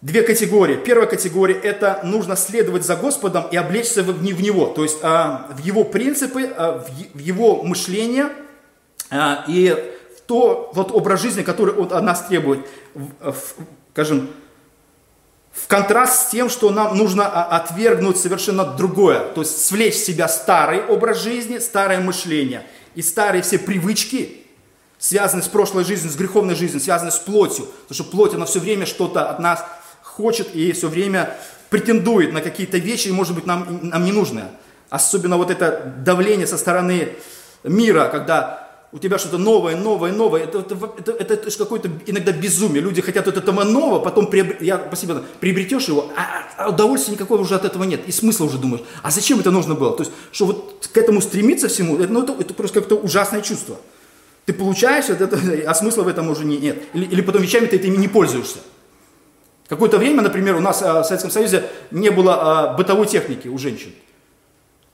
две 0.00 0.22
категории. 0.22 0.76
Первая 0.76 1.08
категория– 1.08 1.54
это 1.62 2.00
нужно 2.04 2.36
следовать 2.36 2.84
за 2.84 2.96
Господом 2.96 3.46
и 3.50 3.56
облечься 3.56 4.02
в, 4.02 4.06
в 4.06 4.42
Него, 4.42 4.66
то 4.66 4.82
есть 4.82 4.98
а, 5.02 5.48
в 5.50 5.58
Его 5.58 5.84
принципы, 5.84 6.52
а, 6.56 6.84
в, 6.84 7.18
в 7.18 7.18
Его 7.18 7.62
мышление 7.62 8.28
а, 9.10 9.44
и 9.48 9.70
в 10.16 10.20
то 10.22 10.70
вот 10.74 10.92
образ 10.92 11.22
жизни, 11.22 11.42
который 11.42 11.74
Он 11.74 11.92
от 11.92 12.02
нас 12.02 12.26
требует, 12.26 12.66
в, 12.94 13.32
в, 13.32 13.54
скажем, 13.92 14.30
в 15.52 15.66
контраст 15.66 16.28
с 16.28 16.30
тем, 16.30 16.48
что 16.48 16.70
нам 16.70 16.96
нужно 16.96 17.26
а, 17.26 17.56
отвергнуть 17.56 18.18
совершенно 18.18 18.64
другое, 18.64 19.20
то 19.34 19.40
есть 19.40 19.66
свлечь 19.66 19.94
в 19.94 20.04
себя 20.04 20.28
старый 20.28 20.84
образ 20.84 21.22
жизни, 21.22 21.58
старое 21.58 22.00
мышление 22.00 22.64
и 22.94 23.02
старые 23.02 23.42
все 23.42 23.58
привычки, 23.58 24.44
связанные 24.98 25.44
с 25.44 25.48
прошлой 25.48 25.84
жизнью, 25.84 26.12
с 26.12 26.16
греховной 26.16 26.54
жизнью, 26.54 26.80
связанные 26.80 27.12
с 27.12 27.18
плотью, 27.18 27.66
потому 27.66 27.94
что 27.94 28.04
плоть, 28.04 28.34
она 28.34 28.46
все 28.46 28.60
время 28.60 28.86
что-то 28.86 29.28
от 29.30 29.38
нас 29.38 29.64
хочет 30.18 30.54
и 30.54 30.72
все 30.72 30.88
время 30.88 31.36
претендует 31.70 32.32
на 32.32 32.40
какие-то 32.40 32.78
вещи, 32.78 33.08
может 33.10 33.34
быть, 33.34 33.46
нам, 33.46 33.80
нам 33.82 34.04
не 34.04 34.12
нужны. 34.12 34.42
Особенно 34.90 35.36
вот 35.36 35.50
это 35.50 35.94
давление 36.04 36.46
со 36.46 36.58
стороны 36.58 37.10
мира, 37.62 38.08
когда 38.10 38.68
у 38.90 38.98
тебя 38.98 39.18
что-то 39.18 39.38
новое, 39.38 39.76
новое, 39.76 40.12
новое, 40.12 40.42
это, 40.44 40.58
это, 40.58 40.74
это, 40.98 41.12
это, 41.12 41.34
это 41.34 41.58
какое-то 41.58 41.88
иногда 42.06 42.32
безумие. 42.32 42.82
Люди 42.82 43.00
хотят 43.00 43.26
вот 43.26 43.36
этого 43.36 43.62
нового, 43.62 44.00
потом 44.00 44.26
приобр... 44.26 44.56
я 44.60 44.78
по 44.78 44.96
себе 44.96 45.14
приобретешь 45.40 45.88
его, 45.88 46.10
а, 46.16 46.64
а 46.64 46.68
удовольствия 46.70 47.12
никакого 47.12 47.42
уже 47.42 47.54
от 47.54 47.64
этого 47.64 47.84
нет. 47.84 48.00
И 48.08 48.12
смысла 48.12 48.46
уже 48.46 48.58
думаешь, 48.58 48.82
а 49.02 49.10
зачем 49.10 49.38
это 49.38 49.50
нужно 49.50 49.74
было? 49.74 49.96
То 49.96 50.02
есть, 50.02 50.12
что 50.32 50.46
вот 50.46 50.88
к 50.92 50.96
этому 50.96 51.20
стремиться 51.20 51.68
всему, 51.68 51.98
это, 51.98 52.12
ну, 52.12 52.22
это, 52.24 52.34
это 52.40 52.54
просто 52.54 52.80
как-то 52.80 52.96
ужасное 52.96 53.42
чувство. 53.42 53.76
Ты 54.46 54.54
получаешь 54.54 55.10
это, 55.10 55.28
а 55.66 55.74
смысла 55.74 56.02
в 56.02 56.08
этом 56.08 56.30
уже 56.30 56.46
нет. 56.46 56.82
Или, 56.94 57.04
или 57.04 57.20
потом 57.20 57.42
вещами 57.42 57.66
ты 57.66 57.76
этими 57.76 57.96
не 57.96 58.08
пользуешься. 58.08 58.58
Какое-то 59.68 59.98
время, 59.98 60.22
например, 60.22 60.56
у 60.56 60.60
нас 60.60 60.82
а, 60.82 61.02
в 61.02 61.04
Советском 61.04 61.30
Союзе 61.30 61.64
не 61.90 62.10
было 62.10 62.70
а, 62.70 62.74
бытовой 62.74 63.06
техники 63.06 63.48
у 63.48 63.58
женщин. 63.58 63.92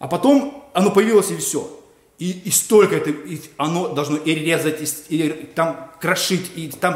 А 0.01 0.09
потом 0.09 0.69
оно 0.75 0.91
появилось 0.91 1.31
и 1.31 1.37
все. 1.37 1.81
И, 2.25 2.41
и 2.47 2.51
столько 2.51 2.97
это, 2.97 3.11
и 3.11 3.39
оно 3.59 3.89
должно 3.89 4.17
и 4.17 4.35
резать, 4.35 4.81
и, 5.11 5.17
и 5.27 5.29
там 5.55 5.91
крошить, 6.01 6.53
и 6.57 6.69
там, 6.69 6.95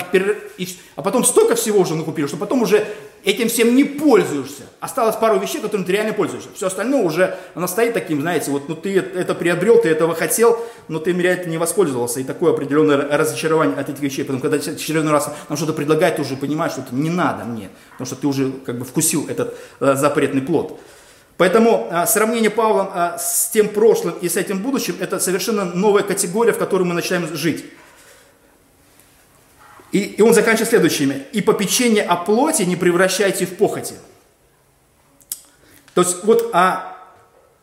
и, 0.57 0.69
а 0.97 1.03
потом 1.03 1.23
столько 1.23 1.55
всего 1.55 1.81
уже 1.81 1.97
накупили, 1.97 2.27
что 2.27 2.39
потом 2.39 2.63
уже 2.63 2.87
этим 3.25 3.51
всем 3.51 3.77
не 3.77 3.85
пользуешься. 3.85 4.63
Осталось 4.81 5.17
пару 5.17 5.39
вещей, 5.39 5.61
которыми 5.61 5.85
ты 5.85 5.93
реально 5.93 6.15
пользуешься. 6.15 6.49
Все 6.55 6.69
остальное 6.69 7.03
уже, 7.03 7.37
оно 7.55 7.67
стоит 7.67 7.93
таким, 7.93 8.23
знаете, 8.23 8.51
вот, 8.51 8.71
ну 8.71 8.75
ты 8.75 8.99
это 8.99 9.35
приобрел, 9.35 9.83
ты 9.83 9.91
этого 9.91 10.15
хотел, 10.15 10.65
но 10.89 10.99
ты 10.99 11.13
реально 11.13 11.51
не 11.51 11.59
воспользовался. 11.59 12.21
И 12.21 12.25
такое 12.25 12.55
определенное 12.55 12.97
разочарование 12.97 13.77
от 13.77 13.91
этих 13.91 14.01
вещей. 14.01 14.25
Потом, 14.25 14.41
когда 14.41 14.57
очередной 14.57 15.13
раз 15.13 15.31
нам 15.51 15.59
что-то 15.59 15.75
предлагают, 15.75 16.17
ты 16.17 16.23
уже 16.23 16.37
понимаешь, 16.37 16.73
что 16.73 16.81
это 16.81 16.95
не 16.95 17.11
надо 17.11 17.45
мне, 17.45 17.69
потому 17.93 18.07
что 18.07 18.17
ты 18.17 18.27
уже 18.27 18.51
как 18.65 18.79
бы 18.79 18.87
вкусил 18.87 19.27
этот 19.29 19.55
э, 19.81 19.95
запретный 19.95 20.41
плод. 20.41 20.81
Поэтому 21.39 21.87
а, 21.93 22.05
сравнение 22.07 22.51
Павла 22.51 22.91
а, 22.93 23.19
с 23.19 23.51
тем 23.51 23.69
прошлым 23.69 24.15
и 24.21 24.29
с 24.29 24.37
этим 24.37 24.61
будущим– 24.61 24.97
это 25.01 25.21
совершенно 25.21 25.65
новая 25.65 26.03
категория, 26.03 26.53
в 26.53 26.59
которой 26.59 26.83
мы 26.83 26.95
начинаем 26.95 27.35
жить. 27.35 27.65
И, 29.93 30.01
и 30.01 30.21
он 30.21 30.35
заканчивает 30.35 30.69
следующими. 30.69 31.27
«И 31.33 31.41
попечение 31.41 32.03
о 32.03 32.17
плоти 32.17 32.63
не 32.63 32.75
превращайте 32.75 33.47
в 33.47 33.57
похоти». 33.57 33.95
То 35.95 36.03
есть 36.03 36.25
вот 36.25 36.51
а, 36.53 36.99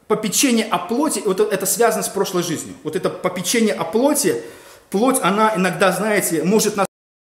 попечение 0.07 0.65
о 0.65 0.79
плоти, 0.79 1.21
вот 1.25 1.41
это 1.41 1.65
связано 1.65 2.03
с 2.03 2.09
прошлой 2.09 2.43
жизнью. 2.43 2.75
Вот 2.83 2.95
это 2.95 3.09
попечение 3.09 3.73
о 3.73 3.83
плоти, 3.83 4.41
плоть, 4.89 5.19
она 5.21 5.53
иногда, 5.53 5.91
знаете, 5.91 6.43
может 6.43 6.77
нас 6.77 6.87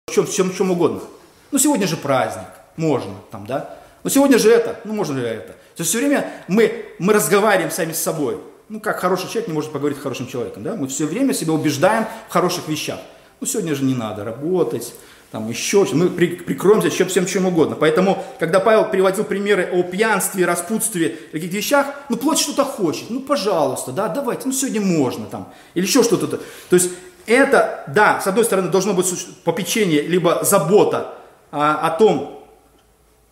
в 0.08 0.14
чем, 0.14 0.28
в 0.28 0.32
чем, 0.32 0.52
в 0.52 0.56
чем 0.56 0.70
угодно. 0.70 1.02
Ну, 1.50 1.58
сегодня 1.58 1.88
же 1.88 1.98
праздник, 1.98 2.50
можно, 2.78 3.16
там, 3.32 3.48
да. 3.48 3.80
Но 4.06 4.12
сегодня 4.12 4.38
же 4.38 4.52
это, 4.52 4.80
ну, 4.84 4.94
можно 4.94 5.18
ли 5.18 5.26
это. 5.26 5.48
То 5.48 5.80
есть 5.80 5.90
все 5.90 5.98
время 5.98 6.30
мы, 6.48 6.86
мы 7.00 7.12
разговариваем 7.12 7.72
сами 7.72 7.92
с 7.92 7.98
собой. 7.98 8.38
Ну, 8.70 8.80
как 8.80 9.00
хороший 9.00 9.28
человек 9.28 9.48
не 9.48 9.54
может 9.56 9.72
поговорить 9.72 9.98
с 9.98 10.02
хорошим 10.02 10.28
человеком, 10.28 10.62
да? 10.62 10.76
Мы 10.76 10.88
все 10.88 11.08
время 11.08 11.34
себя 11.34 11.54
убеждаем 11.54 12.06
в 12.30 12.32
хороших 12.32 12.68
вещах. 12.68 13.00
Ну, 13.42 13.48
сегодня 13.48 13.74
же 13.74 13.84
не 13.84 13.96
надо 13.96 14.24
работать, 14.24 14.94
там 15.32 15.50
еще 15.50 15.88
мы 15.94 16.12
при, 16.12 16.36
прикроемся 16.36 16.92
чем, 16.92 17.08
всем 17.08 17.26
чем 17.26 17.48
угодно. 17.48 17.76
Поэтому, 17.80 18.24
когда 18.40 18.60
Павел 18.60 18.92
приводил 18.92 19.24
примеры 19.24 19.68
о 19.74 19.82
пьянстве, 19.82 20.46
распутстве, 20.46 21.18
каких 21.32 21.52
вещах, 21.52 21.88
ну, 22.10 22.18
плоть 22.18 22.38
что-то 22.38 22.64
хочет, 22.64 23.10
ну, 23.10 23.22
пожалуйста, 23.22 23.92
да, 23.92 24.08
давайте, 24.08 24.44
ну, 24.46 24.52
сегодня 24.52 24.82
можно 24.82 25.26
там, 25.26 25.52
или 25.74 25.84
еще 25.84 26.04
что-то. 26.04 26.28
То 26.28 26.76
есть, 26.76 26.92
это, 27.26 27.84
да, 27.88 28.22
с 28.22 28.28
одной 28.28 28.46
стороны, 28.46 28.70
должно 28.70 28.94
быть 28.94 29.08
попечение, 29.44 30.04
либо 30.04 30.44
забота 30.44 31.16
а, 31.52 31.88
о 31.88 31.98
том, 31.98 32.35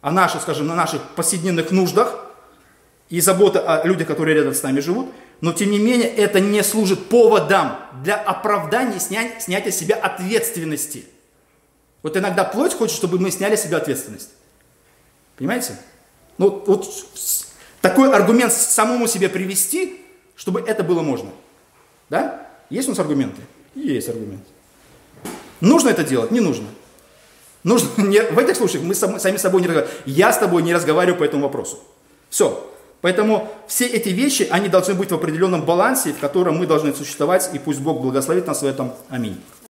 о 0.03 0.11
наших, 0.11 0.41
скажем, 0.41 0.67
на 0.67 0.75
наших 0.75 1.01
повседневных 1.15 1.71
нуждах, 1.71 2.25
и 3.09 3.21
забота 3.21 3.61
о 3.61 3.87
людях, 3.87 4.07
которые 4.07 4.35
рядом 4.35 4.53
с 4.53 4.61
нами 4.61 4.79
живут, 4.79 5.09
но 5.39 5.53
тем 5.53 5.71
не 5.71 5.79
менее 5.79 6.07
это 6.07 6.39
не 6.39 6.61
служит 6.61 7.07
поводом 7.07 7.71
для 8.03 8.15
оправдания 8.15 8.99
снять, 8.99 9.41
снятия 9.41 9.71
себя 9.71 9.95
ответственности. 9.95 11.05
Вот 12.01 12.17
иногда 12.17 12.43
плоть 12.43 12.73
хочет, 12.73 12.95
чтобы 12.95 13.17
мы 13.17 13.31
сняли 13.31 13.55
себя 13.55 13.77
ответственность. 13.77 14.29
Понимаете? 15.37 15.77
Ну 16.37 16.63
вот 16.65 16.89
такой 17.81 18.11
аргумент 18.13 18.51
самому 18.51 19.07
себе 19.07 19.29
привести, 19.29 20.01
чтобы 20.35 20.61
это 20.61 20.83
было 20.83 21.01
можно. 21.01 21.29
Да? 22.09 22.47
Есть 22.69 22.87
у 22.89 22.91
нас 22.91 22.99
аргументы? 22.99 23.41
Есть 23.75 24.09
аргументы. 24.09 24.47
Нужно 25.61 25.89
это 25.89 26.03
делать? 26.03 26.31
Не 26.31 26.41
нужно. 26.41 26.67
Нужно 27.63 27.89
не, 28.03 28.21
в 28.21 28.37
этих 28.37 28.55
случаях 28.55 28.83
мы 28.83 28.95
сами, 28.95 29.37
с 29.37 29.41
собой 29.41 29.61
не 29.61 29.67
разговариваем. 29.67 30.01
Я 30.05 30.31
с 30.31 30.37
тобой 30.37 30.63
не 30.63 30.73
разговариваю 30.73 31.17
по 31.17 31.23
этому 31.23 31.43
вопросу. 31.43 31.79
Все. 32.29 32.69
Поэтому 33.01 33.51
все 33.67 33.85
эти 33.85 34.09
вещи, 34.09 34.47
они 34.49 34.69
должны 34.69 34.93
быть 34.93 35.11
в 35.11 35.15
определенном 35.15 35.63
балансе, 35.63 36.13
в 36.13 36.19
котором 36.19 36.57
мы 36.57 36.67
должны 36.67 36.93
существовать, 36.93 37.49
и 37.53 37.59
пусть 37.59 37.81
Бог 37.81 38.01
благословит 38.01 38.47
нас 38.47 38.61
в 38.61 38.65
этом. 38.65 38.93
Аминь. 39.09 39.37